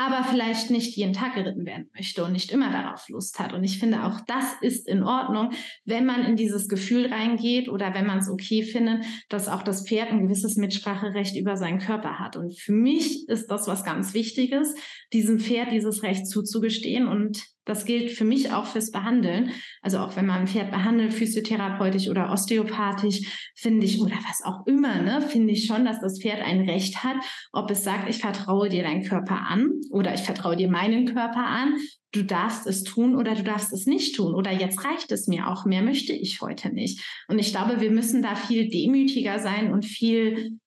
aber 0.00 0.24
vielleicht 0.24 0.70
nicht 0.70 0.96
jeden 0.96 1.12
Tag 1.12 1.34
geritten 1.34 1.66
werden 1.66 1.90
möchte 1.94 2.24
und 2.24 2.32
nicht 2.32 2.50
immer 2.52 2.72
darauf 2.72 3.06
Lust 3.10 3.38
hat. 3.38 3.52
Und 3.52 3.64
ich 3.64 3.78
finde, 3.78 4.04
auch 4.04 4.18
das 4.26 4.54
ist 4.62 4.88
in 4.88 5.02
Ordnung, 5.02 5.50
wenn 5.84 6.06
man 6.06 6.24
in 6.24 6.36
dieses 6.36 6.68
Gefühl 6.68 7.12
reingeht 7.12 7.68
oder 7.68 7.92
wenn 7.92 8.06
man 8.06 8.20
es 8.20 8.30
okay 8.30 8.62
findet, 8.62 9.04
dass 9.28 9.46
auch 9.46 9.62
das 9.62 9.86
Pferd 9.86 10.08
ein 10.08 10.22
gewisses 10.22 10.56
Mitspracherecht 10.56 11.36
über 11.36 11.58
seinen 11.58 11.80
Körper 11.80 12.18
hat. 12.18 12.38
Und 12.38 12.58
für 12.58 12.72
mich 12.72 13.28
ist 13.28 13.48
das 13.48 13.68
was 13.68 13.84
ganz 13.84 14.14
Wichtiges, 14.14 14.74
diesem 15.12 15.38
Pferd 15.38 15.70
dieses 15.70 16.02
Recht 16.02 16.26
zuzugestehen 16.26 17.06
und 17.06 17.42
das 17.64 17.84
gilt 17.84 18.10
für 18.10 18.24
mich 18.24 18.52
auch 18.52 18.66
fürs 18.66 18.90
Behandeln. 18.90 19.52
Also 19.82 19.98
auch 19.98 20.16
wenn 20.16 20.26
man 20.26 20.40
ein 20.40 20.48
Pferd 20.48 20.70
behandelt, 20.70 21.12
physiotherapeutisch 21.12 22.08
oder 22.08 22.32
osteopathisch, 22.32 23.52
finde 23.54 23.86
ich, 23.86 24.00
oder 24.00 24.16
was 24.28 24.42
auch 24.42 24.66
immer, 24.66 25.00
ne, 25.02 25.22
finde 25.22 25.52
ich 25.52 25.66
schon, 25.66 25.84
dass 25.84 26.00
das 26.00 26.20
Pferd 26.20 26.42
ein 26.42 26.68
Recht 26.68 27.04
hat, 27.04 27.16
ob 27.52 27.70
es 27.70 27.84
sagt, 27.84 28.08
ich 28.08 28.18
vertraue 28.18 28.68
dir 28.68 28.82
deinen 28.82 29.04
Körper 29.04 29.46
an 29.46 29.70
oder 29.90 30.14
ich 30.14 30.22
vertraue 30.22 30.56
dir 30.56 30.70
meinen 30.70 31.06
Körper 31.06 31.44
an. 31.44 31.76
Du 32.12 32.24
darfst 32.24 32.66
es 32.66 32.82
tun 32.82 33.14
oder 33.14 33.34
du 33.34 33.44
darfst 33.44 33.72
es 33.72 33.86
nicht 33.86 34.16
tun. 34.16 34.34
Oder 34.34 34.50
jetzt 34.50 34.84
reicht 34.84 35.12
es 35.12 35.28
mir 35.28 35.46
auch. 35.46 35.64
Mehr 35.64 35.82
möchte 35.82 36.12
ich 36.12 36.40
heute 36.40 36.70
nicht. 36.70 37.04
Und 37.28 37.38
ich 37.38 37.52
glaube, 37.52 37.80
wir 37.80 37.92
müssen 37.92 38.20
da 38.20 38.34
viel 38.34 38.68
demütiger 38.68 39.38
sein 39.38 39.72
und 39.72 39.84
viel 39.84 40.58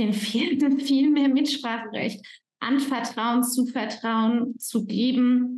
den 0.00 0.12
Pferden 0.12 0.80
viel 0.80 1.10
mehr 1.10 1.28
Mitspracherecht 1.28 2.26
anvertrauen, 2.60 3.44
zuvertrauen, 3.44 4.58
zu 4.58 4.84
geben 4.84 5.57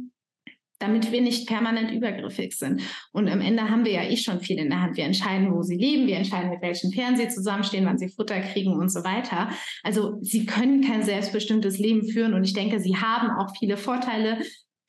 damit 0.81 1.13
wir 1.13 1.21
nicht 1.21 1.47
permanent 1.47 1.93
übergriffig 1.93 2.57
sind. 2.57 2.83
Und 3.13 3.29
am 3.29 3.41
Ende 3.41 3.71
haben 3.71 3.85
wir 3.85 3.93
ja 3.93 4.03
eh 4.03 4.17
schon 4.17 4.41
viel 4.41 4.59
in 4.59 4.71
der 4.71 4.83
Hand. 4.83 4.97
Wir 4.97 5.05
entscheiden, 5.05 5.53
wo 5.53 5.63
sie 5.63 5.77
leben, 5.77 6.07
wir 6.07 6.17
entscheiden, 6.17 6.51
mit 6.51 6.63
welchen 6.63 6.93
Pferden 6.93 7.17
sie 7.17 7.29
zusammenstehen, 7.29 7.87
wann 7.87 7.99
sie 7.99 8.09
Futter 8.09 8.41
kriegen 8.41 8.73
und 8.73 8.91
so 8.91 9.05
weiter. 9.05 9.51
Also 9.83 10.19
sie 10.23 10.47
können 10.47 10.83
kein 10.83 11.03
selbstbestimmtes 11.03 11.79
Leben 11.79 12.09
führen 12.09 12.35
und 12.35 12.45
ich 12.45 12.55
denke, 12.55 12.81
sie 12.81 12.97
haben 12.97 13.31
auch 13.31 13.55
viele 13.59 13.77
Vorteile, 13.77 14.39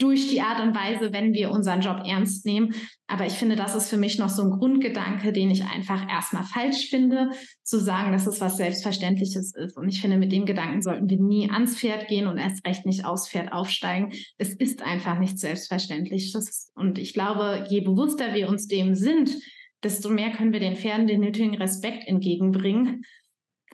durch 0.01 0.29
die 0.29 0.41
Art 0.41 0.59
und 0.59 0.75
Weise, 0.75 1.13
wenn 1.13 1.33
wir 1.33 1.51
unseren 1.51 1.81
Job 1.81 2.03
ernst 2.05 2.45
nehmen. 2.45 2.73
Aber 3.07 3.25
ich 3.25 3.33
finde, 3.33 3.55
das 3.55 3.75
ist 3.75 3.89
für 3.89 3.97
mich 3.97 4.17
noch 4.17 4.29
so 4.29 4.41
ein 4.41 4.51
Grundgedanke, 4.51 5.31
den 5.31 5.51
ich 5.51 5.63
einfach 5.63 6.09
erstmal 6.09 6.43
falsch 6.43 6.89
finde, 6.89 7.29
zu 7.63 7.79
sagen, 7.79 8.11
dass 8.11 8.25
es 8.25 8.41
was 8.41 8.57
Selbstverständliches 8.57 9.53
ist. 9.53 9.77
Und 9.77 9.89
ich 9.89 10.01
finde, 10.01 10.17
mit 10.17 10.31
dem 10.31 10.45
Gedanken 10.45 10.81
sollten 10.81 11.09
wir 11.09 11.19
nie 11.19 11.51
ans 11.51 11.77
Pferd 11.77 12.07
gehen 12.07 12.27
und 12.27 12.37
erst 12.37 12.65
recht 12.65 12.85
nicht 12.85 13.05
aufs 13.05 13.29
Pferd 13.29 13.53
aufsteigen. 13.53 14.11
Es 14.37 14.53
ist 14.53 14.81
einfach 14.81 15.19
nicht 15.19 15.37
selbstverständlich. 15.37 16.34
und 16.76 16.97
ich 16.97 17.13
glaube, 17.13 17.65
je 17.69 17.82
bewusster 17.82 18.34
wir 18.34 18.49
uns 18.49 18.67
dem 18.67 18.95
sind, 18.95 19.38
desto 19.84 20.09
mehr 20.09 20.32
können 20.32 20.53
wir 20.53 20.59
den 20.59 20.76
Pferden 20.76 21.07
den 21.07 21.21
nötigen 21.21 21.55
Respekt 21.55 22.07
entgegenbringen 22.07 23.03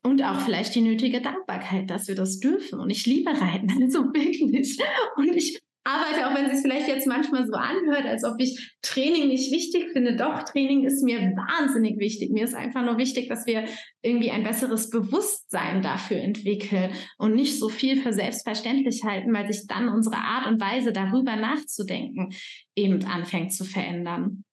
und 0.03 0.23
auch 0.23 0.39
vielleicht 0.41 0.73
die 0.75 0.81
nötige 0.81 1.21
Dankbarkeit, 1.21 1.89
dass 1.89 2.07
wir 2.07 2.15
das 2.15 2.39
dürfen. 2.39 2.79
Und 2.79 2.89
ich 2.89 3.05
liebe 3.05 3.29
Reiten, 3.29 3.71
also 3.81 4.05
wirklich. 4.13 4.79
Und 5.15 5.35
ich 5.35 5.59
arbeite, 5.87 6.27
auch 6.27 6.35
wenn 6.35 6.45
es 6.45 6.51
sich 6.53 6.61
vielleicht 6.61 6.87
jetzt 6.89 7.07
manchmal 7.07 7.47
so 7.47 7.53
anhört, 7.53 8.05
als 8.05 8.25
ob 8.25 8.35
ich 8.39 8.75
Training 8.81 9.29
nicht 9.29 9.51
wichtig 9.51 9.91
finde. 9.93 10.17
Doch, 10.17 10.43
Training 10.43 10.83
ist 10.83 11.01
mir 11.01 11.19
wahnsinnig 11.19 11.97
wichtig. 11.97 12.31
Mir 12.31 12.43
ist 12.43 12.55
einfach 12.55 12.83
nur 12.83 12.97
wichtig, 12.97 13.29
dass 13.29 13.45
wir 13.47 13.65
irgendwie 14.01 14.31
ein 14.31 14.43
besseres 14.43 14.89
Bewusstsein 14.89 15.81
dafür 15.81 16.17
entwickeln 16.17 16.91
und 17.17 17.35
nicht 17.35 17.57
so 17.57 17.69
viel 17.69 18.01
für 18.01 18.11
selbstverständlich 18.11 19.03
halten, 19.05 19.33
weil 19.33 19.51
sich 19.51 19.65
dann 19.65 19.87
unsere 19.87 20.17
Art 20.17 20.45
und 20.47 20.59
Weise 20.59 20.91
darüber 20.91 21.37
nachzudenken 21.37 22.33
eben 22.75 23.05
anfängt 23.05 23.53
zu 23.53 23.63
verändern. 23.63 24.43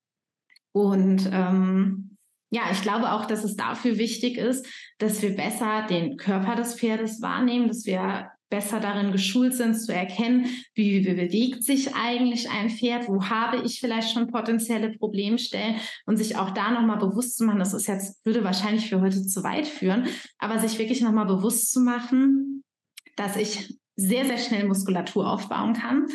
Und 0.71 1.29
ähm, 1.33 2.17
ja, 2.49 2.63
ich 2.71 2.81
glaube 2.81 3.11
auch, 3.11 3.25
dass 3.25 3.43
es 3.43 3.57
dafür 3.57 3.97
wichtig 3.97 4.37
ist, 4.37 4.65
dass 4.99 5.21
wir 5.21 5.35
besser 5.35 5.85
den 5.89 6.15
Körper 6.15 6.55
des 6.55 6.79
Pferdes 6.79 7.21
wahrnehmen, 7.21 7.67
dass 7.67 7.85
wir 7.85 8.29
besser 8.49 8.79
darin 8.79 9.11
geschult 9.11 9.55
sind, 9.55 9.75
zu 9.75 9.93
erkennen, 9.93 10.45
wie, 10.73 11.05
wie 11.05 11.13
bewegt 11.13 11.63
sich 11.63 11.95
eigentlich 11.95 12.49
ein 12.49 12.69
Pferd, 12.69 13.07
wo 13.07 13.25
habe 13.25 13.63
ich 13.65 13.79
vielleicht 13.79 14.11
schon 14.11 14.27
potenzielle 14.27 14.91
Problemstellen 14.91 15.75
und 16.05 16.17
sich 16.17 16.37
auch 16.37 16.51
da 16.51 16.71
nochmal 16.71 16.97
bewusst 16.97 17.37
zu 17.37 17.45
machen, 17.45 17.59
das 17.59 17.73
ist 17.73 17.87
jetzt, 17.87 18.23
würde 18.25 18.43
wahrscheinlich 18.43 18.87
für 18.87 19.01
heute 19.01 19.25
zu 19.25 19.43
weit 19.43 19.67
führen, 19.67 20.07
aber 20.37 20.59
sich 20.59 20.77
wirklich 20.77 21.01
nochmal 21.01 21.25
bewusst 21.25 21.71
zu 21.71 21.81
machen, 21.81 22.63
dass 23.15 23.35
ich 23.35 23.77
sehr, 23.95 24.25
sehr 24.25 24.37
schnell 24.37 24.67
Muskulatur 24.67 25.29
aufbauen 25.31 25.73
kann, 25.73 26.05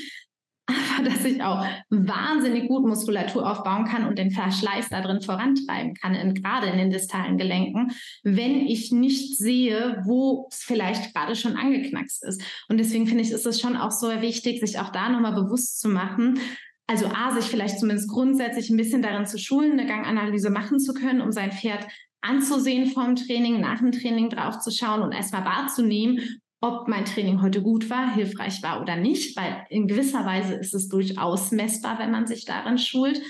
aber 0.67 1.09
dass 1.09 1.25
ich 1.25 1.43
auch 1.43 1.65
wahnsinnig 1.91 2.69
gut 2.69 2.87
Muskulatur 2.87 3.51
aufbauen 3.51 3.85
kann 3.85 4.07
und 4.07 4.19
den 4.19 4.31
Verschleiß 4.31 4.89
da 4.89 5.01
drin 5.01 5.21
vorantreiben 5.21 5.95
kann, 5.95 6.15
in, 6.15 6.35
gerade 6.35 6.69
in 6.69 6.79
den 6.79 6.91
distalen 6.91 7.39
Gelenken, 7.39 7.93
wenn 8.23 8.67
ich 8.67 8.93
nicht 8.93 9.37
sehe, 9.39 10.03
wo 10.05 10.49
es 10.51 10.63
vielleicht 10.63 11.15
gerade 11.15 11.35
schon 11.37 11.57
angeknackst 11.57 12.25
ist. 12.25 12.43
Und 12.69 12.79
deswegen 12.79 13.07
finde 13.07 13.23
ich, 13.23 13.31
ist 13.31 13.47
es 13.47 13.61
schon 13.61 13.77
auch 13.77 13.91
so 13.91 14.09
wichtig, 14.21 14.61
sich 14.61 14.79
auch 14.79 14.91
da 14.91 15.09
nochmal 15.09 15.35
bewusst 15.35 15.81
zu 15.81 15.89
machen, 15.89 16.39
also 16.87 17.07
A, 17.07 17.31
sich 17.31 17.45
vielleicht 17.45 17.79
zumindest 17.79 18.11
grundsätzlich 18.11 18.69
ein 18.69 18.77
bisschen 18.77 19.01
darin 19.01 19.25
zu 19.25 19.39
schulen, 19.39 19.73
eine 19.73 19.87
Ganganalyse 19.87 20.51
machen 20.51 20.81
zu 20.81 20.93
können, 20.93 21.21
um 21.21 21.31
sein 21.31 21.53
Pferd 21.53 21.87
anzusehen 22.21 22.87
vom 22.91 23.15
Training, 23.15 23.61
nach 23.61 23.79
dem 23.79 23.93
Training 23.93 24.29
drauf 24.29 24.59
zu 24.59 24.73
schauen 24.73 25.03
und 25.03 25.13
erstmal 25.13 25.45
wahrzunehmen, 25.45 26.41
ob 26.61 26.89
mein 26.89 27.07
Training 27.07 27.41
heute 27.41 27.63
gut 27.63 27.89
war, 27.89 28.15
hilfreich 28.15 28.63
war 28.63 28.81
oder 28.81 28.97
nicht, 28.97 29.37
weil 29.37 29.65
in 29.71 29.87
gewisser 29.87 30.27
Weise 30.27 30.55
ist 30.55 30.75
es 30.75 30.89
durchaus 30.89 31.53
messbar, 31.53 31.99
wenn 31.99 32.11
man 32.11 32.27
sich 32.27 32.45
darin 32.45 32.79
schult. 32.79 33.21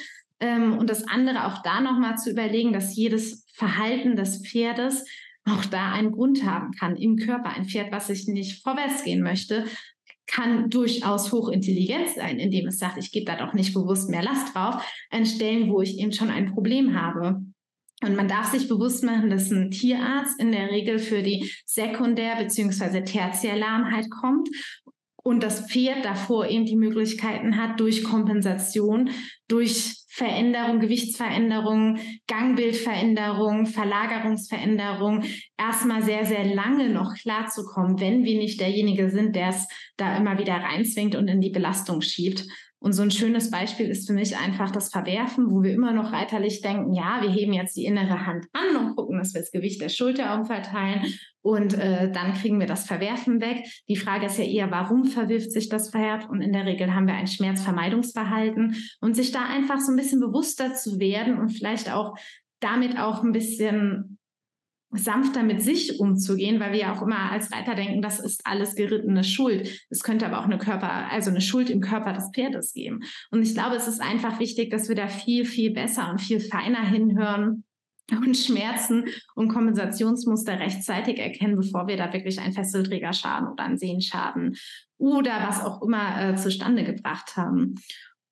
Ähm, 0.41 0.79
und 0.79 0.91
das 0.91 1.07
andere 1.07 1.47
auch 1.47 1.63
da 1.63 1.81
nochmal 1.81 2.17
zu 2.17 2.31
überlegen, 2.31 2.73
dass 2.73 2.97
jedes 2.97 3.47
Verhalten 3.55 4.17
des 4.17 4.45
Pferdes 4.47 5.05
auch 5.45 5.65
da 5.65 5.93
einen 5.93 6.13
Grund 6.13 6.45
haben 6.45 6.73
kann 6.73 6.97
im 6.97 7.17
Körper. 7.17 7.51
Ein 7.51 7.67
Pferd, 7.67 7.93
was 7.93 8.09
sich 8.09 8.27
nicht 8.27 8.63
vorwärts 8.63 9.05
gehen 9.05 9.23
möchte, 9.23 9.65
kann 10.27 10.71
durchaus 10.71 11.33
hochintelligent 11.33 12.11
sein, 12.11 12.39
indem 12.39 12.69
es 12.69 12.79
sagt, 12.79 12.99
ich 12.99 13.11
gebe 13.11 13.27
da 13.27 13.37
doch 13.37 13.53
nicht 13.53 13.75
bewusst 13.75 14.09
mehr 14.11 14.23
Last 14.23 14.55
drauf, 14.55 14.83
an 15.11 15.27
Stellen, 15.27 15.71
wo 15.71 15.83
ich 15.83 15.99
eben 15.99 16.13
schon 16.13 16.31
ein 16.31 16.53
Problem 16.53 17.01
habe. 17.01 17.43
Und 18.03 18.17
man 18.17 18.29
darf 18.29 18.51
sich 18.51 18.67
bewusst 18.69 19.05
machen, 19.05 19.31
dass 19.31 19.51
ein 19.51 19.71
Tierarzt 19.71 20.41
in 20.41 20.53
der 20.53 20.71
Regel 20.71 20.99
für 20.99 21.23
die 21.23 21.53
Sekundär- 21.67 22.37
bzw. 22.37 23.03
Tertiärlahmheit 23.03 24.11
kommt 24.11 24.49
und 25.23 25.43
das 25.43 25.71
Pferd 25.71 26.05
davor 26.05 26.47
eben 26.47 26.65
die 26.65 26.77
Möglichkeiten 26.77 27.57
hat, 27.57 27.79
durch 27.79 28.03
Kompensation, 28.03 29.11
durch 29.49 29.97
Veränderung, 30.09 30.81
Gewichtsveränderung, 30.81 31.99
Gangbildveränderung, 32.27 33.67
Verlagerungsveränderung 33.67 35.25
erstmal 35.59 36.03
sehr, 36.03 36.25
sehr 36.25 36.45
lange 36.45 36.89
noch 36.89 37.15
klarzukommen, 37.15 38.01
wenn 38.01 38.25
wir 38.25 38.39
nicht 38.39 38.61
derjenige 38.61 39.11
sind, 39.11 39.37
der 39.37 39.51
es 39.51 39.69
da 39.97 40.17
immer 40.17 40.39
wieder 40.39 40.55
reinzwingt 40.55 41.15
und 41.15 41.29
in 41.29 41.41
die 41.41 41.51
Belastung 41.51 42.01
schiebt. 42.01 42.47
Und 42.83 42.95
so 42.95 43.03
ein 43.03 43.11
schönes 43.11 43.51
Beispiel 43.51 43.87
ist 43.91 44.07
für 44.07 44.15
mich 44.15 44.39
einfach 44.39 44.71
das 44.71 44.91
Verwerfen, 44.91 45.51
wo 45.51 45.63
wir 45.63 45.73
immer 45.73 45.93
noch 45.93 46.13
reiterlich 46.13 46.63
denken, 46.63 46.95
ja, 46.95 47.19
wir 47.21 47.31
heben 47.31 47.53
jetzt 47.53 47.77
die 47.77 47.85
innere 47.85 48.27
Hand 48.27 48.47
an 48.55 48.77
und 48.77 48.97
gucken, 48.97 49.19
dass 49.19 49.35
wir 49.35 49.43
das 49.43 49.51
Gewicht 49.51 49.83
der 49.83 49.91
Schulter 49.91 50.35
umverteilen 50.35 51.03
und 51.43 51.75
äh, 51.75 52.11
dann 52.11 52.35
kriegen 52.35 52.59
wir 52.59 52.67
das 52.67 52.87
Verwerfen 52.87 53.41
weg. 53.41 53.67
Die 53.89 53.97
Frage 53.97 54.27
ist 54.27 54.39
ja 54.39 54.45
eher, 54.45 54.71
warum 54.71 55.05
verwirft 55.05 55.53
sich 55.53 55.69
das 55.69 55.91
Pferd? 55.91 56.29
Und 56.29 56.41
in 56.41 56.53
der 56.53 56.67
Regel 56.67 56.95
haben 56.95 57.07
wir 57.07 57.15
ein 57.15 57.27
Schmerzvermeidungsverhalten 57.27 58.77
und 59.01 59.15
sich 59.15 59.31
da 59.31 59.45
einfach 59.45 59.81
so 59.81 59.93
ein 59.93 59.97
bisschen 59.97 60.21
bewusster 60.21 60.75
zu 60.75 60.99
werden 60.99 61.39
und 61.39 61.51
vielleicht 61.51 61.93
auch 61.93 62.17
damit 62.61 62.99
auch 62.99 63.23
ein 63.23 63.33
bisschen 63.33 64.19
sanfter 64.93 65.43
mit 65.43 65.63
sich 65.63 66.01
umzugehen, 66.01 66.59
weil 66.59 66.73
wir 66.73 66.81
ja 66.81 66.95
auch 66.95 67.03
immer 67.03 67.31
als 67.31 67.53
Reiter 67.53 67.75
denken, 67.75 68.03
das 68.03 68.19
ist 68.19 68.45
alles 68.45 68.75
gerittene 68.75 69.23
Schuld. 69.23 69.87
Es 69.89 70.03
könnte 70.03 70.27
aber 70.27 70.41
auch 70.41 70.45
eine 70.45 70.59
Körper, 70.59 71.11
also 71.11 71.31
eine 71.31 71.41
Schuld 71.41 71.71
im 71.71 71.81
Körper 71.81 72.13
des 72.13 72.31
Pferdes 72.35 72.73
geben. 72.73 73.01
Und 73.31 73.43
ich 73.43 73.55
glaube, 73.55 73.77
es 73.77 73.87
ist 73.87 74.01
einfach 74.01 74.41
wichtig, 74.41 74.71
dass 74.71 74.89
wir 74.89 74.97
da 74.97 75.07
viel, 75.07 75.45
viel 75.45 75.71
besser 75.71 76.11
und 76.11 76.21
viel 76.21 76.41
feiner 76.41 76.85
hinhören 76.85 77.65
und 78.11 78.37
Schmerzen 78.37 79.05
und 79.37 79.49
Kompensationsmuster 79.49 80.59
rechtzeitig 80.59 81.19
erkennen, 81.19 81.57
bevor 81.57 81.87
wir 81.87 81.97
da 81.97 82.13
wirklich 82.13 82.41
einen 82.41 82.53
Fesselträgerschaden 82.53 83.49
oder 83.49 83.65
einen 83.65 83.79
Sehenschaden 83.79 84.57
oder 84.99 85.47
was 85.47 85.65
auch 85.65 85.83
immer 85.83 86.21
äh, 86.21 86.37
zustande 86.37 86.83
gebracht 86.83 87.37
haben. 87.37 87.77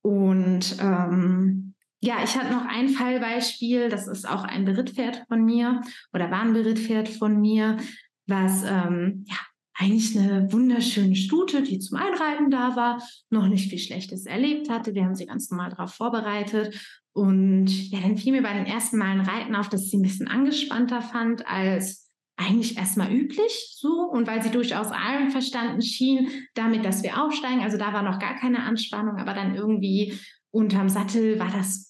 Und 0.03 0.77
ähm, 0.81 1.75
ja, 2.01 2.23
ich 2.23 2.37
hatte 2.37 2.53
noch 2.53 2.65
ein 2.65 2.89
Fallbeispiel, 2.89 3.89
das 3.89 4.07
ist 4.07 4.29
auch 4.29 4.45
ein 4.45 4.65
Berittpferd 4.65 5.25
von 5.29 5.45
mir 5.45 5.83
oder 6.13 6.31
war 6.31 6.43
ein 6.43 6.53
Berittpferd 6.53 7.09
von 7.09 7.41
mir, 7.41 7.79
was 8.27 8.63
ähm, 8.63 9.25
ja 9.29 9.37
eigentlich 9.81 10.19
eine 10.19 10.53
wunderschöne 10.53 11.15
Stute, 11.15 11.63
die 11.63 11.79
zum 11.79 11.99
Einreiten 11.99 12.51
da 12.51 12.75
war, 12.75 13.03
noch 13.31 13.47
nicht 13.47 13.71
viel 13.71 13.79
Schlechtes 13.79 14.27
erlebt 14.27 14.69
hatte. 14.69 14.95
Wir 14.95 15.05
haben 15.05 15.15
sie 15.15 15.27
ganz 15.27 15.51
normal 15.51 15.71
darauf 15.71 15.95
vorbereitet. 15.95 16.77
Und 17.13 17.69
ja, 17.91 18.01
dann 18.01 18.17
fiel 18.17 18.33
mir 18.33 18.43
bei 18.43 18.53
den 18.53 18.67
ersten 18.67 18.99
Malen 18.99 19.21
Reiten 19.21 19.55
auf, 19.55 19.69
dass 19.69 19.89
sie 19.89 19.99
ein 19.99 20.03
bisschen 20.03 20.27
angespannter 20.27 21.01
fand 21.01 21.47
als 21.47 22.11
eigentlich 22.37 22.77
erstmal 22.77 23.13
üblich 23.13 23.77
so 23.77 23.89
und 23.89 24.27
weil 24.27 24.43
sie 24.43 24.51
durchaus 24.51 24.89
allen 24.89 25.31
verstanden 25.31 25.83
schien, 25.83 26.29
damit, 26.55 26.85
dass 26.85 27.03
wir 27.03 27.23
aufsteigen. 27.23 27.63
Also 27.63 27.79
da 27.79 27.93
war 27.93 28.03
noch 28.03 28.19
gar 28.19 28.37
keine 28.37 28.63
Anspannung, 28.63 29.17
aber 29.17 29.35
dann 29.35 29.55
irgendwie 29.55 30.19
unterm 30.51 30.89
Sattel 30.89 31.39
war 31.39 31.51
das 31.51 31.88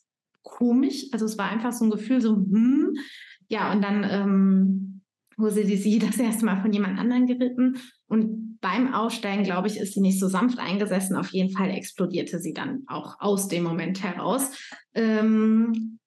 komisch. 0.48 1.06
Also 1.12 1.26
es 1.26 1.38
war 1.38 1.48
einfach 1.48 1.72
so 1.72 1.84
ein 1.84 1.90
Gefühl, 1.90 2.20
so, 2.20 2.34
hm, 2.34 2.94
ja, 3.48 3.72
und 3.72 3.82
dann 3.82 4.06
ähm, 4.08 5.02
wurde 5.36 5.54
sie, 5.54 5.76
sie 5.76 5.98
das 5.98 6.18
erste 6.18 6.44
Mal 6.44 6.60
von 6.60 6.72
jemand 6.72 6.98
anderem 6.98 7.26
geritten. 7.26 7.78
Und 8.06 8.58
beim 8.60 8.92
Aufsteigen, 8.92 9.44
glaube 9.44 9.68
ich, 9.68 9.78
ist 9.78 9.94
sie 9.94 10.00
nicht 10.00 10.18
so 10.18 10.28
sanft 10.28 10.58
eingesessen. 10.58 11.16
Auf 11.16 11.30
jeden 11.30 11.50
Fall 11.56 11.70
explodierte 11.70 12.40
sie 12.40 12.52
dann 12.52 12.82
auch 12.86 13.20
aus 13.20 13.48
dem 13.48 13.62
Moment 13.62 14.02
heraus. 14.02 14.50
Ähm, 14.94 15.98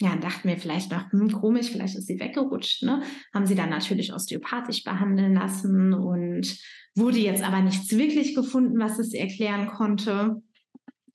ja, 0.00 0.14
dachten 0.14 0.48
wir 0.48 0.56
vielleicht 0.58 0.92
noch, 0.92 1.10
hm, 1.10 1.32
komisch, 1.32 1.70
vielleicht 1.70 1.96
ist 1.96 2.06
sie 2.06 2.20
weggerutscht. 2.20 2.84
Ne? 2.84 3.02
Haben 3.34 3.46
sie 3.46 3.56
dann 3.56 3.70
natürlich 3.70 4.12
osteopathisch 4.12 4.84
behandeln 4.84 5.34
lassen 5.34 5.92
und 5.92 6.56
wurde 6.94 7.18
jetzt 7.18 7.42
aber 7.42 7.60
nichts 7.60 7.90
wirklich 7.96 8.34
gefunden, 8.34 8.78
was 8.78 9.00
es 9.00 9.12
erklären 9.12 9.66
konnte. 9.66 10.40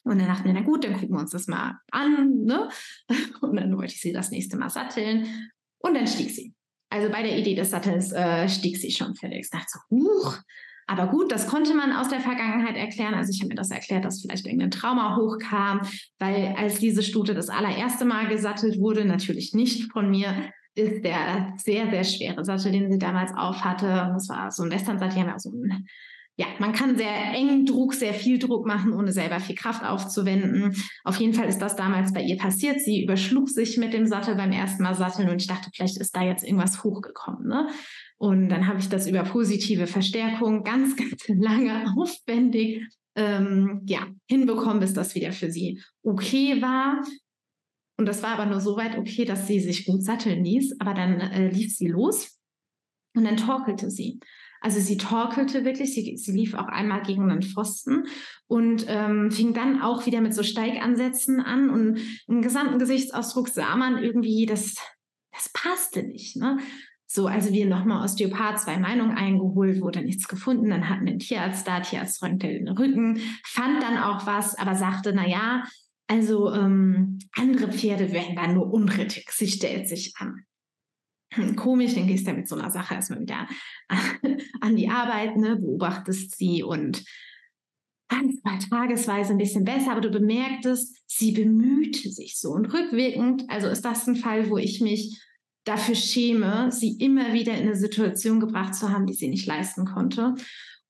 Und 0.04 0.20
dann 0.20 0.28
dachten 0.28 0.45
wir, 0.45 0.54
na 0.54 0.62
gut, 0.62 0.84
dann 0.84 0.93
gucken 0.93 1.16
wir 1.16 1.22
uns 1.22 1.32
das 1.32 1.47
mal 1.47 1.80
an. 1.91 2.43
Ne? 2.43 2.70
Und 3.41 3.56
dann 3.56 3.78
wollte 3.78 3.93
ich 3.93 4.01
sie 4.01 4.12
das 4.12 4.32
nächste 4.32 4.58
Mal 4.58 4.70
satteln. 4.70 5.49
Und 5.80 5.95
dann 5.95 6.08
stieg 6.08 6.30
sie. 6.30 6.54
Also 6.89 7.10
bei 7.10 7.24
der 7.24 7.38
Idee 7.38 7.56
des 7.56 7.72
Sattels 7.72 8.12
äh, 8.12 8.47
stieg 8.47 8.78
sie 8.78 8.91
schon. 8.91 9.14
Ich 9.32 9.49
dachte 9.49 9.66
so, 9.68 9.80
huch. 9.89 10.38
Aber 10.86 11.08
gut, 11.08 11.32
das 11.32 11.47
konnte 11.47 11.74
man 11.74 11.93
aus 11.93 12.10
der 12.10 12.20
Vergangenheit 12.20 12.76
erklären. 12.76 13.14
Also 13.14 13.32
ich 13.32 13.39
habe 13.39 13.49
mir 13.49 13.56
das 13.56 13.72
erklärt, 13.72 14.04
dass 14.04 14.22
vielleicht 14.22 14.45
irgendein 14.45 14.72
Trauma 14.72 15.16
hochkam, 15.16 15.82
weil 16.20 16.54
als 16.58 16.80
diese 16.80 17.04
Stute 17.04 17.34
das 17.34 17.49
allererste 17.49 18.04
Mal 18.04 18.28
gesattelt 18.28 18.80
wurde, 18.80 19.06
natürlich 19.06 19.54
nicht 19.54 19.91
von 19.93 20.10
mir, 20.10 20.51
ist 20.76 21.06
der 21.06 21.54
sehr, 21.58 21.89
sehr 21.89 22.04
schwere 22.04 22.43
Sattel, 22.43 22.72
den 22.72 22.91
sie 22.91 22.99
damals 22.99 23.34
aufhatte. 23.34 23.86
Und 23.86 24.14
das 24.16 24.28
war 24.30 24.51
so 24.51 24.64
ein 24.64 24.72
Western-Sattel, 24.72 25.16
die 25.16 25.22
haben 25.22 25.30
ja 25.30 25.39
so 25.39 25.51
ein 25.51 25.88
ja, 26.36 26.48
man 26.58 26.74
kann 26.74 26.98
sehr 26.98 27.14
engen 27.34 27.66
Druck, 27.68 27.94
sehr 27.94 28.14
viel 28.14 28.40
Druck 28.40 28.66
machen, 28.66 28.94
ohne 28.94 29.12
selber 29.12 29.40
viel 29.40 29.56
Kraft 29.56 29.84
aufzuwenden. 29.84 30.76
Auf 31.04 31.18
jeden 31.18 31.36
Fall 31.36 31.48
ist 31.48 31.60
das 31.60 31.76
damals 31.76 32.12
bei 32.12 32.24
ihr 32.24 32.38
passiert. 32.38 32.80
Sie 32.80 33.04
überschlug 33.04 33.50
sich 33.50 33.78
mit 33.78 33.94
dem 33.94 34.08
Sattel 34.08 34.36
beim 34.36 34.52
ersten 34.52 34.82
Mal 34.82 34.96
satteln 34.96 35.30
und 35.30 35.42
ich 35.42 35.48
dachte, 35.48 35.70
vielleicht 35.72 35.98
ist 35.98 36.16
da 36.16 36.24
jetzt 36.24 36.44
irgendwas 36.44 36.84
hochgekommen. 36.84 37.48
Ne? 37.48 37.68
Und 38.18 38.50
dann 38.50 38.68
habe 38.68 38.80
ich 38.80 38.90
das 38.90 39.08
über 39.08 39.24
positive 39.24 39.86
Verstärkung 39.86 40.64
ganz, 40.64 40.96
ganz 40.98 41.28
lange 41.28 41.94
aufwendig 41.96 42.82
ähm, 43.16 43.82
ja, 43.86 44.08
hinbekommen, 44.28 44.80
bis 44.80 44.94
das 44.94 45.14
wieder 45.14 45.34
für 45.34 45.52
sie 45.52 45.84
okay 46.02 46.60
war. 46.64 47.04
Und 47.98 48.08
das 48.08 48.24
war 48.24 48.32
aber 48.32 48.48
nur 48.48 48.60
so 48.60 48.76
weit 48.76 48.98
okay, 48.98 49.24
dass 49.24 49.46
sie 49.46 49.60
sich 49.60 49.86
gut 49.86 50.04
satteln 50.04 50.44
ließ. 50.44 50.80
Aber 50.80 50.96
dann 50.96 51.20
äh, 51.20 51.50
lief 51.50 51.78
sie 51.78 51.90
los 51.90 52.40
und 53.16 53.24
dann 53.24 53.38
torkelte 53.38 53.92
sie. 53.92 54.20
Also 54.64 54.80
sie 54.80 54.95
torkelte 54.95 55.66
wirklich, 55.66 55.93
sie, 55.93 56.16
sie 56.16 56.32
lief 56.32 56.53
auch 56.53 56.68
einmal 56.68 57.03
gegen 57.03 57.30
einen 57.30 57.41
Pfosten 57.41 58.05
und 58.47 58.86
ähm, 58.88 59.30
fing 59.30 59.53
dann 59.53 59.82
auch 59.82 60.05
wieder 60.05 60.22
mit 60.22 60.34
so 60.34 60.41
Steigansätzen 60.41 61.41
an 61.41 61.70
und 61.70 61.99
im 62.28 62.41
gesamten 62.41 62.80
Gesichtsausdruck 62.80 63.49
sah 63.49 63.76
man 63.76 64.01
irgendwie, 64.01 64.45
das, 64.45 64.76
das 65.34 65.49
passte 65.51 66.03
nicht. 66.03 66.38
Ne? 66.38 66.59
So, 67.05 67.28
also 67.28 67.51
wir 67.51 67.66
nochmal 67.66 68.05
Osteopath, 68.05 68.61
zwei 68.61 68.78
Meinungen 68.78 69.18
eingeholt, 69.18 69.82
wurde 69.82 70.01
nichts 70.01 70.30
gefunden. 70.30 70.70
Dann 70.70 70.88
hatten 70.88 71.03
wir 71.03 71.11
einen 71.11 71.20
Tierarzt 71.20 71.68
da, 71.68 71.82
Tierarzt 71.82 72.24
räumte 72.24 72.47
den 72.47 72.70
Rücken, 72.70 73.20
fand 73.43 73.84
dann 73.84 73.97
auch 73.97 74.26
was, 74.26 74.57
aber 74.57 74.76
sagte, 74.76 75.11
na 75.14 75.28
ja, 75.28 75.66
also 76.07 76.53
ähm, 76.53 77.20
andere 77.36 77.70
Pferde 77.70 78.14
werden 78.14 78.38
da 78.38 78.47
nur 78.47 78.72
unrittig. 78.74 79.30
Sie 79.30 79.47
stellt 79.47 79.89
sich 79.89 80.14
an. 80.18 80.45
Komisch, 81.56 81.96
dann 81.96 82.08
gehst 82.08 82.28
du 82.28 82.34
mit 82.34 82.48
so 82.48 82.56
einer 82.56 82.72
Sache 82.72 82.96
erstmal 82.96 83.22
wieder 83.22 83.48
an 84.62 84.76
die 84.76 84.90
Arbeit, 84.90 85.38
ne, 85.38 85.56
beobachtest 85.56 86.38
sie 86.38 86.64
und 86.64 87.04
manchmal 88.44 88.60
tagesweise 88.60 89.32
ein 89.32 89.38
bisschen 89.38 89.64
besser, 89.64 89.92
aber 89.92 90.02
du 90.02 90.12
bemerktest, 90.12 90.96
sie 91.08 91.32
bemühte 91.32 92.12
sich 92.12 92.40
so. 92.40 92.52
Und 92.52 92.68
rückwirkend, 92.68 93.50
also 93.50 93.68
ist 93.68 93.84
das 93.84 94.08
ein 94.08 94.16
Fall, 94.16 94.50
wo 94.50 94.58
ich 94.58 94.82
mich 94.82 95.20
dafür 95.64 95.96
schäme, 95.96 96.72
sie 96.72 96.98
immer 96.98 97.34
wieder 97.34 97.54
in 97.54 97.64
eine 97.64 97.76
Situation 97.76 98.40
gebracht 98.40 98.76
zu 98.76 98.90
haben, 98.90 99.08
die 99.08 99.14
sie 99.14 99.30
nicht 99.30 99.46
leisten 99.46 99.86
konnte. 99.86 100.36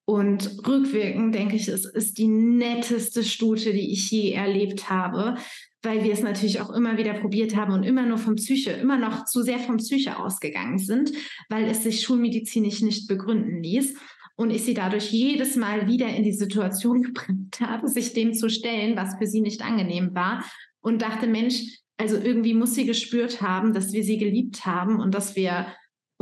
Und 0.06 0.68
rückwirkend 0.68 1.34
denke 1.34 1.56
ich, 1.56 1.68
es 1.70 1.86
ist 1.86 2.18
die 2.18 2.28
netteste 2.28 3.24
Stute, 3.24 3.72
die 3.72 3.92
ich 3.92 4.12
je 4.12 4.34
erlebt 4.34 4.90
habe, 4.90 5.38
weil 5.82 6.04
wir 6.04 6.12
es 6.12 6.22
natürlich 6.22 6.60
auch 6.60 6.72
immer 6.72 6.98
wieder 6.98 7.14
probiert 7.14 7.56
haben 7.56 7.74
und 7.74 7.84
immer 7.84 8.06
nur 8.06 8.18
vom 8.18 8.36
Psyche, 8.36 8.72
immer 8.72 8.98
noch 8.98 9.26
zu 9.26 9.44
sehr 9.44 9.60
vom 9.60 9.78
Psyche 9.78 10.18
ausgegangen 10.18 10.78
sind, 10.78 11.12
weil 11.50 11.66
es 11.66 11.84
sich 11.84 12.02
schulmedizinisch 12.02 12.82
nicht 12.82 13.08
begründen 13.08 13.64
ließ. 13.64 13.96
Und 14.36 14.50
ich 14.50 14.64
sie 14.64 14.74
dadurch 14.74 15.12
jedes 15.12 15.56
Mal 15.56 15.88
wieder 15.88 16.08
in 16.08 16.24
die 16.24 16.34
Situation 16.34 17.02
gebracht 17.04 17.60
habe, 17.62 17.88
sich 17.88 18.14
dem 18.14 18.34
zu 18.34 18.50
stellen, 18.50 18.98
was 18.98 19.16
für 19.18 19.28
sie 19.28 19.42
nicht 19.42 19.62
angenehm 19.62 20.16
war. 20.16 20.44
Und 20.82 21.02
dachte, 21.02 21.28
Mensch, 21.28 21.62
also 21.98 22.18
irgendwie 22.18 22.54
muss 22.54 22.76
sie 22.76 22.86
gespürt 22.86 23.42
haben, 23.42 23.74
dass 23.74 23.94
wir 23.94 24.04
sie 24.04 24.18
geliebt 24.18 24.66
haben 24.66 25.00
und 25.00 25.14
dass 25.14 25.36
wir 25.36 25.68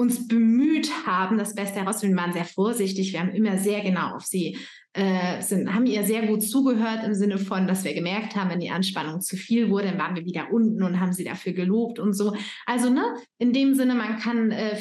uns 0.02 0.28
bemüht 0.28 0.92
haben, 1.06 1.38
das 1.38 1.56
Beste 1.56 1.80
herauszufinden. 1.80 2.18
Wir 2.18 2.24
waren 2.24 2.34
sehr 2.34 2.46
vorsichtig, 2.46 3.14
wir 3.14 3.20
haben 3.20 3.34
immer 3.34 3.58
sehr 3.58 3.82
genau 3.82 4.16
auf 4.16 4.26
sie, 4.26 4.58
äh, 4.94 5.42
sind, 5.42 5.74
haben 5.74 5.86
ihr 5.86 6.04
sehr 6.04 6.28
gut 6.28 6.44
zugehört 6.44 7.06
im 7.06 7.14
Sinne 7.14 7.38
von, 7.38 7.68
dass 7.68 7.84
wir 7.84 7.94
gemerkt 7.94 8.36
haben, 8.36 8.50
wenn 8.50 8.60
die 8.60 8.72
Anspannung 8.72 9.22
zu 9.22 9.38
viel 9.38 9.70
wurde, 9.70 9.88
dann 9.88 10.00
waren 10.00 10.16
wir 10.16 10.26
wieder 10.26 10.52
unten 10.52 10.84
und 10.84 11.00
haben 11.00 11.14
sie 11.14 11.24
dafür 11.24 11.54
gelobt 11.54 12.00
und 12.00 12.14
so. 12.14 12.36
Also 12.66 12.90
ne, 12.90 13.04
in 13.38 13.54
dem 13.54 13.76
Sinne, 13.76 13.96
man 13.96 14.18
kann, 14.18 14.52
äh, 14.52 14.78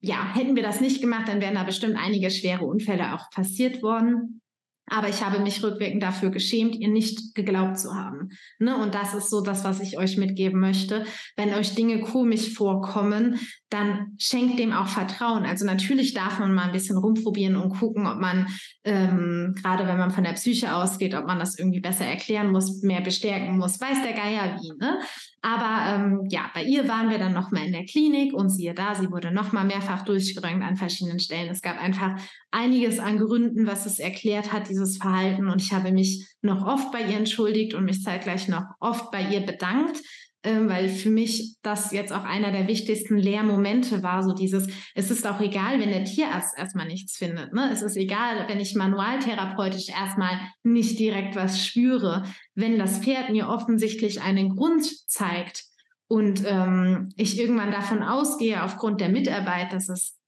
ja, 0.00 0.34
hätten 0.34 0.56
wir 0.56 0.62
das 0.62 0.80
nicht 0.80 1.00
gemacht, 1.00 1.28
dann 1.28 1.40
wären 1.40 1.54
da 1.54 1.64
bestimmt 1.64 1.96
einige 1.98 2.30
schwere 2.30 2.64
Unfälle 2.64 3.14
auch 3.14 3.30
passiert 3.30 3.82
worden. 3.82 4.40
Aber 4.86 5.08
ich 5.08 5.22
habe 5.24 5.38
mich 5.38 5.62
rückwirkend 5.62 6.02
dafür 6.02 6.30
geschämt, 6.30 6.76
ihr 6.76 6.88
nicht 6.88 7.34
geglaubt 7.34 7.78
zu 7.78 7.94
haben. 7.94 8.30
Ne? 8.58 8.76
Und 8.76 8.94
das 8.94 9.14
ist 9.14 9.30
so 9.30 9.40
das, 9.40 9.64
was 9.64 9.80
ich 9.80 9.98
euch 9.98 10.18
mitgeben 10.18 10.60
möchte. 10.60 11.06
Wenn 11.36 11.54
euch 11.54 11.74
Dinge 11.74 12.00
komisch 12.00 12.52
vorkommen, 12.52 13.38
dann 13.70 14.14
schenkt 14.18 14.58
dem 14.58 14.72
auch 14.72 14.88
Vertrauen. 14.88 15.46
Also 15.46 15.64
natürlich 15.64 16.12
darf 16.12 16.38
man 16.38 16.54
mal 16.54 16.66
ein 16.66 16.72
bisschen 16.72 16.98
rumprobieren 16.98 17.56
und 17.56 17.78
gucken, 17.78 18.06
ob 18.06 18.20
man, 18.20 18.46
ähm, 18.84 19.54
gerade 19.60 19.86
wenn 19.86 19.98
man 19.98 20.10
von 20.10 20.24
der 20.24 20.34
Psyche 20.34 20.74
ausgeht, 20.74 21.14
ob 21.14 21.26
man 21.26 21.38
das 21.38 21.58
irgendwie 21.58 21.80
besser 21.80 22.04
erklären 22.04 22.52
muss, 22.52 22.82
mehr 22.82 23.00
bestärken 23.00 23.56
muss. 23.56 23.80
Weiß 23.80 24.02
der 24.02 24.12
Geier 24.12 24.58
wie. 24.60 24.72
Ne? 24.78 24.98
Aber 25.44 25.94
ähm, 25.94 26.26
ja, 26.30 26.50
bei 26.54 26.62
ihr 26.62 26.88
waren 26.88 27.10
wir 27.10 27.18
dann 27.18 27.34
nochmal 27.34 27.66
in 27.66 27.72
der 27.74 27.84
Klinik 27.84 28.32
und 28.32 28.48
siehe 28.48 28.72
da, 28.72 28.94
sie 28.94 29.10
wurde 29.10 29.30
nochmal 29.30 29.66
mehrfach 29.66 30.02
durchgerönt 30.02 30.62
an 30.62 30.76
verschiedenen 30.76 31.18
Stellen. 31.18 31.50
Es 31.50 31.60
gab 31.60 31.78
einfach 31.78 32.18
einiges 32.50 32.98
an 32.98 33.18
Gründen, 33.18 33.66
was 33.66 33.84
es 33.84 33.98
erklärt 33.98 34.54
hat, 34.54 34.70
dieses 34.70 34.96
Verhalten. 34.96 35.50
Und 35.50 35.60
ich 35.60 35.74
habe 35.74 35.92
mich 35.92 36.26
noch 36.40 36.66
oft 36.66 36.90
bei 36.92 37.02
ihr 37.02 37.18
entschuldigt 37.18 37.74
und 37.74 37.84
mich 37.84 38.02
zeitgleich 38.02 38.48
noch 38.48 38.64
oft 38.80 39.10
bei 39.10 39.20
ihr 39.20 39.40
bedankt 39.40 40.00
weil 40.44 40.88
für 40.88 41.10
mich 41.10 41.56
das 41.62 41.90
jetzt 41.92 42.12
auch 42.12 42.24
einer 42.24 42.52
der 42.52 42.68
wichtigsten 42.68 43.16
Lehrmomente 43.16 44.02
war, 44.02 44.22
so 44.22 44.32
dieses, 44.34 44.66
es 44.94 45.10
ist 45.10 45.26
auch 45.26 45.40
egal, 45.40 45.80
wenn 45.80 45.88
der 45.88 46.04
Tierarzt 46.04 46.58
erstmal 46.58 46.86
nichts 46.86 47.16
findet. 47.16 47.52
Ne? 47.52 47.70
Es 47.72 47.82
ist 47.82 47.96
egal, 47.96 48.46
wenn 48.48 48.60
ich 48.60 48.74
manualtherapeutisch 48.74 49.88
erstmal 49.88 50.38
nicht 50.62 50.98
direkt 50.98 51.34
was 51.34 51.64
spüre, 51.64 52.24
wenn 52.54 52.78
das 52.78 52.98
Pferd 52.98 53.30
mir 53.30 53.48
offensichtlich 53.48 54.20
einen 54.20 54.54
Grund 54.56 54.84
zeigt 55.08 55.64
und 56.08 56.42
ähm, 56.46 57.08
ich 57.16 57.38
irgendwann 57.40 57.72
davon 57.72 58.02
ausgehe, 58.02 58.62
aufgrund 58.62 59.00
der 59.00 59.08
Mitarbeit, 59.08 59.72
dass 59.72 59.88
es 59.88 60.18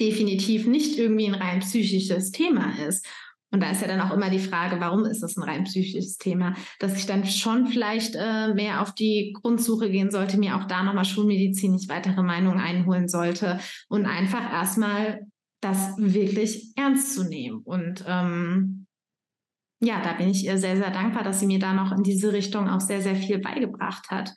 definitiv 0.00 0.66
nicht 0.66 0.98
irgendwie 0.98 1.28
ein 1.28 1.34
rein 1.34 1.60
psychisches 1.60 2.32
Thema 2.32 2.72
ist 2.88 3.06
und 3.54 3.60
da 3.60 3.70
ist 3.70 3.82
ja 3.82 3.86
dann 3.86 4.00
auch 4.00 4.10
immer 4.10 4.30
die 4.30 4.40
Frage, 4.40 4.80
warum 4.80 5.04
ist 5.04 5.22
das 5.22 5.36
ein 5.36 5.44
rein 5.44 5.62
psychisches 5.62 6.18
Thema? 6.18 6.56
Dass 6.80 6.96
ich 6.96 7.06
dann 7.06 7.24
schon 7.24 7.68
vielleicht 7.68 8.16
äh, 8.16 8.52
mehr 8.52 8.82
auf 8.82 8.92
die 8.92 9.32
Grundsuche 9.40 9.90
gehen 9.90 10.10
sollte, 10.10 10.38
mir 10.38 10.56
auch 10.56 10.64
da 10.64 10.82
nochmal 10.82 11.04
schulmedizinisch 11.04 11.88
weitere 11.88 12.24
Meinungen 12.24 12.58
einholen 12.58 13.06
sollte 13.06 13.60
und 13.88 14.06
einfach 14.06 14.52
erstmal 14.52 15.20
das 15.60 15.96
wirklich 15.98 16.72
ernst 16.74 17.14
zu 17.14 17.22
nehmen. 17.22 17.58
Und 17.58 18.04
ähm, 18.08 18.86
ja, 19.80 20.02
da 20.02 20.14
bin 20.14 20.30
ich 20.30 20.44
ihr 20.44 20.58
sehr, 20.58 20.76
sehr 20.76 20.90
dankbar, 20.90 21.22
dass 21.22 21.38
sie 21.38 21.46
mir 21.46 21.60
da 21.60 21.74
noch 21.74 21.92
in 21.92 22.02
diese 22.02 22.32
Richtung 22.32 22.68
auch 22.68 22.80
sehr, 22.80 23.02
sehr 23.02 23.14
viel 23.14 23.38
beigebracht 23.38 24.10
hat. 24.10 24.34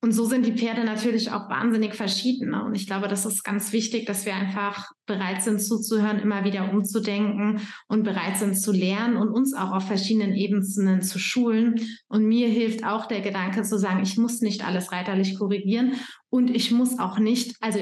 Und 0.00 0.12
so 0.12 0.26
sind 0.26 0.46
die 0.46 0.52
Pferde 0.52 0.84
natürlich 0.84 1.32
auch 1.32 1.50
wahnsinnig 1.50 1.94
verschieden. 1.94 2.50
Ne? 2.50 2.64
Und 2.64 2.76
ich 2.76 2.86
glaube, 2.86 3.08
das 3.08 3.26
ist 3.26 3.42
ganz 3.42 3.72
wichtig, 3.72 4.06
dass 4.06 4.26
wir 4.26 4.34
einfach 4.34 4.92
bereit 5.06 5.42
sind 5.42 5.60
zuzuhören, 5.60 6.20
immer 6.20 6.44
wieder 6.44 6.72
umzudenken 6.72 7.60
und 7.88 8.04
bereit 8.04 8.36
sind 8.36 8.54
zu 8.54 8.70
lernen 8.70 9.16
und 9.16 9.28
uns 9.28 9.54
auch 9.54 9.72
auf 9.72 9.88
verschiedenen 9.88 10.34
Ebenen 10.34 11.02
zu 11.02 11.18
schulen. 11.18 11.80
Und 12.06 12.26
mir 12.26 12.48
hilft 12.48 12.84
auch 12.84 13.06
der 13.06 13.22
Gedanke 13.22 13.62
zu 13.62 13.76
sagen, 13.76 14.00
ich 14.00 14.16
muss 14.16 14.40
nicht 14.40 14.64
alles 14.64 14.92
reiterlich 14.92 15.36
korrigieren 15.36 15.94
und 16.30 16.48
ich 16.48 16.70
muss 16.70 17.00
auch 17.00 17.18
nicht, 17.18 17.56
also 17.60 17.80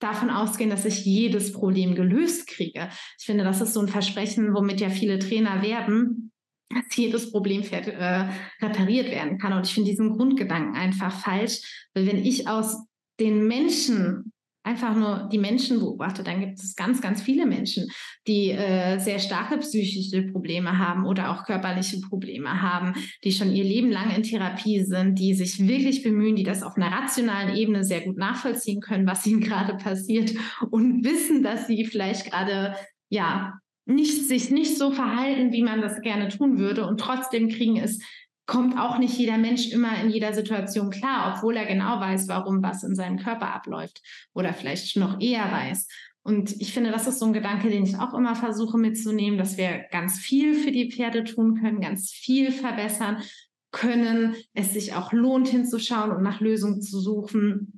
davon 0.00 0.30
ausgehen, 0.30 0.70
dass 0.70 0.84
ich 0.84 1.04
jedes 1.04 1.52
Problem 1.52 1.94
gelöst 1.94 2.48
kriege. 2.48 2.88
Ich 3.18 3.26
finde, 3.26 3.44
das 3.44 3.60
ist 3.60 3.74
so 3.74 3.80
ein 3.80 3.88
Versprechen, 3.88 4.54
womit 4.54 4.80
ja 4.80 4.90
viele 4.90 5.20
Trainer 5.20 5.62
werben 5.62 6.32
dass 6.70 6.96
jedes 6.96 7.30
Problem 7.30 7.62
äh, 7.62 8.28
repariert 8.60 9.10
werden 9.10 9.38
kann. 9.38 9.52
Und 9.52 9.66
ich 9.66 9.74
finde 9.74 9.90
diesen 9.90 10.16
Grundgedanken 10.16 10.74
einfach 10.74 11.12
falsch, 11.12 11.88
weil 11.94 12.06
wenn 12.06 12.24
ich 12.24 12.48
aus 12.48 12.84
den 13.20 13.46
Menschen 13.46 14.32
einfach 14.64 14.96
nur 14.96 15.28
die 15.30 15.38
Menschen 15.38 15.78
beobachte, 15.78 16.24
dann 16.24 16.40
gibt 16.40 16.58
es 16.58 16.74
ganz, 16.74 17.02
ganz 17.02 17.20
viele 17.20 17.44
Menschen, 17.44 17.86
die 18.26 18.50
äh, 18.50 18.98
sehr 18.98 19.18
starke 19.18 19.58
psychische 19.58 20.22
Probleme 20.22 20.78
haben 20.78 21.04
oder 21.04 21.30
auch 21.30 21.44
körperliche 21.44 22.00
Probleme 22.00 22.62
haben, 22.62 22.94
die 23.22 23.32
schon 23.32 23.52
ihr 23.52 23.64
Leben 23.64 23.90
lang 23.90 24.10
in 24.16 24.22
Therapie 24.22 24.82
sind, 24.82 25.18
die 25.18 25.34
sich 25.34 25.68
wirklich 25.68 26.02
bemühen, 26.02 26.34
die 26.34 26.44
das 26.44 26.62
auf 26.62 26.76
einer 26.76 26.90
rationalen 26.90 27.54
Ebene 27.54 27.84
sehr 27.84 28.00
gut 28.00 28.16
nachvollziehen 28.16 28.80
können, 28.80 29.06
was 29.06 29.26
ihnen 29.26 29.40
gerade 29.42 29.76
passiert 29.76 30.32
und 30.70 31.04
wissen, 31.04 31.42
dass 31.42 31.66
sie 31.66 31.84
vielleicht 31.84 32.30
gerade 32.30 32.74
ja 33.10 33.58
nicht, 33.86 34.26
sich 34.26 34.50
nicht 34.50 34.78
so 34.78 34.90
verhalten, 34.90 35.52
wie 35.52 35.62
man 35.62 35.80
das 35.80 36.00
gerne 36.00 36.28
tun 36.28 36.58
würde. 36.58 36.86
Und 36.86 37.00
trotzdem 37.00 37.48
kriegen 37.48 37.76
es, 37.76 38.00
kommt 38.46 38.78
auch 38.78 38.98
nicht 38.98 39.16
jeder 39.16 39.38
Mensch 39.38 39.70
immer 39.72 40.00
in 40.02 40.10
jeder 40.10 40.34
Situation 40.34 40.90
klar, 40.90 41.34
obwohl 41.34 41.56
er 41.56 41.66
genau 41.66 42.00
weiß, 42.00 42.28
warum 42.28 42.62
was 42.62 42.82
in 42.82 42.94
seinem 42.94 43.18
Körper 43.18 43.54
abläuft 43.54 44.02
oder 44.34 44.52
vielleicht 44.52 44.96
noch 44.96 45.20
eher 45.20 45.50
weiß. 45.50 45.88
Und 46.22 46.58
ich 46.60 46.72
finde, 46.72 46.90
das 46.90 47.06
ist 47.06 47.18
so 47.18 47.26
ein 47.26 47.32
Gedanke, 47.34 47.68
den 47.68 47.84
ich 47.84 47.96
auch 47.96 48.14
immer 48.14 48.34
versuche 48.34 48.78
mitzunehmen, 48.78 49.38
dass 49.38 49.58
wir 49.58 49.84
ganz 49.90 50.18
viel 50.18 50.54
für 50.54 50.72
die 50.72 50.90
Pferde 50.90 51.24
tun 51.24 51.60
können, 51.60 51.80
ganz 51.80 52.10
viel 52.10 52.50
verbessern 52.50 53.22
können, 53.70 54.34
es 54.54 54.72
sich 54.72 54.94
auch 54.94 55.12
lohnt 55.12 55.48
hinzuschauen 55.48 56.12
und 56.12 56.22
nach 56.22 56.40
Lösungen 56.40 56.80
zu 56.80 57.00
suchen 57.00 57.73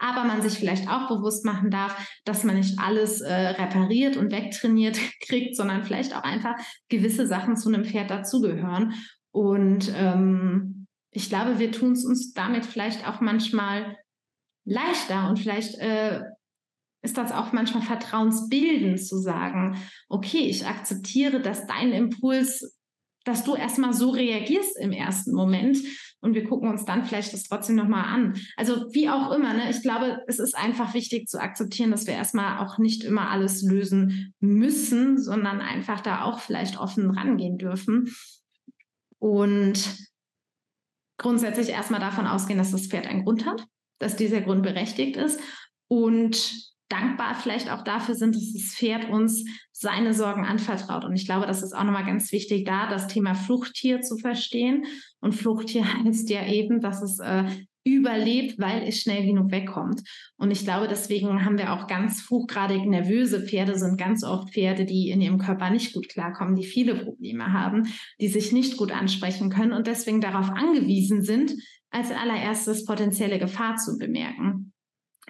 aber 0.00 0.24
man 0.24 0.42
sich 0.42 0.58
vielleicht 0.58 0.88
auch 0.88 1.08
bewusst 1.08 1.44
machen 1.44 1.70
darf, 1.70 1.94
dass 2.24 2.42
man 2.42 2.56
nicht 2.56 2.78
alles 2.78 3.20
äh, 3.20 3.32
repariert 3.32 4.16
und 4.16 4.32
wegtrainiert 4.32 4.98
kriegt, 5.26 5.54
sondern 5.54 5.84
vielleicht 5.84 6.16
auch 6.16 6.22
einfach 6.22 6.56
gewisse 6.88 7.26
Sachen 7.26 7.56
zu 7.56 7.68
einem 7.68 7.84
Pferd 7.84 8.10
dazugehören. 8.10 8.94
Und 9.30 9.92
ähm, 9.94 10.86
ich 11.10 11.28
glaube, 11.28 11.58
wir 11.58 11.70
tun 11.70 11.92
es 11.92 12.04
uns 12.04 12.32
damit 12.32 12.64
vielleicht 12.64 13.06
auch 13.06 13.20
manchmal 13.20 13.96
leichter 14.64 15.28
und 15.28 15.38
vielleicht 15.38 15.78
äh, 15.78 16.22
ist 17.02 17.16
das 17.16 17.32
auch 17.32 17.52
manchmal 17.52 17.82
vertrauensbildend 17.82 19.02
zu 19.02 19.18
sagen, 19.18 19.76
okay, 20.08 20.48
ich 20.48 20.66
akzeptiere, 20.66 21.40
dass 21.40 21.66
dein 21.66 21.92
Impuls, 21.92 22.78
dass 23.24 23.44
du 23.44 23.54
erstmal 23.54 23.92
so 23.92 24.10
reagierst 24.10 24.78
im 24.78 24.92
ersten 24.92 25.34
Moment 25.34 25.78
und 26.20 26.34
wir 26.34 26.44
gucken 26.44 26.68
uns 26.68 26.84
dann 26.84 27.04
vielleicht 27.04 27.32
das 27.32 27.44
trotzdem 27.44 27.76
nochmal 27.76 28.04
an. 28.04 28.38
Also 28.56 28.86
wie 28.92 29.08
auch 29.08 29.32
immer, 29.32 29.54
ne? 29.54 29.70
ich 29.70 29.82
glaube, 29.82 30.22
es 30.26 30.38
ist 30.38 30.56
einfach 30.56 30.94
wichtig 30.94 31.28
zu 31.28 31.40
akzeptieren, 31.40 31.90
dass 31.90 32.06
wir 32.06 32.14
erstmal 32.14 32.58
auch 32.58 32.78
nicht 32.78 33.04
immer 33.04 33.30
alles 33.30 33.62
lösen 33.62 34.34
müssen, 34.40 35.18
sondern 35.18 35.60
einfach 35.60 36.00
da 36.00 36.22
auch 36.22 36.40
vielleicht 36.40 36.78
offen 36.78 37.10
rangehen 37.10 37.58
dürfen. 37.58 38.14
Und 39.18 39.96
grundsätzlich 41.18 41.70
erstmal 41.70 42.00
davon 42.00 42.26
ausgehen, 42.26 42.58
dass 42.58 42.72
das 42.72 42.86
Pferd 42.86 43.06
einen 43.06 43.24
Grund 43.24 43.46
hat, 43.46 43.64
dass 43.98 44.16
dieser 44.16 44.40
Grund 44.40 44.62
berechtigt 44.62 45.16
ist 45.16 45.40
und 45.88 46.69
dankbar 46.90 47.34
vielleicht 47.34 47.70
auch 47.70 47.82
dafür 47.82 48.14
sind, 48.14 48.34
dass 48.34 48.52
das 48.52 48.74
Pferd 48.74 49.08
uns 49.08 49.44
seine 49.72 50.12
Sorgen 50.12 50.44
anvertraut. 50.44 51.04
Und 51.04 51.14
ich 51.14 51.24
glaube, 51.24 51.46
das 51.46 51.62
ist 51.62 51.72
auch 51.72 51.84
nochmal 51.84 52.04
ganz 52.04 52.32
wichtig, 52.32 52.64
da 52.66 52.90
das 52.90 53.06
Thema 53.06 53.34
Fluchttier 53.34 54.02
zu 54.02 54.18
verstehen. 54.18 54.84
Und 55.20 55.34
Fluchttier 55.34 55.84
heißt 56.04 56.28
ja 56.28 56.46
eben, 56.46 56.80
dass 56.80 57.00
es 57.02 57.18
äh, 57.20 57.44
überlebt, 57.84 58.58
weil 58.58 58.86
es 58.86 59.00
schnell 59.00 59.24
genug 59.24 59.50
wegkommt. 59.50 60.02
Und 60.36 60.50
ich 60.50 60.64
glaube, 60.64 60.86
deswegen 60.86 61.44
haben 61.44 61.56
wir 61.56 61.72
auch 61.72 61.86
ganz 61.86 62.28
hochgradig 62.28 62.84
nervöse 62.84 63.46
Pferde, 63.46 63.78
sind 63.78 63.98
ganz 63.98 64.22
oft 64.22 64.52
Pferde, 64.52 64.84
die 64.84 65.08
in 65.10 65.20
ihrem 65.20 65.38
Körper 65.38 65.70
nicht 65.70 65.94
gut 65.94 66.08
klarkommen, 66.08 66.56
die 66.56 66.64
viele 66.64 66.94
Probleme 66.94 67.52
haben, 67.52 67.88
die 68.20 68.28
sich 68.28 68.52
nicht 68.52 68.76
gut 68.76 68.92
ansprechen 68.92 69.48
können 69.48 69.72
und 69.72 69.86
deswegen 69.86 70.20
darauf 70.20 70.50
angewiesen 70.50 71.22
sind, 71.22 71.54
als 71.90 72.10
allererstes 72.10 72.84
potenzielle 72.84 73.38
Gefahr 73.38 73.76
zu 73.76 73.96
bemerken. 73.96 74.72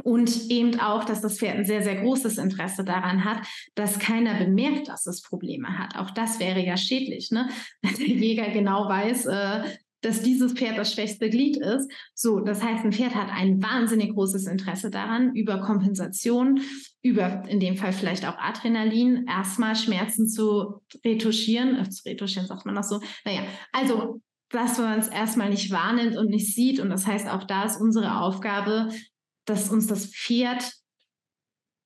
Und 0.02 0.50
eben 0.50 0.78
auch, 0.80 1.04
dass 1.04 1.20
das 1.20 1.38
Pferd 1.38 1.56
ein 1.56 1.64
sehr, 1.64 1.82
sehr 1.82 2.02
großes 2.02 2.38
Interesse 2.38 2.84
daran 2.84 3.24
hat, 3.24 3.46
dass 3.74 3.98
keiner 3.98 4.34
bemerkt, 4.34 4.88
dass 4.88 5.06
es 5.06 5.22
Probleme 5.22 5.78
hat. 5.78 5.96
Auch 5.96 6.10
das 6.10 6.40
wäre 6.40 6.64
ja 6.64 6.76
schädlich, 6.76 7.30
ne? 7.30 7.48
Wenn 7.82 7.94
der 7.94 8.06
Jäger 8.06 8.50
genau 8.50 8.88
weiß, 8.88 9.26
äh, 9.26 9.62
dass 10.02 10.22
dieses 10.22 10.54
Pferd 10.54 10.78
das 10.78 10.94
schwächste 10.94 11.28
Glied 11.28 11.58
ist. 11.58 11.90
So, 12.14 12.40
das 12.40 12.62
heißt, 12.62 12.84
ein 12.84 12.92
Pferd 12.92 13.14
hat 13.14 13.28
ein 13.30 13.62
wahnsinnig 13.62 14.14
großes 14.14 14.46
Interesse 14.46 14.90
daran, 14.90 15.34
über 15.34 15.60
Kompensation, 15.60 16.60
über 17.02 17.44
in 17.48 17.60
dem 17.60 17.76
Fall 17.76 17.92
vielleicht 17.92 18.26
auch 18.26 18.38
Adrenalin, 18.38 19.26
erstmal 19.28 19.76
Schmerzen 19.76 20.28
zu 20.28 20.80
retuschieren. 21.04 21.78
Äh, 21.78 21.90
zu 21.90 22.08
retuschieren 22.08 22.46
sagt 22.46 22.64
man 22.64 22.74
das 22.74 22.88
so. 22.88 23.00
Naja, 23.24 23.42
also 23.72 24.20
dass 24.50 24.78
man 24.78 24.98
es 24.98 25.08
erstmal 25.08 25.48
nicht 25.48 25.70
wahrnimmt 25.70 26.16
und 26.16 26.28
nicht 26.28 26.54
sieht. 26.54 26.80
Und 26.80 26.90
das 26.90 27.06
heißt, 27.06 27.28
auch 27.28 27.44
da 27.44 27.64
ist 27.64 27.80
unsere 27.80 28.20
Aufgabe, 28.20 28.88
dass 29.50 29.68
uns 29.68 29.86
das 29.86 30.06
Pferd 30.06 30.72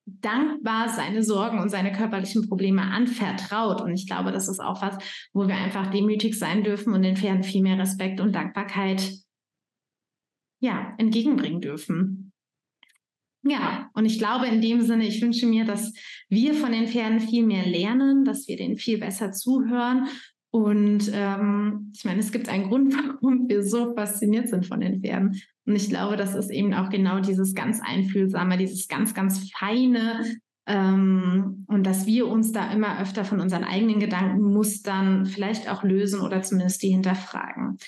dankbar 0.06 0.90
seine 0.90 1.22
Sorgen 1.22 1.58
und 1.58 1.70
seine 1.70 1.92
körperlichen 1.92 2.46
Probleme 2.48 2.82
anvertraut. 2.82 3.80
Und 3.80 3.94
ich 3.94 4.06
glaube, 4.06 4.32
das 4.32 4.48
ist 4.48 4.60
auch 4.60 4.82
was, 4.82 4.98
wo 5.32 5.48
wir 5.48 5.56
einfach 5.56 5.90
demütig 5.90 6.38
sein 6.38 6.62
dürfen 6.62 6.92
und 6.92 7.02
den 7.02 7.16
Pferden 7.16 7.42
viel 7.42 7.62
mehr 7.62 7.78
Respekt 7.78 8.20
und 8.20 8.32
Dankbarkeit 8.32 9.12
ja, 10.60 10.94
entgegenbringen 10.98 11.60
dürfen. 11.60 12.32
Ja, 13.46 13.90
und 13.92 14.06
ich 14.06 14.18
glaube 14.18 14.46
in 14.46 14.62
dem 14.62 14.80
Sinne, 14.80 15.06
ich 15.06 15.20
wünsche 15.20 15.46
mir, 15.46 15.64
dass 15.64 15.92
wir 16.28 16.54
von 16.54 16.72
den 16.72 16.86
Pferden 16.86 17.20
viel 17.20 17.44
mehr 17.44 17.66
lernen, 17.66 18.24
dass 18.24 18.48
wir 18.48 18.56
denen 18.56 18.78
viel 18.78 18.98
besser 18.98 19.32
zuhören. 19.32 20.08
Und 20.54 21.10
ähm, 21.12 21.90
ich 21.96 22.04
meine, 22.04 22.20
es 22.20 22.30
gibt 22.30 22.48
einen 22.48 22.68
Grund, 22.68 22.94
warum 23.22 23.48
wir 23.48 23.64
so 23.64 23.92
fasziniert 23.96 24.48
sind 24.48 24.64
von 24.64 24.78
den 24.78 25.00
Pferden. 25.00 25.42
Und 25.66 25.74
ich 25.74 25.88
glaube, 25.88 26.16
das 26.16 26.36
ist 26.36 26.48
eben 26.48 26.72
auch 26.74 26.90
genau 26.90 27.18
dieses 27.18 27.56
ganz 27.56 27.80
Einfühlsame, 27.84 28.56
dieses 28.56 28.86
ganz, 28.86 29.14
ganz 29.14 29.50
Feine. 29.50 30.24
Ähm, 30.68 31.64
und 31.66 31.84
dass 31.84 32.06
wir 32.06 32.28
uns 32.28 32.52
da 32.52 32.72
immer 32.72 33.00
öfter 33.00 33.24
von 33.24 33.40
unseren 33.40 33.64
eigenen 33.64 33.98
Gedankenmustern 33.98 35.26
vielleicht 35.26 35.68
auch 35.68 35.82
lösen 35.82 36.20
oder 36.20 36.42
zumindest 36.42 36.84
die 36.84 36.90
hinterfragen. 36.90 37.78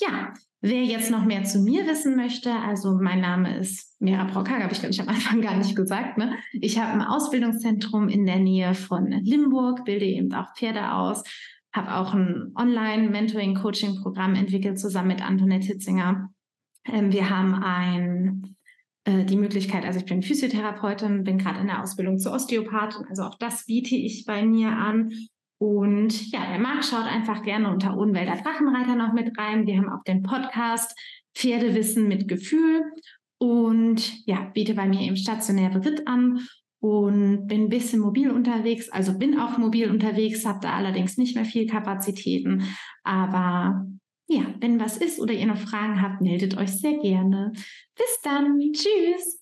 Ja, 0.00 0.34
wer 0.62 0.82
jetzt 0.82 1.12
noch 1.12 1.24
mehr 1.24 1.44
zu 1.44 1.60
mir 1.60 1.86
wissen 1.86 2.16
möchte, 2.16 2.52
also 2.52 2.98
mein 3.00 3.20
Name 3.20 3.56
ist 3.56 3.94
Mira 4.00 4.24
Brockhager, 4.24 4.64
habe 4.64 4.72
ich 4.72 4.80
glaube 4.80 4.94
ich 4.94 5.00
am 5.00 5.08
Anfang 5.08 5.42
gar 5.42 5.56
nicht 5.56 5.76
gesagt. 5.76 6.18
Ne? 6.18 6.34
Ich 6.54 6.76
habe 6.76 6.90
ein 6.90 7.02
Ausbildungszentrum 7.02 8.08
in 8.08 8.26
der 8.26 8.40
Nähe 8.40 8.74
von 8.74 9.12
Limburg, 9.12 9.84
bilde 9.84 10.06
eben 10.06 10.34
auch 10.34 10.56
Pferde 10.56 10.90
aus, 10.90 11.22
habe 11.72 11.94
auch 11.96 12.14
ein 12.14 12.52
Online-Mentoring-Coaching-Programm 12.56 14.34
entwickelt 14.34 14.78
zusammen 14.78 15.08
mit 15.08 15.22
Antoinette 15.22 15.66
Hitzinger 15.66 16.30
ähm, 16.86 17.12
wir 17.12 17.30
haben 17.30 17.54
ein, 17.54 18.56
äh, 19.04 19.24
die 19.24 19.36
Möglichkeit, 19.36 19.84
also 19.84 20.00
ich 20.00 20.06
bin 20.06 20.22
Physiotherapeutin, 20.22 21.24
bin 21.24 21.38
gerade 21.38 21.60
in 21.60 21.66
der 21.66 21.82
Ausbildung 21.82 22.18
zur 22.18 22.32
Osteopathin, 22.32 23.06
also 23.08 23.24
auch 23.24 23.36
das 23.38 23.66
biete 23.66 23.94
ich 23.94 24.24
bei 24.26 24.44
mir 24.44 24.70
an. 24.70 25.12
Und 25.58 26.32
ja, 26.32 26.40
wer 26.48 26.58
mag, 26.58 26.82
schaut 26.84 27.04
einfach 27.04 27.42
gerne 27.42 27.70
unter 27.70 27.96
Odenwälder 27.96 28.36
Drachenreiter 28.36 28.96
noch 28.96 29.12
mit 29.12 29.36
rein. 29.38 29.66
Wir 29.66 29.76
haben 29.76 29.90
auch 29.90 30.02
den 30.04 30.22
Podcast 30.22 30.98
Pferdewissen 31.34 32.08
mit 32.08 32.28
Gefühl 32.28 32.82
und 33.38 34.26
ja, 34.26 34.50
biete 34.54 34.74
bei 34.74 34.88
mir 34.88 35.00
eben 35.00 35.16
stationäre 35.16 35.84
Ritt 35.84 36.08
an 36.08 36.40
und 36.80 37.46
bin 37.46 37.64
ein 37.64 37.68
bisschen 37.68 38.00
mobil 38.00 38.30
unterwegs, 38.30 38.88
also 38.90 39.16
bin 39.16 39.38
auch 39.38 39.58
mobil 39.58 39.90
unterwegs, 39.90 40.44
habe 40.44 40.60
da 40.62 40.72
allerdings 40.72 41.18
nicht 41.18 41.36
mehr 41.36 41.44
viel 41.44 41.66
Kapazitäten, 41.66 42.64
aber 43.04 43.86
ja, 44.28 44.42
wenn 44.60 44.80
was 44.80 44.96
ist 44.96 45.20
oder 45.20 45.34
ihr 45.34 45.46
noch 45.46 45.58
Fragen 45.58 46.00
habt, 46.00 46.20
meldet 46.20 46.56
euch 46.56 46.70
sehr 46.70 46.98
gerne. 46.98 47.52
Bis 47.96 48.20
dann. 48.22 48.60
Tschüss. 48.72 49.39